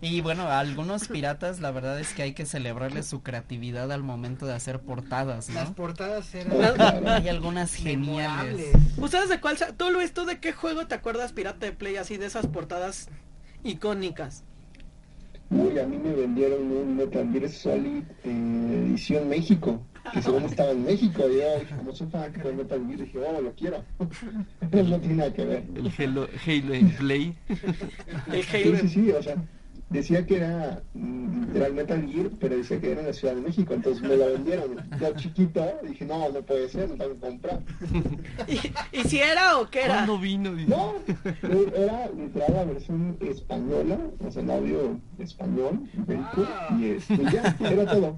[0.01, 4.03] Y bueno, a algunos piratas la verdad es que hay que celebrarles su creatividad al
[4.03, 8.71] momento de hacer portadas, Las portadas eran Hay algunas geniales.
[8.97, 9.57] ¿Ustedes de cuál?
[9.77, 13.09] ¿Tú, Luis, tú de qué juego te acuerdas pirata de Play así de esas portadas
[13.63, 14.43] icónicas?
[15.49, 20.71] Uy, a mí me vendieron un Metal Gear Solid eh, edición México, que según estaba
[20.71, 23.83] en México, y yo dije, como soy fanático de Metal Gear, dije, oh, lo quiero.
[24.71, 25.63] no tiene nada que ver.
[25.73, 27.37] El Halo, Halo Play.
[28.31, 28.77] El Sí, Halo.
[28.79, 29.35] sí, sí, o sea,
[29.89, 33.41] decía que era mm, literal Metal Gear, pero decía que era en la Ciudad de
[33.41, 34.77] México, entonces me la vendieron.
[34.99, 37.59] Yo chiquito, dije, no, no puede ser, no tengo que comprar.
[38.47, 39.95] ¿Y, y si era o qué era?
[39.95, 40.53] ¿Cuándo vino?
[40.53, 40.69] Dice.
[40.69, 46.47] No, eh, era literal la versión española, o sea, el audio español, ibérico,
[46.79, 48.17] y este, ya, era todo.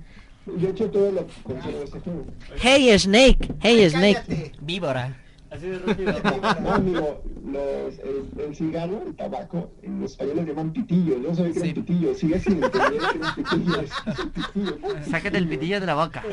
[0.58, 2.26] Yo he hecho todo lo que este juego.
[2.60, 4.24] Hey Snake, hey Snake.
[4.26, 4.52] Cállate.
[4.62, 5.16] Víbora.
[5.52, 6.14] Así de rápido.
[6.62, 11.18] No, amigo, los, el, el cigarro, el tabaco, en los españoles le llaman pitillo.
[11.20, 11.74] Yo no sabía que era Sí.
[11.78, 12.14] un pitillo.
[12.16, 13.82] Sigue sin entender que era pitillo.
[13.82, 13.92] Es
[14.24, 14.78] un pitillo.
[15.10, 16.24] Sácate el pitillo de la boca.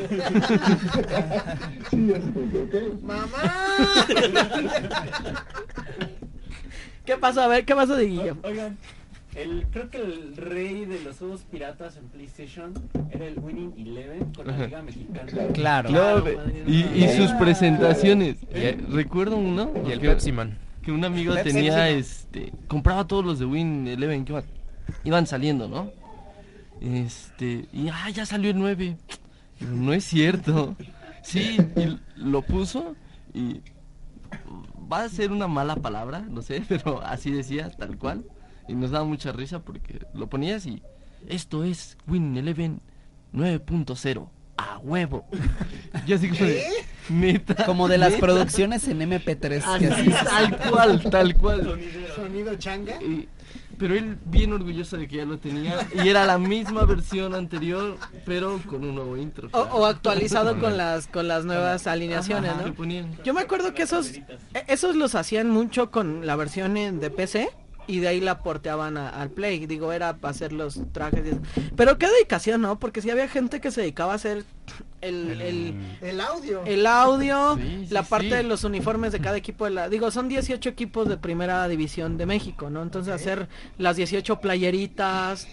[1.90, 2.12] Sí.
[3.02, 3.42] ¡Mamá!
[7.04, 7.40] ¿Qué pasó?
[7.42, 8.36] A ver, ¿qué pasó, Diguillo?
[8.42, 8.76] Oigan,
[9.36, 12.72] el, creo que el rey de los juegos piratas en PlayStation
[13.10, 14.56] era el Winning Eleven con la.
[14.56, 15.32] Liga Mexicana.
[15.52, 15.90] Claro.
[15.90, 18.36] Madre y, y sus presentaciones.
[18.50, 18.78] ¿Eh?
[18.88, 20.58] Recuerdo uno Y el que, Pepsi Man.
[20.82, 21.88] que un amigo Pepsi tenía, Man.
[21.88, 24.44] este, compraba todos los de Win Eleven que iban,
[25.04, 25.90] iban saliendo, ¿no?
[26.80, 28.96] Este, y ah, ya salió el 9.
[29.60, 30.76] No es cierto.
[31.22, 32.94] Sí, y lo puso
[33.34, 33.60] y
[34.90, 38.24] va a ser una mala palabra, no sé, pero así decía, tal cual.
[38.68, 40.82] Y nos daba mucha risa porque lo ponías y
[41.28, 42.80] esto es Win Eleven
[43.34, 45.26] 9.0 a huevo.
[46.06, 46.62] Y así como de,
[47.08, 47.64] neta.
[47.66, 48.20] Como de las neta.
[48.26, 50.24] producciones en MP3 que Así, así.
[50.24, 51.80] tal cual, tal cual.
[52.14, 53.00] Sonido changa.
[53.02, 53.28] Y-
[53.78, 57.98] pero él bien orgulloso de que ya lo tenía y era la misma versión anterior,
[58.24, 59.50] pero con un nuevo intro.
[59.52, 62.74] O, o actualizado con las con las nuevas alineaciones, Ajá, que ¿no?
[62.74, 63.10] ponían.
[63.22, 64.24] Yo me acuerdo que esos e-
[64.68, 67.50] esos los hacían mucho con la versión en- de PC
[67.86, 69.66] y de ahí la porteaban a- al Play.
[69.66, 71.24] Digo, era para hacer los trajes.
[71.26, 71.40] y eso.
[71.76, 72.78] Pero qué dedicación, ¿no?
[72.78, 74.44] Porque si había gente que se dedicaba a hacer
[75.00, 76.62] el, el, El audio.
[76.64, 78.34] el audio, Sí, sí, la parte sí.
[78.34, 79.88] de los uniformes de cada equipo de la...
[79.88, 82.82] Digo, son 18 equipos de primera división de México, ¿no?
[82.82, 83.48] Entonces hacer
[83.78, 85.46] las 18 playeritas,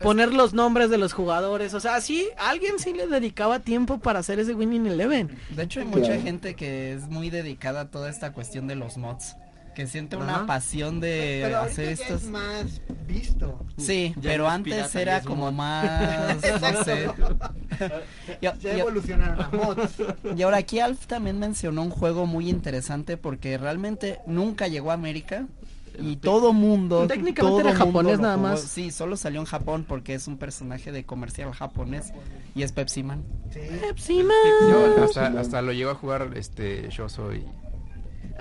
[0.00, 4.20] poner los nombres de los jugadores, o sea, sí, alguien sí le dedicaba tiempo para
[4.20, 5.36] hacer ese Winning Eleven.
[5.50, 8.96] De hecho, hay mucha gente que es muy dedicada a toda esta cuestión de los
[8.96, 9.36] mods.
[9.76, 10.46] Que siente una Ajá.
[10.46, 12.22] pasión de Pero hacer estos.
[12.22, 13.62] es más visto.
[13.76, 17.10] Sí, Ya pero antes era como más, no sé.
[18.40, 19.92] Y, Ya y- evolucionaron a mods.
[20.34, 24.94] y ahora aquí Alf también mencionó un juego muy interesante porque realmente nunca llegó a
[24.94, 25.46] América
[25.98, 28.60] y todo mundo Técnicamente todo era mundo japonés nada más.
[28.62, 32.12] Sí, solo salió en Japón porque es un personaje de comercial japonés
[32.54, 33.24] y es Pepsi Man.
[33.52, 33.60] Sí.
[33.82, 35.04] Pepsi Yo Man.
[35.04, 37.44] hasta, hasta lo llego a jugar este yo soy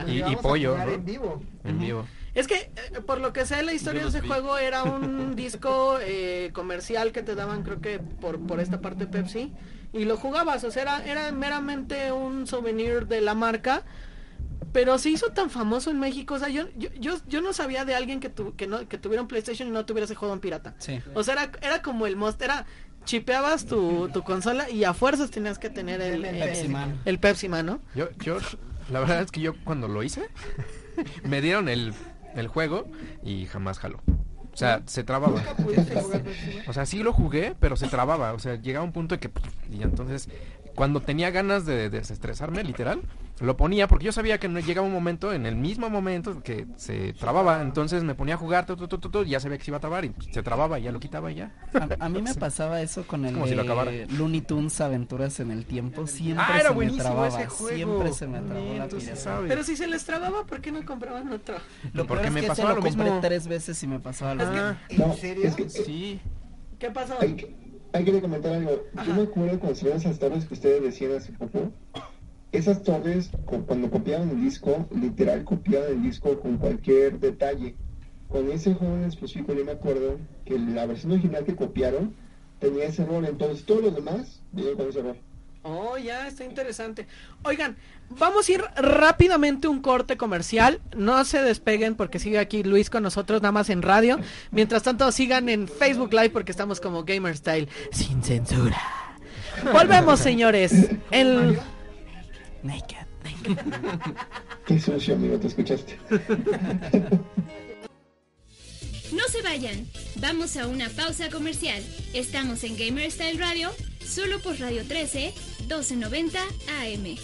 [0.07, 1.41] y, pollo en vivo.
[1.63, 2.07] en vivo.
[2.33, 2.71] Es que, eh,
[3.05, 4.27] por lo que sé, la historia de ese vi.
[4.27, 9.07] juego era un disco eh, comercial que te daban, creo que por, por esta parte
[9.07, 9.53] Pepsi,
[9.93, 13.83] y lo jugabas, o sea, era, era meramente un souvenir de la marca,
[14.73, 17.85] pero se hizo tan famoso en México, o sea, yo, yo, yo, yo no sabía
[17.85, 20.33] de alguien que, tu- que, no, que tuviera un PlayStation y no tuviera ese juego
[20.33, 20.75] en pirata.
[20.79, 20.99] Sí.
[21.13, 22.65] O sea, era, era como el most, era
[23.05, 26.35] chipeabas tu, tu consola y a fuerzas tenías que tener el, El
[27.05, 27.79] el Pepsi Man, ¿no?
[27.95, 28.39] Yo, yo,
[28.89, 30.27] la verdad es que yo cuando lo hice,
[31.23, 31.93] me dieron el,
[32.35, 32.85] el juego
[33.23, 34.01] y jamás jaló.
[34.55, 35.43] O sea, se trababa.
[36.65, 38.31] O sea, sí lo jugué, pero se trababa.
[38.31, 39.29] O sea, llegaba un punto de que...
[39.69, 40.29] Y entonces,
[40.75, 43.01] cuando tenía ganas de desestresarme, literal,
[43.41, 46.67] lo ponía porque yo sabía que no llegaba un momento, en el mismo momento, que
[46.77, 47.61] se trababa.
[47.61, 50.05] Entonces me ponía a jugar, tu, tu, tu, ya sabía que se iba a trabar
[50.05, 51.51] y se trababa y ya lo quitaba y ya.
[51.99, 55.65] A, a mí me pasaba eso con el si de Looney Tunes Aventuras en el
[55.65, 56.07] tiempo.
[56.07, 57.27] Siempre Ah, era se me trababa.
[57.27, 57.75] ese juego.
[57.75, 59.49] Siempre se me Bien, la sabes.
[59.49, 61.55] Pero si se les trababa, ¿por qué no compraban otro?
[61.93, 63.19] Lo Porque me es que pasaba lo lo compré mismo.
[63.21, 64.55] tres veces y me pasaba lo Es que-
[64.95, 65.07] mismo.
[65.07, 65.47] No, ¿En serio?
[65.47, 66.21] es que- Sí.
[66.79, 67.15] ¿Qué pasó?
[67.95, 68.83] Hay que, comentar algo.
[69.07, 71.71] Yo me acuerdo cuando salieron esas torres que ustedes decían hace poco.
[72.51, 77.77] Esas torres, cuando copiaban el disco, literal copiaban el disco con cualquier detalle.
[78.27, 82.13] Con ese juego en específico, yo me acuerdo que la versión original que copiaron
[82.59, 83.23] tenía ese error.
[83.23, 85.15] Entonces, todos los demás vienen con ese error.
[85.67, 87.07] Oh, ya está interesante.
[87.43, 87.75] Oigan,
[88.09, 90.79] vamos a ir rápidamente un corte comercial.
[90.95, 94.19] No se despeguen porque sigue aquí Luis con nosotros nada más en radio.
[94.51, 98.79] Mientras tanto, sigan en Facebook Live porque estamos como Gamer Style sin censura.
[99.73, 100.91] Volvemos, señores.
[101.09, 101.59] El
[102.61, 103.07] Naked.
[104.67, 105.97] Qué sucio, amigo, te escuchaste.
[109.11, 109.87] No se vayan.
[110.17, 111.81] Vamos a una pausa comercial.
[112.13, 113.71] Estamos en Gamer Style Radio,
[114.05, 115.33] solo por Radio 13,
[115.65, 116.39] 1290
[116.79, 117.17] AM.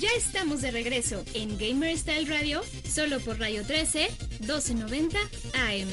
[0.00, 4.08] Ya estamos de regreso en Gamer Style Radio, solo por Radio 13,
[4.40, 5.18] 1290
[5.54, 5.88] AM.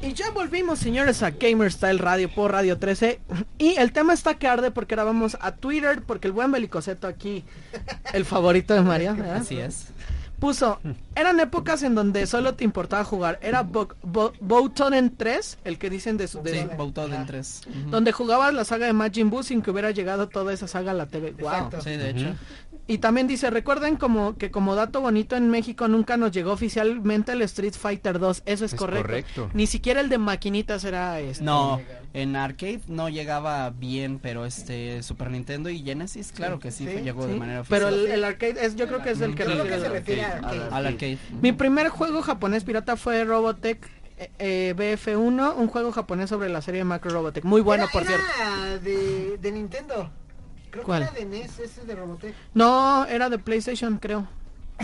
[0.00, 3.20] Y ya volvimos, señores, a Gamer Style Radio por Radio 13.
[3.58, 7.08] Y el tema está que arde porque ahora vamos a Twitter, porque el buen Belicoseto
[7.08, 7.44] aquí,
[8.12, 9.38] el favorito de María, ¿verdad?
[9.38, 9.88] Así es.
[10.38, 10.78] Puso,
[11.14, 13.38] eran épocas en donde solo te importaba jugar.
[13.42, 16.42] Era Bo Bo Boutoden 3, el que dicen de su...
[16.42, 17.62] de- Sí, Boutoden 3.
[17.66, 17.90] Ujú.
[17.90, 20.94] Donde jugabas la saga de Majin Buu sin que hubiera llegado toda esa saga a
[20.94, 21.32] la TV.
[21.32, 21.70] Wow.
[21.82, 22.34] Sí, de hecho.
[22.90, 27.32] Y también dice, recuerden como que como dato bonito en México nunca nos llegó oficialmente
[27.32, 28.42] el Street Fighter 2.
[28.46, 29.02] Eso es, Es correcto.
[29.06, 29.50] correcto.
[29.52, 31.44] Ni siquiera el de maquinitas era este.
[31.44, 31.80] No,
[32.14, 37.26] en arcade no llegaba bien, pero este Super Nintendo y Genesis, claro que sí, llegó
[37.26, 38.06] de manera Pero oficial.
[38.06, 39.92] el, el arcade es, yo creo que es el que creo que refiere se al
[39.92, 40.56] refiere arcade.
[40.62, 41.18] al- al arcade.
[41.42, 43.86] Mi primer juego japonés pirata fue Robotech
[44.16, 47.44] eh, eh, BF1, un juego japonés sobre la serie de Macro Robotech.
[47.44, 48.80] Muy bueno, Era- por era cierto.
[48.82, 50.10] De, de Nintendo.
[50.70, 51.08] Creo ¿Cuál?
[51.10, 52.34] que era de NES, ese de Robotech.
[52.54, 54.26] No, era de PlayStation, creo.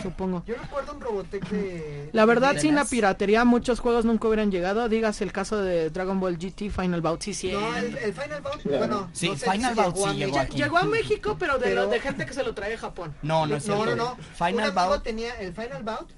[0.03, 0.43] Supongo.
[0.45, 2.11] Yo recuerdo un Robotech de...
[2.13, 4.89] La verdad, de sin la piratería, muchos juegos nunca hubieran llegado.
[4.89, 7.23] Dígase el caso de Dragon Ball GT Final Bout.
[7.23, 7.53] Sí, sí.
[7.53, 10.39] No, el, el Final Bout, bueno, Sí, no sé Final si Bout sí a llegó
[10.41, 10.57] aquí.
[10.57, 13.15] Llegó a México, pero de, Pero- de gente que se lo trae de Japón.
[13.23, 14.17] No, no es No, no, no.
[14.35, 16.11] Final Un amigo Bout- tenía el Final Bout,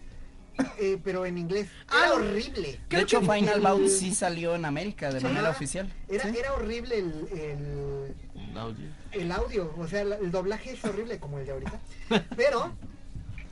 [0.79, 1.69] eh, pero en inglés.
[1.91, 2.81] Era Ah, horrible.
[2.89, 5.27] De hecho, que Final el- Bout sí salió en América de Sí.
[5.27, 5.93] manera oficial.
[6.09, 6.35] Era, Sí.
[6.39, 8.87] era horrible el, el, audio.
[9.21, 11.81] El audio, o sea, el doblaje es horrible como el de ahorita.
[12.37, 12.73] Pero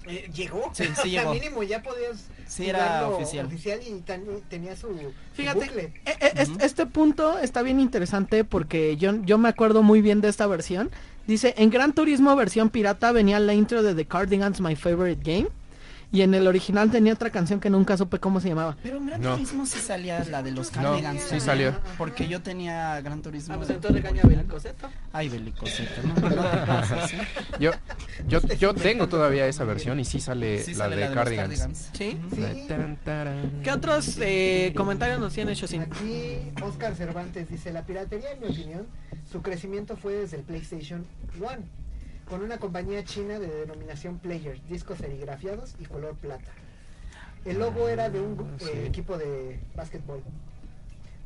[0.06, 0.70] eh, llegó.
[0.74, 1.32] Sí, sí llegó.
[1.34, 3.80] mínimo ya podías Sí, era jugarlo oficial.
[3.86, 5.82] y tan- tenía su, su Fíjate, bucle.
[6.04, 10.20] Eh, eh, es- Este punto está bien interesante porque yo, yo me acuerdo muy bien
[10.20, 10.90] de esta versión.
[11.26, 15.48] Dice, en Gran Turismo versión pirata venía la intro de The Cardigans My Favorite Game.
[16.14, 18.76] Y en el original tenía otra canción que nunca supe cómo se llamaba.
[18.84, 19.32] Pero en Gran No.
[19.34, 21.16] Turismo sí salía la de los No, Cardigans.
[21.22, 21.40] sí también.
[21.44, 21.74] salió.
[21.98, 23.54] Porque yo tenía Gran Turismo.
[23.54, 24.88] Ah, pues entonces regaña a Belicoseto.
[25.12, 26.14] Ay, Belicoseto, ¿no?
[26.30, 26.44] No.
[27.60, 27.70] Yo,
[28.28, 31.14] yo, yo tengo todavía esa versión y sí sale Sí la sale de la de
[31.14, 31.90] los Cardigans.
[31.92, 32.28] Cardigans.
[32.38, 32.66] ¿Sí?
[33.04, 33.60] Taran.
[33.62, 35.82] ¿Qué otros eh, comentarios nos tienen hecho sin?
[35.82, 38.86] Aquí Oscar Cervantes dice, la piratería en mi opinión,
[39.30, 41.04] su crecimiento fue desde el PlayStation
[41.40, 41.48] 1,
[42.28, 46.50] con una compañía china de denominación Player, discos serigrafiados y color plata.
[47.44, 50.22] El logo era de un eh, equipo de básquetbol.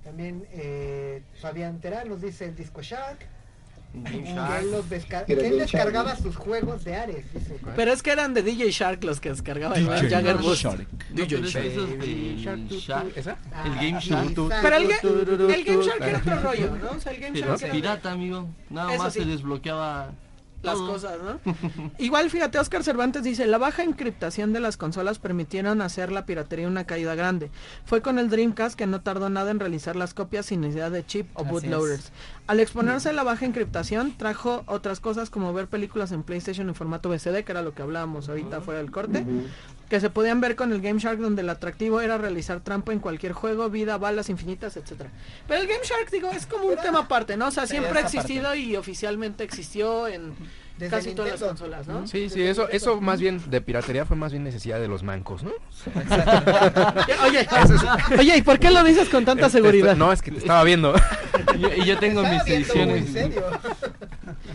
[0.04, 3.18] También eh, Fabián Terán nos dice el disco Shark.
[3.94, 4.60] Shark.
[4.62, 6.22] él, los desca- Era que él Game descargaba Shark.
[6.22, 7.24] sus juegos de Ares.
[7.32, 7.58] Dice.
[7.74, 10.54] Pero es que eran de DJ Shark los que descargaban el DJ Jagger tu, tu.
[12.80, 13.16] Shark.
[13.16, 13.38] ¿Esa?
[13.64, 14.34] El Game Ah, Shark.
[14.62, 14.88] Pero el,
[15.64, 15.84] Game.
[15.84, 16.90] Shark era otro rollo, ¿no?
[16.90, 18.48] O sea, el Game Shark era pirata, amigo.
[18.70, 19.20] Nada Eso más sí.
[19.20, 20.12] se desbloqueaba
[20.62, 20.92] las todo.
[20.92, 21.40] cosas, ¿no?
[21.98, 26.66] Igual, fíjate, Oscar Cervantes dice, la baja encriptación de las consolas permitieron hacer la piratería
[26.66, 27.50] una caída grande.
[27.84, 31.04] Fue con el Dreamcast que no tardó nada en realizar las copias sin necesidad de
[31.06, 32.12] chip o bootloaders.
[32.46, 36.74] Al exponerse a la baja encriptación, trajo otras cosas como ver películas en PlayStation en
[36.74, 39.24] formato VCD, que era lo que hablábamos ahorita fuera del corte,
[39.88, 42.98] que se podían ver con el Game Shark donde el atractivo era realizar trampa en
[42.98, 45.10] cualquier juego, vida, balas infinitas, etcétera.
[45.46, 47.48] Pero el Game Shark, digo, es como un tema aparte, ¿no?
[47.48, 48.18] O sea, siempre ha parte.
[48.18, 50.34] existido y oficialmente existió en
[50.76, 52.06] Desde casi todas las consolas, ¿no?
[52.06, 55.42] Sí, sí, eso, eso más bien de piratería fue más bien necesidad de los mancos,
[55.42, 55.50] ¿no?
[57.24, 57.48] Oye,
[58.18, 59.96] oye, ¿y por qué lo dices con tanta Este, seguridad?
[59.96, 60.94] No, es que te estaba viendo.
[61.76, 63.06] Y yo, tengo mis ediciones.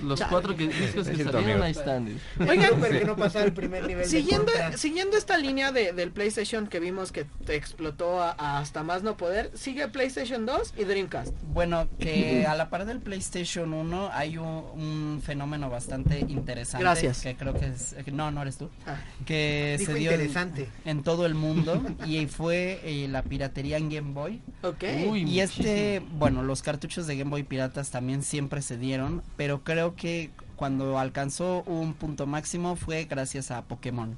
[0.03, 1.63] Los cuatro que, discos que salieron amigo.
[1.63, 2.19] ahí están.
[2.39, 6.79] Oigan, que no pasaba el primer nivel Siguiendo, siguiendo esta línea de, del PlayStation que
[6.79, 11.33] vimos que te explotó a- a hasta más no poder, sigue PlayStation 2 y Dreamcast.
[11.53, 16.83] Bueno, que a la par del PlayStation 1 hay un, un fenómeno bastante interesante.
[16.83, 17.21] Gracias.
[17.21, 17.95] Que creo que es.
[18.05, 18.69] que no, no eres tú.
[18.85, 18.97] Ah.
[19.25, 20.69] Que se dio interesante.
[20.85, 24.41] en todo el mundo y fue eh, la piratería en Game Boy.
[24.61, 24.83] Ok.
[25.07, 29.63] Uy, Y este, bueno, los cartuchos de Game Boy piratas también siempre se dieron, pero
[29.63, 34.15] creo que cuando alcanzó un punto máximo fue gracias a Pokémon.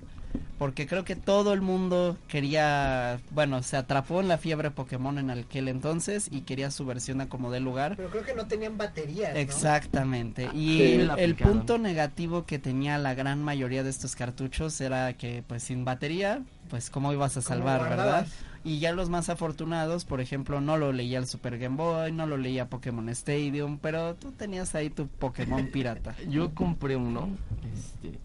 [0.57, 5.29] Porque creo que todo el mundo quería, bueno, se atrapó en la fiebre Pokémon en
[5.29, 7.95] aquel entonces y quería su versión a como de lugar.
[7.95, 9.33] Pero creo que no tenían baterías.
[9.33, 9.39] ¿no?
[9.39, 10.49] Exactamente.
[10.53, 10.83] Y Sí.
[10.93, 15.63] el, el punto negativo que tenía la gran mayoría de estos cartuchos era que pues
[15.63, 18.27] sin batería, pues cómo ibas a ¿Cómo salvar, ¿verdad?
[18.65, 22.25] Y ya los más afortunados, por ejemplo, no lo leía el Super Game Boy, no
[22.25, 26.15] lo leía Pokémon Stadium, pero tú tenías ahí tu Pokémon pirata.
[26.27, 27.29] Yo compré uno,
[27.75, 28.17] este,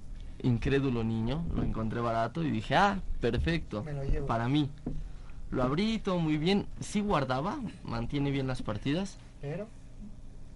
[0.42, 4.26] incrédulo niño, lo encontré barato y dije, ah, perfecto, Me lo llevo.
[4.26, 4.70] para mí.
[5.50, 9.68] Lo abrí todo muy bien, sí guardaba, mantiene bien las partidas, Pero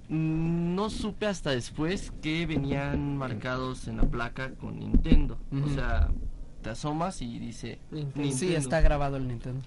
[0.09, 5.37] mm, no supe hasta después que venían marcados en la placa con Nintendo.
[5.63, 6.09] O sea,
[6.63, 8.35] te asomas y dice Nintendo.
[8.35, 9.61] Sí, está grabado el Nintendo.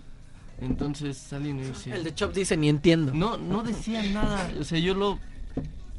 [0.59, 1.93] Entonces alguien me dice...
[1.93, 3.13] El de Chop dice ni entiendo.
[3.13, 4.51] No, no decía nada.
[4.59, 5.19] O sea, yo lo...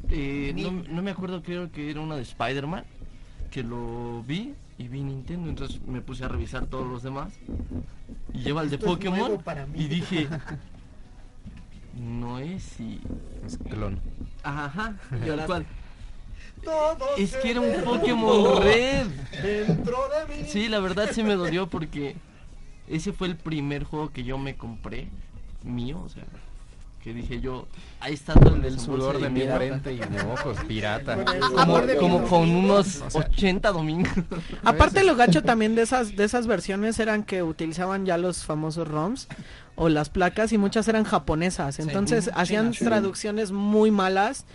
[0.09, 2.83] eh, no, no me acuerdo, creo que era una de Spider-Man.
[3.51, 5.49] Que lo vi y vi Nintendo.
[5.49, 7.33] Entonces me puse a revisar todos los demás.
[8.33, 9.19] Y lleva el de Pokémon.
[9.19, 9.79] nuevo para mí.
[9.79, 10.27] Y dije...
[11.99, 13.01] No es y...
[13.45, 13.99] Es clon.
[14.43, 14.95] Ajá.
[16.63, 19.07] Todo Es que era un Pokémon Red.
[19.41, 20.47] Dentro de mí.
[20.47, 22.15] Sí, la verdad sí me dolió porque
[22.89, 25.07] ese fue el primer juego que yo me compré
[25.63, 26.23] mío, o sea,
[27.03, 27.67] que dije yo,
[28.01, 31.17] ahí está todo el El sudor de mi frente y de ojos, pirata.
[31.97, 34.11] Como, con unos 80 domingos.
[34.63, 38.87] Aparte lo gacho también de esas de esas versiones eran que utilizaban ya los famosos
[38.87, 39.27] ROMs
[39.75, 44.45] o las placas y muchas eran japonesas, entonces hacían traducciones muy malas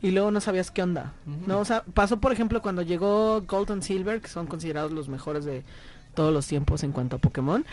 [0.00, 1.12] y luego no sabías qué onda.
[1.46, 5.08] No, o sea, pasó por ejemplo cuando llegó Gold and Silver, que son considerados los
[5.08, 5.62] mejores de
[6.14, 7.64] todos los tiempos en cuanto a Pokémon.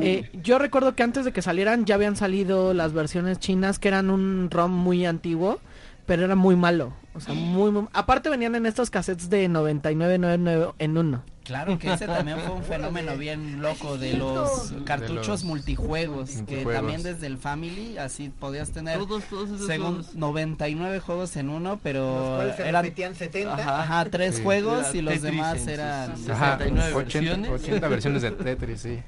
[0.00, 3.88] Eh, yo recuerdo que antes de que salieran ya habían salido las versiones chinas que
[3.88, 5.60] eran un ROM muy antiguo,
[6.06, 6.92] pero era muy malo.
[7.14, 11.22] O sea, muy, muy- Aparte venían en estos cassettes de 99.99 en uno.
[11.48, 16.64] Claro que ese también fue un fenómeno bien loco de los cartuchos los multijuegos, que
[16.64, 20.14] también desde el Family así podías tener Todos, todos esos según juegos.
[20.14, 23.54] 99 juegos en uno, Los pero cuales se eran repetían 70.
[23.54, 23.82] Ajá.
[23.82, 24.42] ajá, tres Sí.
[24.42, 27.08] juegos y los Tetris demás eran Ajá, 69 80,
[27.48, 27.50] versiones.
[27.50, 28.98] 80 versiones de Tetris, sí.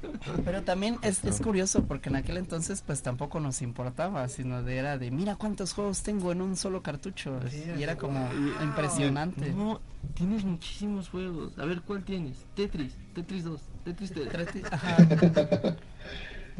[0.43, 4.77] Pero también es, es curioso porque en aquel entonces pues tampoco nos importaba, sino de
[4.77, 8.27] era de mira cuántos juegos tengo en un solo cartucho Sí, y era como
[8.63, 9.51] impresionante.
[9.51, 9.79] No,
[10.13, 11.57] tienes muchísimos juegos.
[11.57, 12.37] A ver, ¿cuál tienes?
[12.55, 14.27] Tetris, Tetris 2, Tetris 3.
[14.29, 14.97] Trati- Ajá.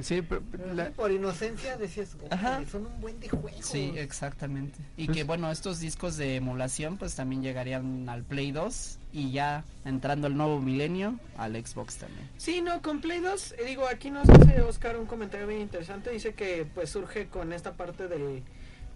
[0.01, 2.51] Sí, pero Pero la- sí, por inocencia decías, Ajá.
[2.51, 3.63] "Órale, son un buen de juegos.
[3.65, 4.80] Sí, exactamente.
[4.97, 9.31] Y Pues- que bueno, estos discos de emulación pues también llegarían al Play 2 y
[9.31, 12.27] ya entrando el nuevo milenio al Xbox también.
[12.38, 16.09] Sí, no, con Play 2, eh, digo, aquí nos hace Oscar un comentario bien interesante.
[16.09, 18.43] Dice que pues surge con esta parte del,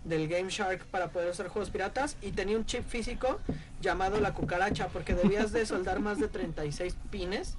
[0.05, 3.39] del Game Shark para poder usar juegos piratas y tenía un chip físico
[3.81, 7.55] llamado la cucaracha porque debías de soldar más de 36 pines.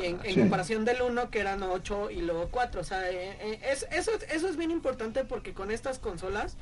[0.00, 0.40] Y en, en Sí.
[0.40, 2.80] comparación del 1 que eran 8 y luego 4.
[2.80, 6.56] O sea, eh, eh, es, eso, eso es bien importante porque con estas consolas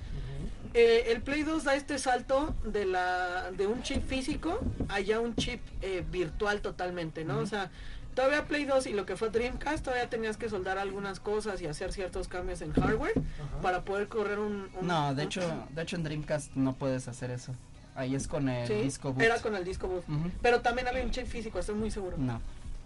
[0.74, 4.58] eh, el Play 2 da este salto de la de un chip físico
[4.88, 7.38] a ya un chip eh, virtual totalmente, ¿no?
[7.38, 7.70] O sea,
[8.14, 11.66] todavía Play 2 y lo que fue Dreamcast todavía tenías que soldar algunas cosas y
[11.66, 13.14] hacer ciertos cambios en hardware
[13.62, 17.08] para poder correr un, un- No, de un- hecho, de hecho en Dreamcast no puedes
[17.08, 17.54] hacer eso.
[17.94, 19.22] Ahí es con el sí, disco boot.
[19.22, 20.04] era con el disco boot.
[20.40, 22.16] Pero también había un chip físico, estoy muy seguro.
[22.18, 22.40] No.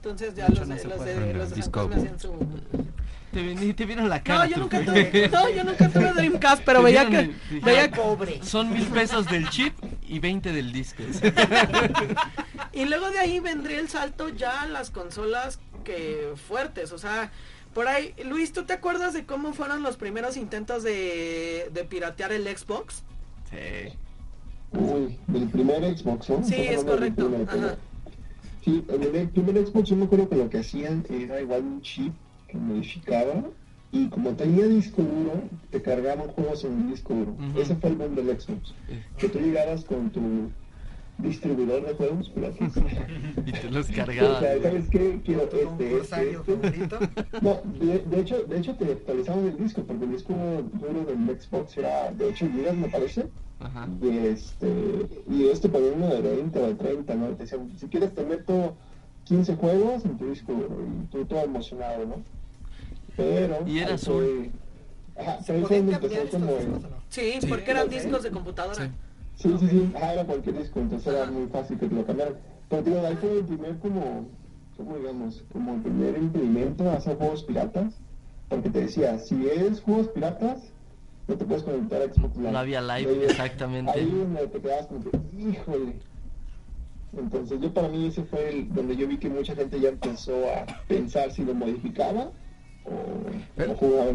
[0.08, 1.98] Entonces ya los, no de, los de, los disco boot.
[1.98, 2.32] hacían su...
[3.32, 4.44] Te, te vieron la cara.
[4.44, 8.40] No, yo nunca tuve, no, yo nunca tuve Dreamcast, pero veía que, vieron veía pobre.
[8.44, 9.74] Son mil pesos del chip
[10.06, 11.02] y 20 del disco.
[12.72, 17.32] Y luego de ahí vendría el salto ya a las consolas que fuertes, o sea,
[17.72, 22.32] por ahí, Luis, ¿tú te acuerdas de cómo fueron los primeros intentos de, de piratear
[22.32, 23.02] el Xbox?
[23.50, 23.96] Sí.
[24.72, 26.44] Uy, del primer Xbox, ¿no?
[26.44, 27.76] Sí, es correcto, ajá.
[28.66, 31.80] Sí, en el primer Xbox yo me acuerdo que lo que hacían era igual un
[31.82, 32.12] chip
[32.48, 33.44] que modificaba
[33.92, 35.40] y como tenía disco duro,
[35.70, 37.36] te cargaban juegos en el disco duro.
[37.48, 37.60] Ujú.
[37.60, 38.74] Ese fue el boom del Xbox.
[39.18, 40.50] Que tú llegaras con tu
[41.18, 42.72] distribuidor de juegos piratas.
[43.46, 44.40] Y te los O cargaba.
[44.40, 45.20] sea, ¿sabes qué?
[45.24, 46.32] Quiero este, este, este.
[46.42, 46.98] favorito.
[47.42, 50.34] No, de, de hecho, de hecho te actualizaban el disco, porque el disco
[50.72, 53.26] duro del Xbox era de 8 GB me parece.
[53.58, 53.88] Ajá.
[54.02, 54.68] Y este,
[55.30, 57.26] y este uno de 20 o de 30, ¿no?
[57.28, 58.74] Te decían, si quieres te meto
[59.24, 62.14] 15 juegos en tu disco y tú todo emocionado, ¿no?
[63.16, 63.66] Pero...
[63.66, 64.50] Y era azul.
[65.14, 66.66] fue- Ajá, ¿Se podían cambiar como el...
[67.08, 67.46] Sí, Sí.
[67.46, 68.84] porque eran discos de computadora.
[68.84, 68.90] Sí.
[69.36, 72.34] Sí, sí, sí, ajá, era cualquier disco, entonces era muy fácil que te lo cambiaran.
[72.68, 74.26] Pero digo, ahí fue el primer como,
[74.76, 77.94] como digamos, como el primer impedimento a hacer juegos piratas,
[78.48, 80.72] porque te decía, si es juegos piratas,
[81.28, 82.50] no te puedes conectar a Xbox Live.
[82.52, 83.90] No había live, Ahí- exactamente.
[83.92, 85.94] Ahí donde te quedabas como que, híjole.
[87.16, 90.34] Entonces yo para mí ese fue el, donde yo vi que mucha gente ya empezó
[90.52, 92.30] a pensar si lo modificaba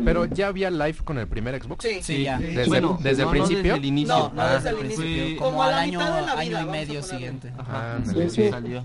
[0.06, 1.84] pero, ya había live con el primer Xbox.
[1.84, 2.38] Sí, sí, ya.
[2.38, 3.58] Desde, bueno, desde el principio.
[3.58, 4.16] No desde el inicio.
[4.16, 7.52] No, no ah, desde el Como al año, de la vida, y medio siguiente.
[7.58, 8.00] Ajá,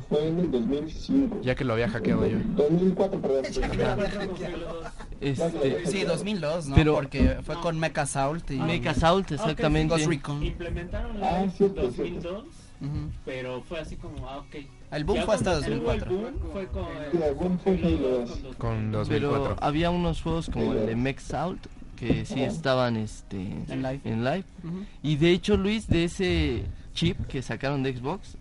[0.09, 2.39] Fue en el Ya que lo había hackeado yo.
[2.57, 3.45] 2004, perdón.
[5.19, 5.87] Este...
[5.87, 6.75] Sí, 2002, ¿no?
[6.75, 6.95] Pero...
[6.95, 8.51] Porque fue con Mecha Sault.
[8.51, 8.59] Y...
[8.59, 9.95] Mecha exactamente.
[9.95, 11.19] Okay, Implementaron
[11.59, 12.45] 2002.
[13.25, 14.57] Pero fue así como, ah, ok.
[14.93, 16.11] El boom fue hasta 2004.
[16.11, 17.77] El boom fue
[18.59, 21.67] con, el, Pero había unos juegos como el de Max Out
[21.97, 23.39] que sí estaban este
[23.69, 24.01] en live.
[24.05, 24.45] En live.
[25.03, 28.37] Y de hecho, Luis, de ese chip que sacaron de Xbox,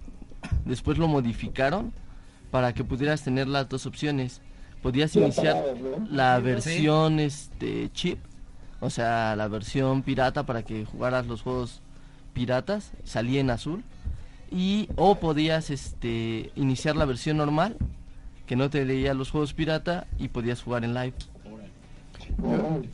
[0.65, 1.93] después lo modificaron
[2.51, 4.41] para que pudieras tener las dos opciones.
[4.81, 5.63] Podías iniciar
[6.11, 8.19] la versión este chip,
[8.81, 11.81] o sea, la versión pirata para que jugaras los juegos
[12.33, 13.83] piratas, salía en azul
[14.51, 17.77] y o podías este iniciar la versión normal,
[18.45, 21.13] que no te leía los juegos pirata y podías jugar en live.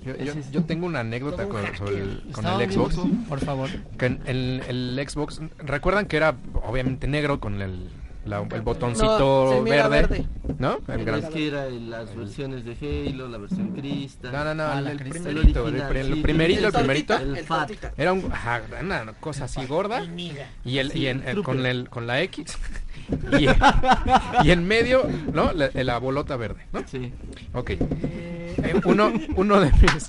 [0.05, 2.97] Yo, yo- yo tengo una anécdota con, sobre el, con Xbox.
[3.27, 3.69] Por favor.
[3.97, 6.35] Que el, el Xbox, recuerdan que era
[6.67, 7.89] obviamente negro con el,
[8.25, 10.25] la- el botoncito No, verde.
[10.61, 10.79] ¿No?
[10.87, 12.77] El gran- Es que era las versiones de
[13.09, 14.31] Halo, la versión Crystal.
[14.31, 15.29] No, no, no, Ah, el, el primerito,
[15.67, 17.17] el, original, el sí, primerito, el el primerito.
[17.17, 17.71] El fat.
[17.97, 20.03] Era un, ajá, una cosa así gorda
[20.63, 22.57] y el y en, el- con el con la X
[23.39, 23.47] y,
[24.47, 25.51] y en medio, ¿no?
[25.53, 26.83] La, la bolota verde, ¿no?
[26.89, 27.11] Sí.
[27.53, 27.71] Ok.
[28.63, 30.07] Eh, uno uno de mis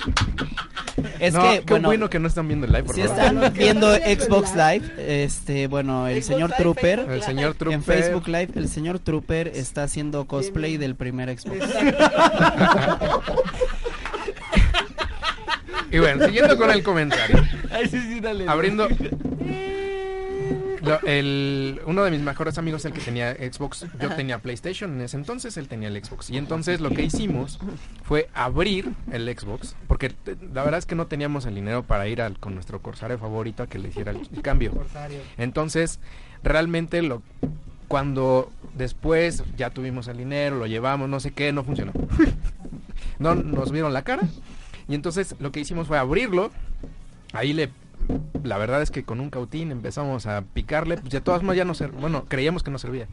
[1.20, 3.16] Es No, que, qué bueno, bueno que no están viendo el live, por si favor.
[3.18, 4.82] están viendo Xbox Live,
[5.24, 7.74] este, bueno, el Xbox señor Live, Trooper, Facebook El señor Trooper.
[7.76, 11.58] en Facebook Live, el señor Trooper está haciendo cosplay del primer Xbox.
[15.90, 17.44] Y bueno, siguiendo con el comentario.
[17.70, 18.46] Ay, sí, sí, dale.
[18.48, 18.88] abriendo
[20.82, 25.00] lo- el, uno de mis mejores amigos el que tenía Xbox yo tenía PlayStation en
[25.02, 26.30] ese entonces él tenía el Xbox.
[26.30, 27.58] Y entonces lo que hicimos
[28.04, 30.12] fue abrir el Xbox porque
[30.52, 33.62] la verdad es que no teníamos el dinero para ir al, con nuestro corsario favorito
[33.62, 34.72] a que le hiciera el, el cambio
[35.38, 36.00] entonces
[36.42, 37.22] realmente lo
[37.88, 41.92] cuando después ya tuvimos el dinero lo llevamos no sé qué no funcionó.
[43.18, 44.22] No nos vieron la cara.
[44.88, 46.50] Y entonces lo que hicimos fue abrirlo.
[47.32, 47.70] Ahí le
[48.42, 51.64] la verdad es que con un cautín empezamos a picarle, pues de todas maneras ya
[51.64, 53.06] no ser, bueno, creíamos que no servía.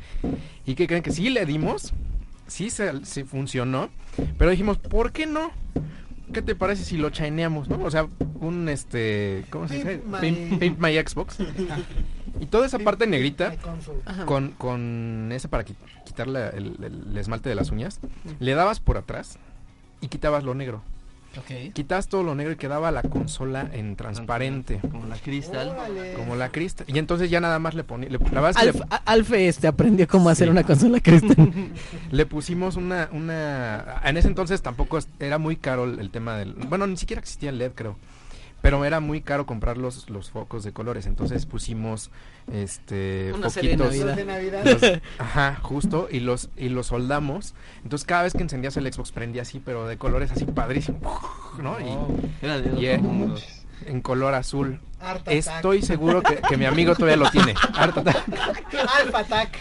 [0.65, 1.93] ¿Y qué creen que sí le dimos?
[2.47, 3.89] Sí se sí funcionó,
[4.37, 5.51] pero dijimos, ¿por qué no?
[6.33, 7.79] ¿Qué te parece si lo chaineamos, no?
[7.83, 8.07] O sea,
[8.39, 9.97] un este, ¿cómo se dice?
[10.21, 11.37] Pimp my- Pimp, my Xbox.
[12.39, 13.55] Y toda esa parte negrita
[14.25, 15.75] con, con ese para qui-
[16.05, 17.99] quitarle el, el- el esmalte de las uñas,
[18.39, 19.37] le dabas por atrás
[20.01, 20.81] y quitabas lo negro.
[21.37, 21.73] Ok.
[21.73, 24.79] Quitabas todo lo negro y quedaba la consola en transparente.
[24.91, 25.75] Como la Crystal.
[26.15, 26.85] Como la Crystal.
[26.89, 28.09] Y entonces ya nada más le ponía.
[28.09, 30.51] La verdad es que Alf, a- Alfe este aprendió cómo hacer Sí.
[30.51, 31.35] una consola cristal.
[31.37, 31.69] le,
[32.17, 34.01] le pusimos una, una.
[34.03, 36.53] En ese entonces tampoco era muy caro el, el tema del.
[36.53, 37.95] Bueno, ni siquiera existía el LED, creo.
[38.61, 41.05] Pero era muy caro comprar los, los focos de colores.
[41.05, 42.11] Entonces pusimos
[42.51, 44.05] este Una serie de foquitos.
[44.05, 44.15] Navidad.
[44.17, 44.65] de Navidad.
[44.65, 47.53] Los- ajá, justo, y los, y los soldamos.
[47.83, 50.99] Entonces cada vez que encendías el Xbox prendía así, pero de colores así padrísimo.
[51.61, 51.77] ¿No?
[51.79, 53.39] Y Era de mundo.
[53.85, 54.79] en color azul.
[55.01, 55.33] Art Attack.
[55.33, 57.53] Estoy seguro que, que mi amigo todavía lo tiene.
[57.75, 58.23] Art Attack.
[58.99, 59.57] Alpha Attack.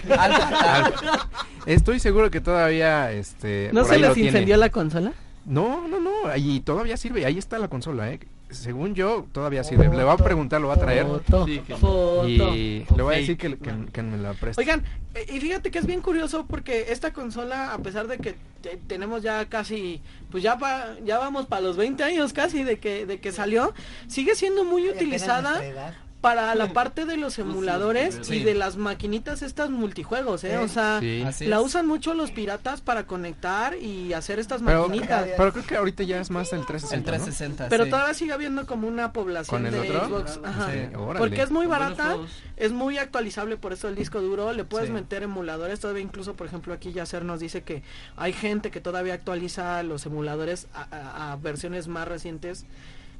[1.67, 4.29] Estoy seguro que todavía este ¿No por se ahí lo les tiene.
[4.31, 5.13] incendió la consola?
[5.45, 8.21] No, no, no, ahí todavía sirve, ahí está la consola, eh.
[8.51, 9.89] Según yo, todavía sirve.
[9.89, 11.05] Le voy a preguntar, lo va a traer.
[11.07, 12.27] Foto, Sí, que- foto.
[12.57, 14.61] Y le voy a decir que, que- que me la preste.
[14.61, 14.83] Oigan,
[15.15, 18.79] eh, y fíjate que es bien curioso porque esta consola, a pesar de que te-
[18.87, 20.01] tenemos ya casi,
[20.31, 23.75] pues ya pa- ya vamos para los 20 años casi de que de que salió,
[24.09, 25.61] sigue siendo muy utilizada
[26.21, 28.37] para la parte de los emuladores Sí.
[28.37, 30.59] y de las maquinitas estas multijuegos, ¿eh?
[30.59, 31.47] O sea, Sí.
[31.47, 35.29] La usan mucho los piratas para conectar y hacer estas Pero, maquinitas.
[35.37, 36.95] pero creo que ahorita ya es más el 360.
[36.97, 37.07] El ¿no?
[37.25, 37.69] 360.
[37.69, 37.91] Pero sí.
[37.91, 40.07] todavía sigue habiendo como una población ¿Con el de otro?
[40.09, 40.41] Xbox.
[40.45, 40.73] Ajá.
[40.73, 41.19] Sí, órale.
[41.21, 42.17] Porque es muy barata,
[42.57, 44.93] es muy actualizable, por eso el disco duro, le puedes Sí.
[44.95, 47.83] meter emuladores, todavía incluso, por ejemplo, aquí Yacer nos dice que
[48.17, 52.65] hay gente que todavía actualiza los emuladores a, a- a versiones más recientes.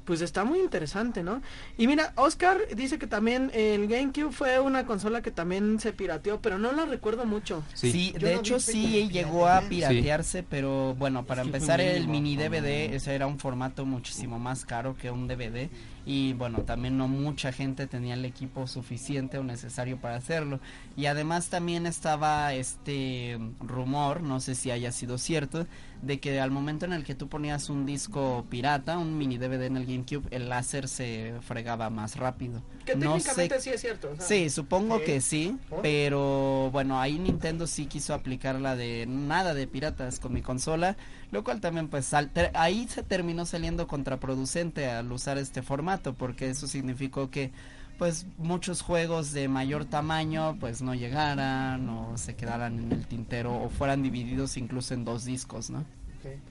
[0.09, 1.43] Pues está muy interesante, ¿no?
[1.77, 6.41] Y mira, Oscar dice que también el GameCube fue una consola que también se pirateó,
[6.41, 7.63] pero no la recuerdo mucho.
[7.75, 8.15] Sí.
[8.19, 12.45] De no hecho sí llegó a piratearse, pero bueno, para que empezar el mini ¿no?
[12.45, 15.69] DVD, ese era un formato muchísimo más caro que un DVD
[16.07, 20.59] y bueno, también no mucha gente tenía el equipo suficiente o necesario para hacerlo.
[20.97, 25.67] Y además también estaba este rumor, no sé si haya sido cierto,
[26.03, 29.67] de que al momento en el que tú ponías un disco pirata, un mini DVD
[29.67, 32.63] en el GameCube, el láser se fregaba más rápido.
[32.85, 34.09] Que No técnicamente sé- sí es cierto.
[34.19, 35.05] Sí, supongo Sí.
[35.05, 40.33] que sí, pero bueno, ahí Nintendo sí quiso aplicar la de nada de piratas con
[40.33, 40.97] mi consola,
[41.31, 46.15] lo cual también pues sal- ter- ahí se terminó saliendo contraproducente al usar este formato,
[46.15, 47.51] porque eso significó que
[47.99, 53.55] pues muchos juegos de mayor tamaño pues no llegaran o se quedaran en el tintero
[53.61, 55.85] o fueran divididos incluso en dos discos, ¿no?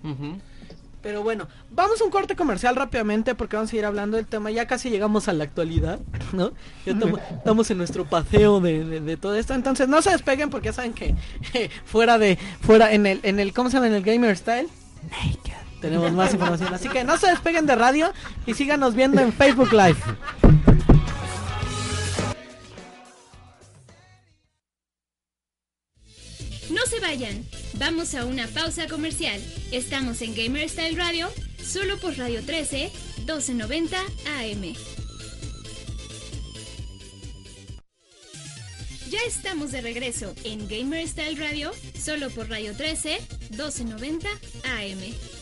[0.04, 0.38] Ujú.
[1.02, 4.52] Pero bueno, vamos a un corte comercial rápidamente porque vamos a ir hablando del tema.
[4.52, 6.00] Ya casi llegamos a la actualidad,
[6.34, 6.52] ¿no?
[6.86, 9.54] Ya estamos, estamos en nuestro paseo de, de- de todo esto.
[9.54, 11.16] Entonces no se despeguen porque ya saben que
[11.86, 13.88] fuera de, fuera en el, en el, ¿cómo se llama?
[13.88, 14.68] En el Gamer Style.
[15.80, 16.74] tenemos más información.
[16.74, 18.12] Así que no se despeguen de radio
[18.46, 19.98] y síganos viendo en Facebook Live.
[26.78, 27.44] No se vayan,
[27.80, 29.42] vamos a una pausa comercial.
[29.72, 31.28] Estamos en Gamer Style Radio,
[31.60, 34.76] solo por Radio 13, 1290 AM.
[39.10, 45.37] Ya estamos de regreso en Gamer Style Radio, solo por Radio 13, 1290 AM.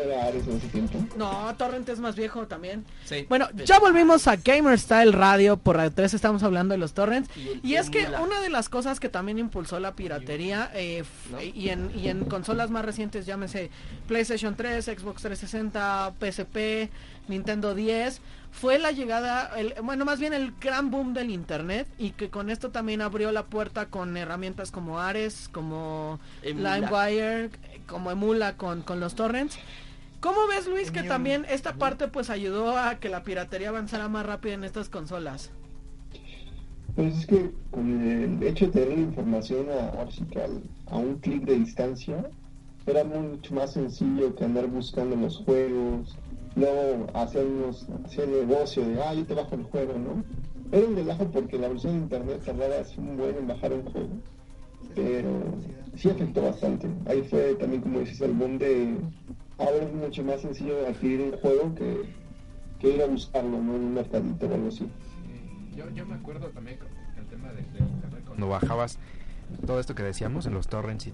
[0.00, 0.98] Era Ares en ese tiempo?
[1.16, 2.84] No, Torrent es más viejo también.
[3.04, 3.26] Sí.
[3.28, 7.30] Bueno, ya volvimos a Gamer Style Radio por Radio 3, estamos hablando de los torrents.
[7.62, 11.40] Y es que una de las cosas que también impulsó la piratería, eh, ¿No?
[11.40, 13.70] y, en, y en consolas más recientes, llámese
[14.06, 16.90] PlayStation 3, Xbox 360, PSP,
[17.28, 18.20] Nintendo 10,
[18.52, 22.50] fue la llegada, el, bueno, más bien el gran boom del Internet, y que con
[22.50, 26.78] esto también abrió la puerta con herramientas como Ares, como Emula.
[26.78, 27.50] LimeWire,
[27.88, 29.58] como Emula con, con los torrents.
[30.24, 34.24] ¿Cómo ves, Luis, que también esta parte pues ayudó a que la piratería avanzara más
[34.24, 35.50] rápido en estas consolas?
[36.96, 39.66] Pues es que con el hecho de tener la información
[40.86, 42.30] a un clic de distancia,
[42.86, 46.16] era mucho más sencillo que andar buscando los juegos,
[46.56, 50.24] luego hacer, unos, hacer negocio de, ah, yo te bajo el juego, ¿no?
[50.72, 53.84] Era un relajo porque la versión de internet tardaba así un buen en bajar un
[53.92, 54.08] juego,
[54.94, 55.28] pero
[55.96, 56.88] sí afectó bastante.
[57.04, 58.96] Ahí fue también, como dices, el boom de,
[59.58, 62.02] ahora es mucho más sencillo adquirir un juego que,
[62.80, 63.74] que ir a buscarlo, ¿no?
[63.76, 64.88] En un mercadito o algo así.
[65.76, 68.98] Yo, yo me acuerdo también con el tema de, de internet cuando bajabas
[69.66, 71.12] todo esto que decíamos en los torrents y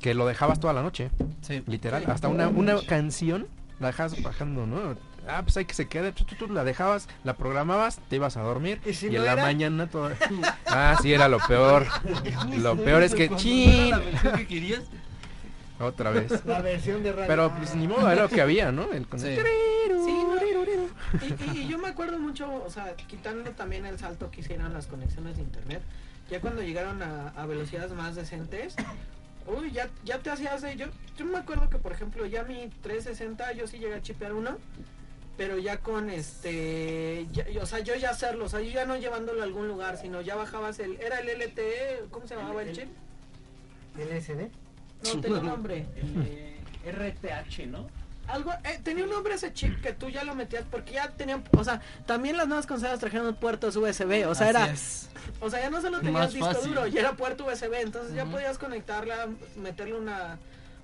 [0.00, 1.10] que lo dejabas toda la noche,
[1.42, 1.62] Sí.
[1.66, 3.46] literal, Sí, hasta una, una canción
[3.80, 4.96] la dejabas bajando, ¿no?
[5.28, 8.38] Ah, pues hay que se quede, tú, tú, tú, la dejabas, la programabas, te ibas
[8.38, 10.10] a dormir ¿Y si y no en la mañana todo...
[10.66, 11.86] Ah, sí, era lo peor.
[12.58, 13.28] Lo peor es que...
[13.36, 13.90] ¡Chin!
[13.90, 14.82] ¿La versión que querías?
[15.80, 16.44] Otra vez.
[16.44, 17.26] La versión de radio.
[17.28, 18.92] Pero pues ni modo, era lo que había, ¿no?
[18.92, 19.26] El con Sí.
[20.04, 20.34] Sí, no,
[21.54, 24.72] y, y- y yo me acuerdo mucho, o sea, quitando también el salto que hicieron
[24.74, 25.82] las conexiones de internet,
[26.30, 28.74] ya cuando llegaron a, a velocidades más decentes,
[29.46, 30.86] uy, ya, ya te hacías de, yo,
[31.16, 34.58] yo me acuerdo que por ejemplo ya mi 360 yo sí llegué a chipear uno,
[35.36, 38.96] pero ya con este, ya- o sea, yo ya hacerlo, o sea, yo ya no
[38.96, 42.72] llevándolo a algún lugar, sino ya bajabas el, era el LTE, ¿cómo se llamaba el
[42.72, 42.88] chip?
[43.96, 44.48] LSD.
[45.04, 45.86] No, tenía un nombre.
[45.96, 47.86] Eh, RTH, ¿no?
[48.26, 51.42] Algo, eh, tenía un nombre ese chip que tú ya lo metías porque ya tenían,
[51.56, 55.08] o sea, también las nuevas consolas trajeron puertos USB, o sea, Así era, es.
[55.40, 56.68] o sea, ya no solo tenías Más disco fácil.
[56.74, 60.38] duro, ya era puerto USB, entonces ya podías conectarla, meterle una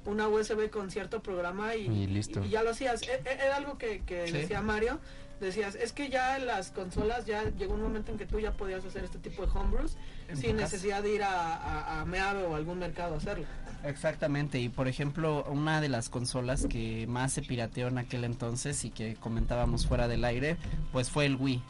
[0.06, 2.44] una USB con cierto programa y, Y listo.
[2.44, 3.00] y ya lo hacías.
[3.04, 4.32] E- e- Era algo que, que Sí.
[4.34, 5.00] decía Mario,
[5.40, 8.84] decías, es que ya las consolas ya llegó un momento en que tú ya podías
[8.84, 9.96] hacer este tipo de homebrews
[10.34, 13.46] sin necesidad de ir a, a, a Meave o algún mercado a hacerlo.
[13.84, 18.82] Exactamente, y por ejemplo, una de las consolas que más se pirateó en aquel entonces
[18.86, 20.56] y que comentábamos fuera del aire,
[20.90, 21.62] pues fue el Wii.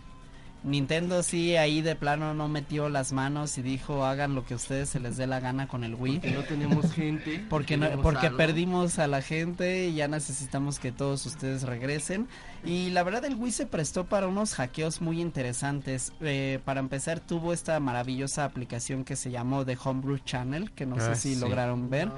[0.64, 4.88] Nintendo sí ahí de plano no metió las manos y dijo hagan lo que ustedes
[4.88, 6.20] se les dé la gana con el Wii.
[6.20, 7.44] Que no tenemos gente.
[7.50, 8.38] Porque, no, porque algo.
[8.38, 12.28] perdimos a la gente y ya necesitamos que todos ustedes regresen.
[12.64, 16.12] Y la verdad el Wii se prestó para unos hackeos muy interesantes.
[16.22, 20.96] Eh, para empezar tuvo esta maravillosa aplicación que se llamó The Homebrew Channel, que no
[20.96, 21.40] Ah, sé si sí.
[21.40, 22.10] lograron ver.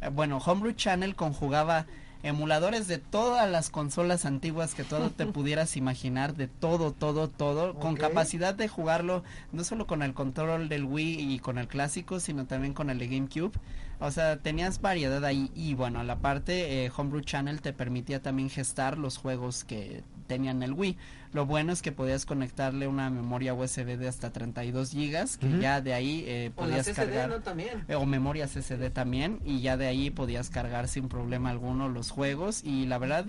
[0.00, 1.86] Eh, bueno, Homebrew Channel conjugaba
[2.22, 7.74] emuladores de todas las consolas antiguas que todo te pudieras imaginar, de todo, todo, todo,
[7.74, 9.22] con capacidad de jugarlo
[9.52, 12.98] no solo con el control del Wii y con el clásico, sino también con el
[12.98, 13.52] de GameCube.
[14.00, 18.20] O sea, tenías variedad ahí y bueno, a la parte eh, Homebrew Channel te permitía
[18.20, 20.96] también gestar los juegos que tenían el Wii.
[21.32, 25.60] Lo bueno es que podías conectarle una memoria USB de hasta 32 gigas, que Ujú.
[25.60, 27.40] ya de ahí eh, O podías SD, cargar ¿no?
[27.40, 27.84] También.
[27.88, 32.10] eh, o memorias SSD también y ya de ahí podías cargar sin problema alguno los
[32.10, 33.24] juegos y la verdad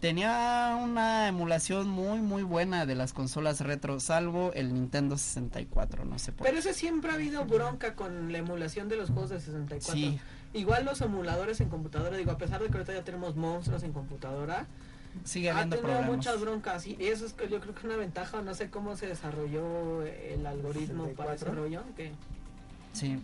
[0.00, 6.18] tenía una emulación muy muy buena de las consolas retro salvo el Nintendo 64 no
[6.18, 9.40] sé por Pero ese siempre ha habido bronca con la emulación de los juegos de
[9.40, 9.94] 64.
[9.94, 10.18] Sí.
[10.54, 13.92] Igual los emuladores en computadora, digo, a pesar de que ahorita ya tenemos monstruos en
[13.92, 14.66] computadora,
[15.24, 17.96] sigue ha habiendo tenido problemas muchas broncas y eso es que yo creo que una
[17.96, 21.54] ventaja, no sé cómo se desarrolló el algoritmo para ese 64.
[21.54, 22.12] rollo, que
[22.92, 23.18] sí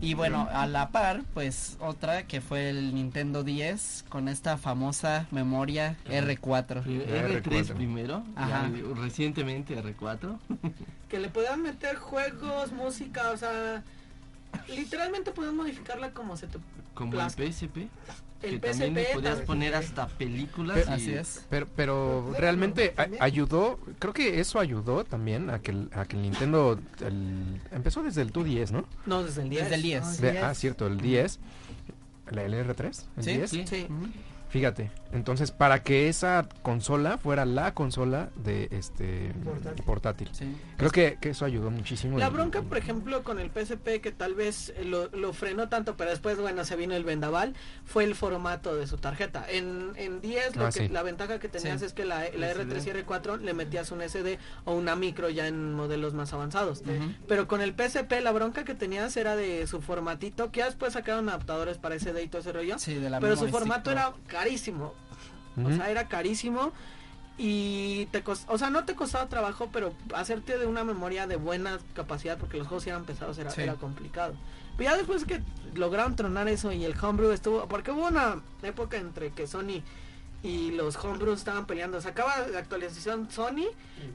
[0.00, 5.26] y bueno a la par pues otra que fue el Nintendo 10 con esta famosa
[5.30, 7.74] memoria R4 R3 R4.
[7.74, 8.68] primero, Ajá.
[8.68, 10.38] ya recientemente R4.
[11.08, 13.82] que le puedan meter juegos, música, o sea,
[14.68, 16.58] literalmente puedes modificarla como se te
[16.94, 17.88] Como el PSP.
[18.48, 19.46] El que también le PSP podías también.
[19.46, 20.78] poner hasta películas.
[20.84, 25.88] Pero- y- Pero, pero realmente a- ayudó, creo que eso ayudó también a que el,
[25.94, 28.84] a que el Nintendo el- empezó desde el 2DS, ¿no?
[29.06, 29.62] No, desde el 10.
[29.64, 30.20] Desde el 10.
[30.20, 31.38] De- ah, cierto, el 10.
[32.30, 33.04] ¿La el R3?
[33.18, 33.50] ¿El Sí, 10?
[33.50, 33.64] sí.
[33.68, 33.86] Sí.
[34.48, 39.84] Fíjate, entonces para que esa consola fuera la consola de este Portátil.
[39.84, 40.28] portátil.
[40.32, 40.56] Sí.
[40.76, 42.18] Creo que, que eso ayudó muchísimo.
[42.18, 45.96] La bronca, por ejemplo, con el PSP, que tal vez eh, lo, lo frenó tanto,
[45.96, 47.54] pero después, bueno, se vino el vendaval,
[47.86, 49.46] fue el formato de su tarjeta.
[49.48, 50.88] En, en 10, lo Ah, que, sí.
[50.88, 51.86] la ventaja que tenías Sí.
[51.86, 55.46] es que la, la R3 y R4 le metías un SD o una micro ya
[55.46, 56.82] en modelos más avanzados.
[57.28, 60.92] Pero con el PSP, la bronca que tenías era de su formatito, que ya después
[60.94, 62.78] sacaron adaptadores para SD y todo ese rollo.
[62.78, 64.92] Sí, de la pero su formato era carísimo.
[65.62, 66.72] O sea, era carísimo
[67.36, 71.36] y te cos- o sea, no te costaba trabajo, pero hacerte de una memoria de
[71.36, 73.62] buena capacidad, porque los juegos eran pesados, era, Sí.
[73.62, 74.34] era complicado.
[74.76, 75.42] Pero ya después que
[75.74, 79.82] lograron tronar eso y el homebrew estuvo, porque hubo una época entre que Sony
[80.44, 82.00] y los homebrews estaban peleando.
[82.00, 83.66] Sacaba la actualización Sony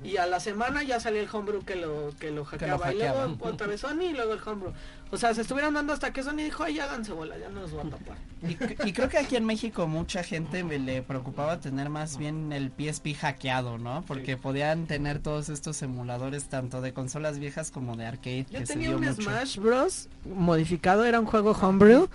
[0.03, 2.93] y a la semana ya salía el homebrew que lo que lo hackeaba.
[2.93, 4.73] y luego otra vez Sony y luego el homebrew.
[5.11, 7.71] O sea, se estuvieron dando hasta que Sony dijo, ay, háganse bola, ya no nos
[7.71, 8.17] voy a tapar.
[8.43, 12.17] Y, cre- y creo que aquí en México mucha gente me le preocupaba tener más
[12.17, 14.03] bien el PSP hackeado, ¿no?
[14.07, 18.45] Porque podían tener todos estos emuladores tanto de consolas viejas como de arcade.
[18.51, 19.21] Yo que se tenía dio un mucho.
[19.23, 20.09] Smash Bros.
[20.25, 22.07] modificado, era un juego homebrew,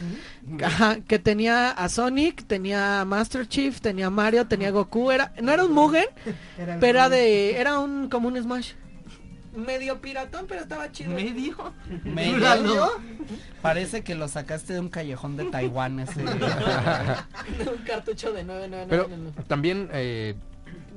[0.63, 5.11] ajá, que tenía a Sonic, tenía a Master Chief, tenía a Mario, tenía a Goku,
[5.11, 6.07] era, no era un Mugen,
[6.59, 8.73] Era pero era de, era un, como un Smash.
[9.55, 11.13] Medio piratón, pero estaba chido.
[11.13, 11.73] ¿Medio?
[12.05, 12.39] Medio.
[12.39, 12.91] ¿Medio?
[13.63, 16.23] Parece que lo sacaste de un callejón de Taiwán ese.
[16.25, 18.87] un cartucho de 999.
[18.89, 20.35] Pero también eh,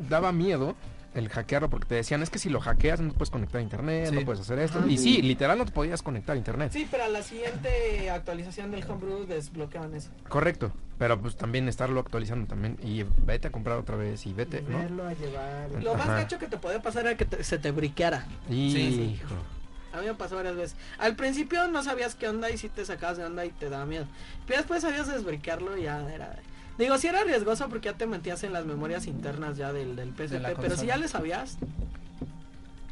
[0.10, 0.76] daba miedo
[1.18, 4.10] el hackearlo porque te decían es que si lo hackeas no puedes conectar a internet,
[4.10, 4.16] Sí.
[4.16, 4.80] no puedes hacer esto.
[4.80, 4.88] Ajá.
[4.88, 6.72] Y sí, literal no te podías conectar a internet.
[6.72, 10.10] Sí, pero a la siguiente actualización del homebrew desbloqueaban eso.
[10.30, 10.72] Correcto.
[10.98, 12.78] Pero pues también estarlo actualizando también.
[12.84, 14.78] Y vete a comprar otra vez y vete, ¿no?
[14.80, 15.70] Verlo a llevar.
[15.84, 18.26] Lo más gacho que te podía pasar era que te- se te briqueara.
[18.50, 19.20] Y Sí.
[19.22, 19.36] hijo.
[19.94, 20.76] A mí me pasó varias veces.
[21.00, 23.86] Al principio no sabías qué onda y si te sacabas de onda y te daba
[23.86, 24.06] miedo.
[24.46, 26.36] Pero después sabías desbriquearlo y ya era...
[26.78, 30.10] Digo, sí era riesgoso porque ya te metías en las memorias internas ya del, del
[30.12, 31.58] PSP, pero si ya le sabías...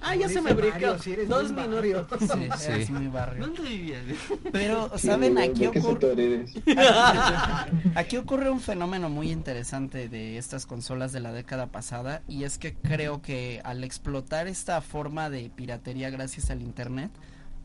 [0.08, 0.54] Ah, ya se me.
[0.54, 2.06] Mario, si eres Dos muy barrio.
[2.08, 2.20] minutos.
[2.30, 2.72] Sí, Sí.
[2.82, 3.48] es muy barrio.
[3.48, 4.04] ¿Dónde vivías?
[4.52, 5.34] Pero, ¿saben?
[5.34, 6.12] ¿de- Aquí ¿De qué ocurre...
[6.14, 6.52] eres?
[7.96, 12.60] Aquí ocurre un fenómeno muy interesante de estas consolas de la década pasada y es
[12.60, 17.10] que creo que al explotar esta forma de piratería gracias al internet,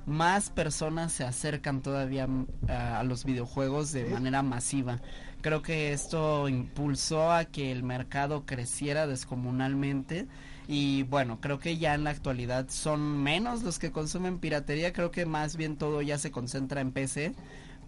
[0.07, 5.01] más personas se acercan todavía mm, a, a los videojuegos de manera masiva.
[5.43, 10.27] Creo que esto impulsó a que el mercado creciera descomunalmente
[10.69, 15.11] y bueno, creo que ya en la actualidad son menos los que consumen piratería, creo
[15.11, 17.35] que más bien todo ya se concentra en PC,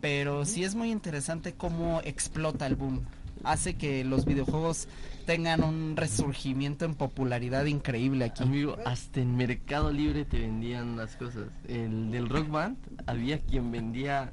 [0.00, 3.02] pero sí es muy interesante cómo explota el boom.
[3.44, 4.88] Hace que los videojuegos
[5.26, 8.42] tengan un resurgimiento en popularidad increíble aquí.
[8.42, 11.48] Amigo, hasta en Mercado Libre te vendían las cosas.
[11.68, 12.76] El del Rock Band
[13.06, 14.32] había quien vendía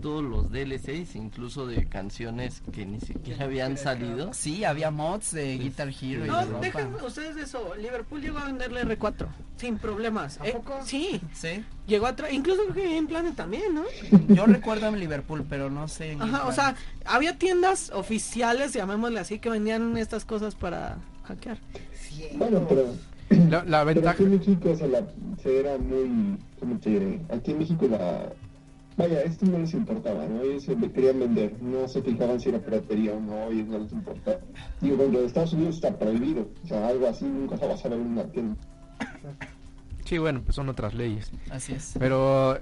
[0.00, 4.32] todos los DLCs, incluso de canciones que ni siquiera habían salido.
[4.34, 7.04] Sí, había mods de Guitar Hero y No, de Rock déjenme Band.
[7.06, 7.74] ustedes de eso.
[7.76, 9.26] Liverpool llegó a venderle R4
[9.56, 10.40] sin problemas.
[10.40, 10.80] ¿A Eh, poco?
[10.84, 13.84] sí, Sí, llegó a tra- incluso creo que en Planet también, ¿no?
[14.34, 16.12] yo recuerdo en Liverpool, pero no sé.
[16.12, 16.74] en Ajá, o sea,
[17.04, 21.58] había tiendas oficiales, llamémosle así, que vendían estas cosas para hackear.
[22.36, 22.86] Bueno, pero,
[23.48, 24.10] La, la pero ventaja.
[24.14, 25.02] aquí en México o sea, la,
[25.42, 27.20] se era muy, ¿cómo te diré?
[27.30, 28.30] Aquí en México la,
[29.02, 30.42] vaya, esto no les importaba, ¿no?
[30.42, 33.78] Ellos se le querían vender, no se fijaban si era piratería o no, ellos no
[33.78, 34.38] les importaba.
[34.80, 37.76] Digo, cuando en Estados Unidos está prohibido, o sea, algo así nunca se va a
[37.76, 38.56] saber en una tienda.
[40.04, 41.30] Sí, bueno, pues son otras leyes.
[41.50, 41.94] Así es.
[41.98, 42.58] Pero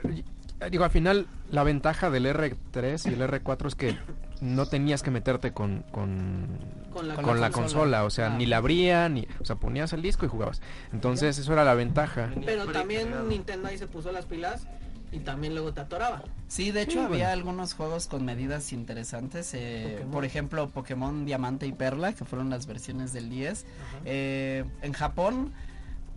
[0.71, 3.97] digo, al final la ventaja del R3 y el R4 es que
[4.41, 6.47] no tenías que meterte con, con,
[6.93, 8.37] Con la, con la consola, o sea, Ah.
[8.37, 10.63] ni la abría, ni, o sea, ponías el disco y jugabas.
[10.93, 12.31] Entonces, eso era la ventaja.
[12.47, 14.67] Pero también Nintendo ahí se puso las pilas
[15.13, 16.23] y también luego te atoraba.
[16.49, 17.29] Sí, de hecho Sí, había bueno.
[17.33, 19.53] algunos juegos con medidas interesantes.
[19.55, 23.67] eh, por ejemplo, Pokémon Diamante y Perla, que fueron las versiones del 10.
[24.05, 25.53] Eh, en Japón,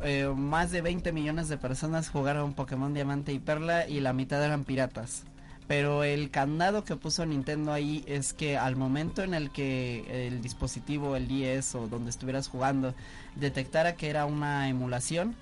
[0.04, 4.44] eh, más de 20 millones de personas jugaron Pokémon Diamante y Perla y la mitad
[4.44, 5.24] eran piratas.
[5.68, 10.42] Pero el candado que puso Nintendo ahí es que al momento en el que el
[10.42, 12.94] dispositivo, el 10 o donde estuvieras jugando,
[13.38, 15.36] detectara que era una emulación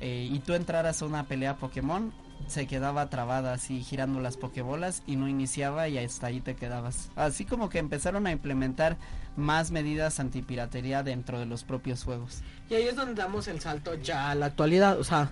[0.00, 2.12] eh, y tú entraras a una pelea Pokémon,
[2.46, 7.10] se quedaba trabada así girando las pokebolas y no iniciaba y hasta ahí te quedabas.
[7.16, 8.96] Así como que empezaron a implementar
[9.36, 12.42] más medidas antipiratería dentro de los propios juegos.
[12.70, 14.98] Y ahí es donde damos el salto ya a la actualidad.
[14.98, 15.30] O sea,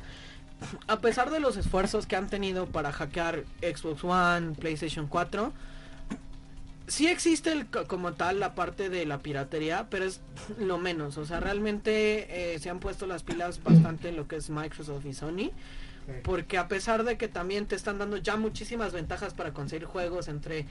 [0.89, 5.53] a pesar de los esfuerzos que han tenido para hackear Xbox One, PlayStation 4,
[6.87, 10.21] sí existe el, co- como tal la parte de la piratería, pero es
[10.59, 11.17] lo menos.
[11.19, 15.05] O sea, realmente eh, se han puesto las pilas bastante en lo que es Microsoft
[15.07, 15.51] y Sony.
[16.23, 20.29] Porque a pesar de que también te están dando ya muchísimas ventajas para conseguir juegos
[20.29, 20.67] entre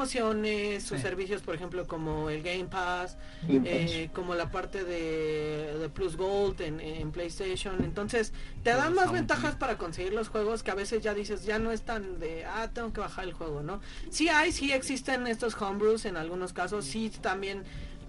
[0.00, 1.02] promociones, sus Sí.
[1.02, 3.68] servicios, por ejemplo, como el Game Pass, Game Pass.
[3.70, 7.84] eh, como la parte de, de Plus Gold en, en PlayStation.
[7.84, 11.58] Entonces, te dan más ventajas para conseguir los juegos que a veces ya dices, ya
[11.58, 13.80] no es tan de, ah, tengo que bajar el juego, ¿no?
[14.10, 17.62] Sí hay, sí existen estos homebrews en algunos casos, sí también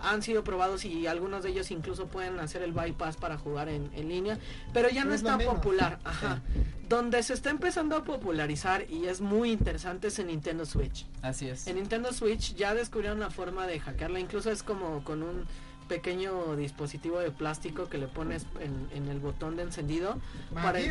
[0.04, 3.90] han sido probados y algunos de ellos incluso pueden hacer el bypass para jugar en,
[3.96, 4.38] en línea,
[4.74, 5.56] pero ya no es tan menos.
[5.56, 6.00] popular.
[6.04, 6.42] Ajá.
[6.90, 11.06] Donde se está empezando a popularizar y es muy interesante es en Nintendo Switch.
[11.22, 11.68] Así es.
[11.68, 15.46] En Nintendo Switch ya descubrieron la forma de hackearla, incluso es como con un
[15.88, 20.18] pequeño dispositivo de plástico que le pones en, en el botón de encendido.
[20.54, 20.80] para-.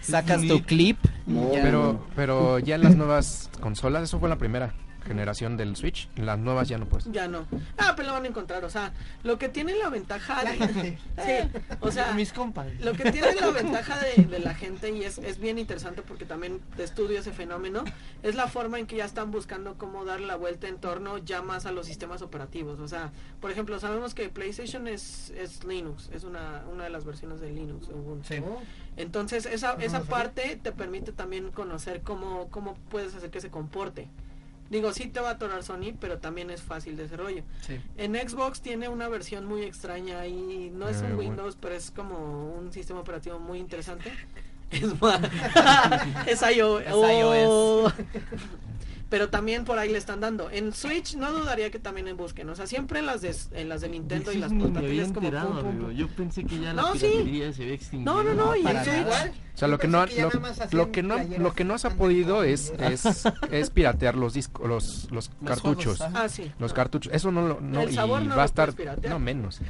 [0.00, 0.98] Sacas tu clip.
[1.26, 1.50] No.
[1.52, 4.72] Pero, pero ya en las nuevas consolas, eso fue la primera
[5.02, 6.08] generación del Switch.
[6.16, 7.10] Las nuevas ya no puedes.
[7.12, 7.46] Ya no.
[7.78, 8.64] Ah, pero lo van a encontrar.
[8.64, 8.92] O sea,
[9.22, 10.98] lo que tiene la ventaja de...
[11.22, 12.66] Sí, o sea, Mis compas.
[12.80, 16.24] lo que tiene la ventaja de, de la gente y es, es bien interesante porque
[16.24, 17.84] también te estudio ese fenómeno,
[18.22, 21.42] es la forma en que ya están buscando cómo dar la vuelta en torno ya
[21.42, 22.80] más a los sistemas operativos.
[22.80, 27.04] O sea, por ejemplo, sabemos que PlayStation es, es Linux, es una, una de las
[27.04, 27.88] versiones de Linux.
[27.88, 28.26] Ubuntu.
[28.28, 28.42] Sí.
[28.96, 33.50] Entonces esa, No esa parte te permite también conocer cómo, cómo puedes hacer que se
[33.50, 34.08] comporte.
[34.72, 37.42] Digo, sí te va a atorar Sony, pero también es fácil de desarrollo.
[37.60, 37.78] Sí.
[37.98, 41.18] En Xbox tiene una versión muy extraña y no es Eh, un bueno.
[41.18, 44.10] Windows, pero es como un sistema operativo muy interesante.
[44.72, 44.84] Es,
[46.26, 46.80] es iOS.
[46.86, 47.92] Es iOS.
[49.12, 50.48] Pero también por ahí le están dando.
[50.50, 52.48] En Switch no dudaría que también en busquen.
[52.48, 55.26] O sea, siempre en las de, en las de Nintendo y las me portátiles como
[55.26, 55.86] enterado, pum, pum, amigo.
[55.88, 55.96] pum.
[55.96, 57.00] Yo pensé que ya la No, sí.
[57.00, 58.14] piratería se había extinguido.
[58.14, 59.32] No, no, no, y Switch- nada.
[59.54, 60.30] O sea, lo que no, que lo,
[60.70, 64.32] lo que no, lo que no se ha Underground podido es, es, es piratear los
[64.32, 65.98] discos, los, los cartuchos.
[65.98, 66.16] juegos.
[66.18, 66.50] Ah, sí.
[66.58, 68.72] Los cartuchos, eso no lo, no, El y no va a estar,
[69.10, 69.60] no menos.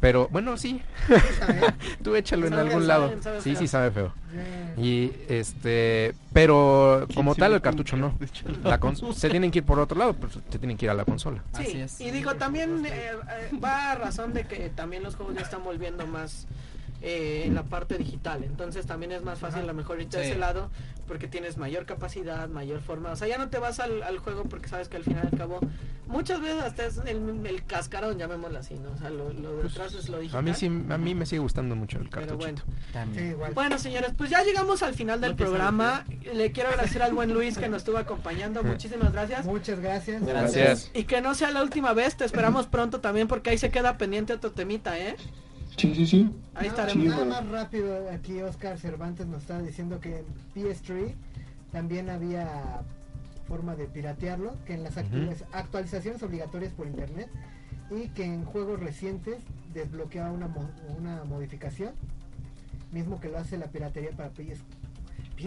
[0.00, 0.80] Pero bueno, sí,
[2.04, 3.12] tú échalo en algún lado.
[3.22, 3.58] sabe Sí, feo.
[3.60, 4.12] sí sabe feo.
[4.36, 8.16] Eh, Y este, pero como Sí, tal el cartucho no.
[8.64, 8.78] La
[9.14, 11.42] se tienen que ir por otro lado, pues se tienen que ir a la consola.
[11.56, 12.00] Sí, Así es.
[12.00, 15.62] y digo, también eh, eh, va a razón de que también los juegos ya están
[15.64, 16.46] volviendo más
[17.06, 18.42] eh, en la parte digital.
[18.44, 20.70] Entonces también es más fácil a lo mejor irte ese lado
[21.06, 23.10] porque tienes mayor capacidad, mayor forma.
[23.12, 25.34] O sea, ya no te vas al, al juego porque sabes que al final y
[25.34, 25.60] al cabo
[26.06, 28.90] muchas veces hasta es el, el cascarón, llamémoslo así, ¿no?
[28.92, 30.38] O sea, lo, lo de atrás es lo digital.
[30.38, 32.36] A mí sí, a mí me sigue gustando mucho el Pero cartucho.
[32.38, 32.58] bueno.
[32.86, 33.30] sí, También.
[33.32, 33.52] igual.
[33.52, 36.06] Bueno, señores, pues ya llegamos al final del No programa.
[36.32, 38.62] Le quiero agradecer al buen Luis que nos estuvo acompañando.
[38.64, 39.44] Muchísimas gracias.
[39.44, 40.24] Muchas gracias.
[40.24, 40.90] Gracias.
[40.94, 43.98] Y que no sea la última vez, te esperamos pronto también porque ahí se queda
[43.98, 45.16] pendiente otro temita, ¿eh?
[45.76, 46.30] Sí, sí, sí.
[46.54, 47.06] Ahí Nada- estaremos.
[47.06, 50.24] Nada más rápido, aquí Oscar Cervantes nos estaba diciendo que en
[50.54, 51.14] PS3
[51.72, 52.82] también había
[53.48, 57.28] forma de piratearlo, que en las actualiz- actualizaciones obligatorias por internet
[57.90, 59.36] y que en juegos recientes
[59.74, 61.90] desbloqueaba una, mo- una modificación,
[62.92, 64.62] mismo que lo hace la piratería para PS,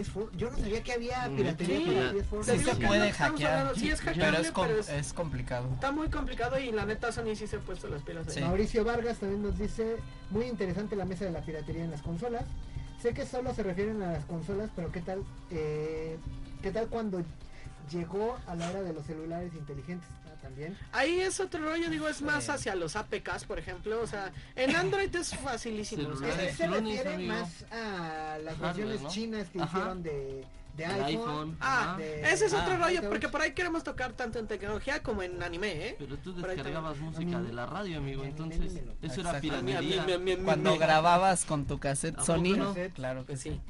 [0.02, 0.30] PS4.
[0.36, 1.84] Yo no sabía que había Mm, piratería sí.
[1.86, 2.44] para PS4.
[2.44, 5.68] Te Sí se puede hackear, sí es pero hackeable, es, com- pero es- es complicado.
[5.74, 8.34] Está muy complicado y la neta Sony sí se ha puesto las pilas ahí.
[8.34, 8.40] Sí.
[8.40, 9.96] Mauricio Vargas también nos dice,
[10.30, 12.44] muy interesante la mesa de la piratería en las consolas.
[13.02, 16.18] Sé que solo se refieren a las consolas, pero ¿qué tal, eh,
[16.62, 17.22] qué tal cuando
[17.90, 20.08] llegó a la era de los celulares inteligentes?
[20.42, 20.76] También.
[20.92, 24.00] Ahí es otro rollo, digo, es más hacia los APKs, por ejemplo.
[24.00, 26.08] O sea, en Android es facilísimo.
[26.10, 29.08] o sea, se refiere más a las versiones ¿no?
[29.08, 29.78] chinas que Ajá.
[29.78, 30.44] hicieron de,
[30.86, 31.04] de iPhone.
[31.06, 31.56] iPhone.
[31.60, 35.02] Ah, de- ese es otro Ah, rollo, porque por ahí queremos tocar tanto en tecnología
[35.02, 35.96] como en anime, ¿eh?
[35.98, 38.24] Pero tú descargabas música de la radio, amigo.
[38.24, 40.04] Entonces, eso era piratería.
[40.44, 42.74] Cuando grababas con tu cassette ¿A poco Sony, no?
[42.94, 43.60] claro que sí.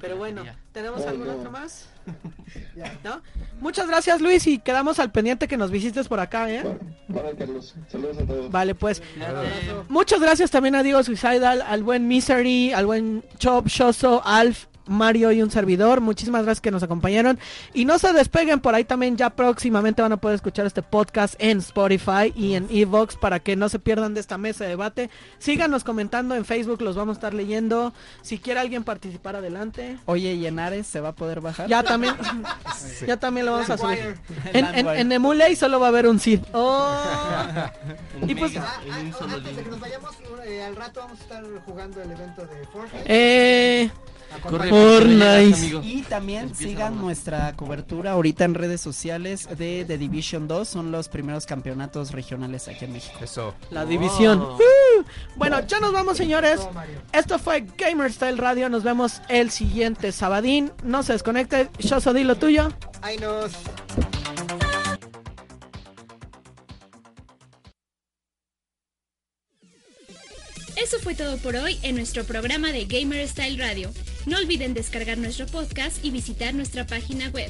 [0.00, 0.44] Pero bueno.
[0.72, 1.34] ¿tenemos Oh, algún no.
[1.34, 1.88] otro más?
[3.60, 6.62] Muchas gracias Luis y quedamos al pendiente que nos visites por acá, ¿eh?
[6.62, 6.78] Vale,
[7.22, 7.74] vale, Carlos.
[7.90, 8.50] Saludos a todos.
[8.50, 9.02] Vale, pues.
[9.88, 15.32] Muchas gracias también a Diego Suicidal, al buen Misery, al buen Chop, Shoso, Alf, Mario
[15.32, 16.00] y un servidor.
[16.00, 17.38] Muchísimas gracias que nos acompañaron.
[17.74, 21.34] Y no se despeguen, por ahí también ya próximamente van a poder escuchar este podcast
[21.38, 25.10] en Spotify y en Evox para que no se pierdan de esta mesa de debate.
[25.38, 27.92] Síganos comentando en Facebook, los vamos a estar leyendo.
[28.22, 29.98] Si quiere alguien participar, adelante.
[30.06, 31.68] Oye, ¿y en Ares se va a poder bajar?
[31.68, 32.14] Ya también,
[33.06, 34.16] ya también lo vamos a subir.
[34.52, 36.40] En, en, solo va a haber un Sid.
[36.52, 36.96] Oh.
[38.26, 40.14] Y pues- Ah, ah, antes de que nos vayamos,
[40.44, 43.04] eh, al rato vamos a estar jugando el evento de Fortnite.
[43.06, 43.90] Eh,
[44.42, 44.70] Fortnite.
[44.70, 45.86] Fortnite.
[45.86, 50.68] Y también sigan nuestra cobertura ahorita en redes sociales de The Division 2.
[50.68, 53.18] Son los primeros campeonatos regionales aquí en México.
[53.22, 53.54] Eso.
[53.70, 54.40] La división.
[54.42, 55.04] Uh.
[55.36, 56.60] Bueno, ya nos vamos, señores.
[57.12, 58.68] Esto fue Gamer Style Radio.
[58.68, 60.72] Nos vemos el siguiente sabadín.
[60.82, 61.68] No se desconecte.
[61.78, 62.68] Yo soy lo tuyo.
[63.02, 63.52] Ay, nos.
[70.76, 73.90] Eso fue todo por hoy en nuestro programa de Gamer Style Radio.
[74.26, 77.48] No olviden descargar nuestro podcast y visitar nuestra página web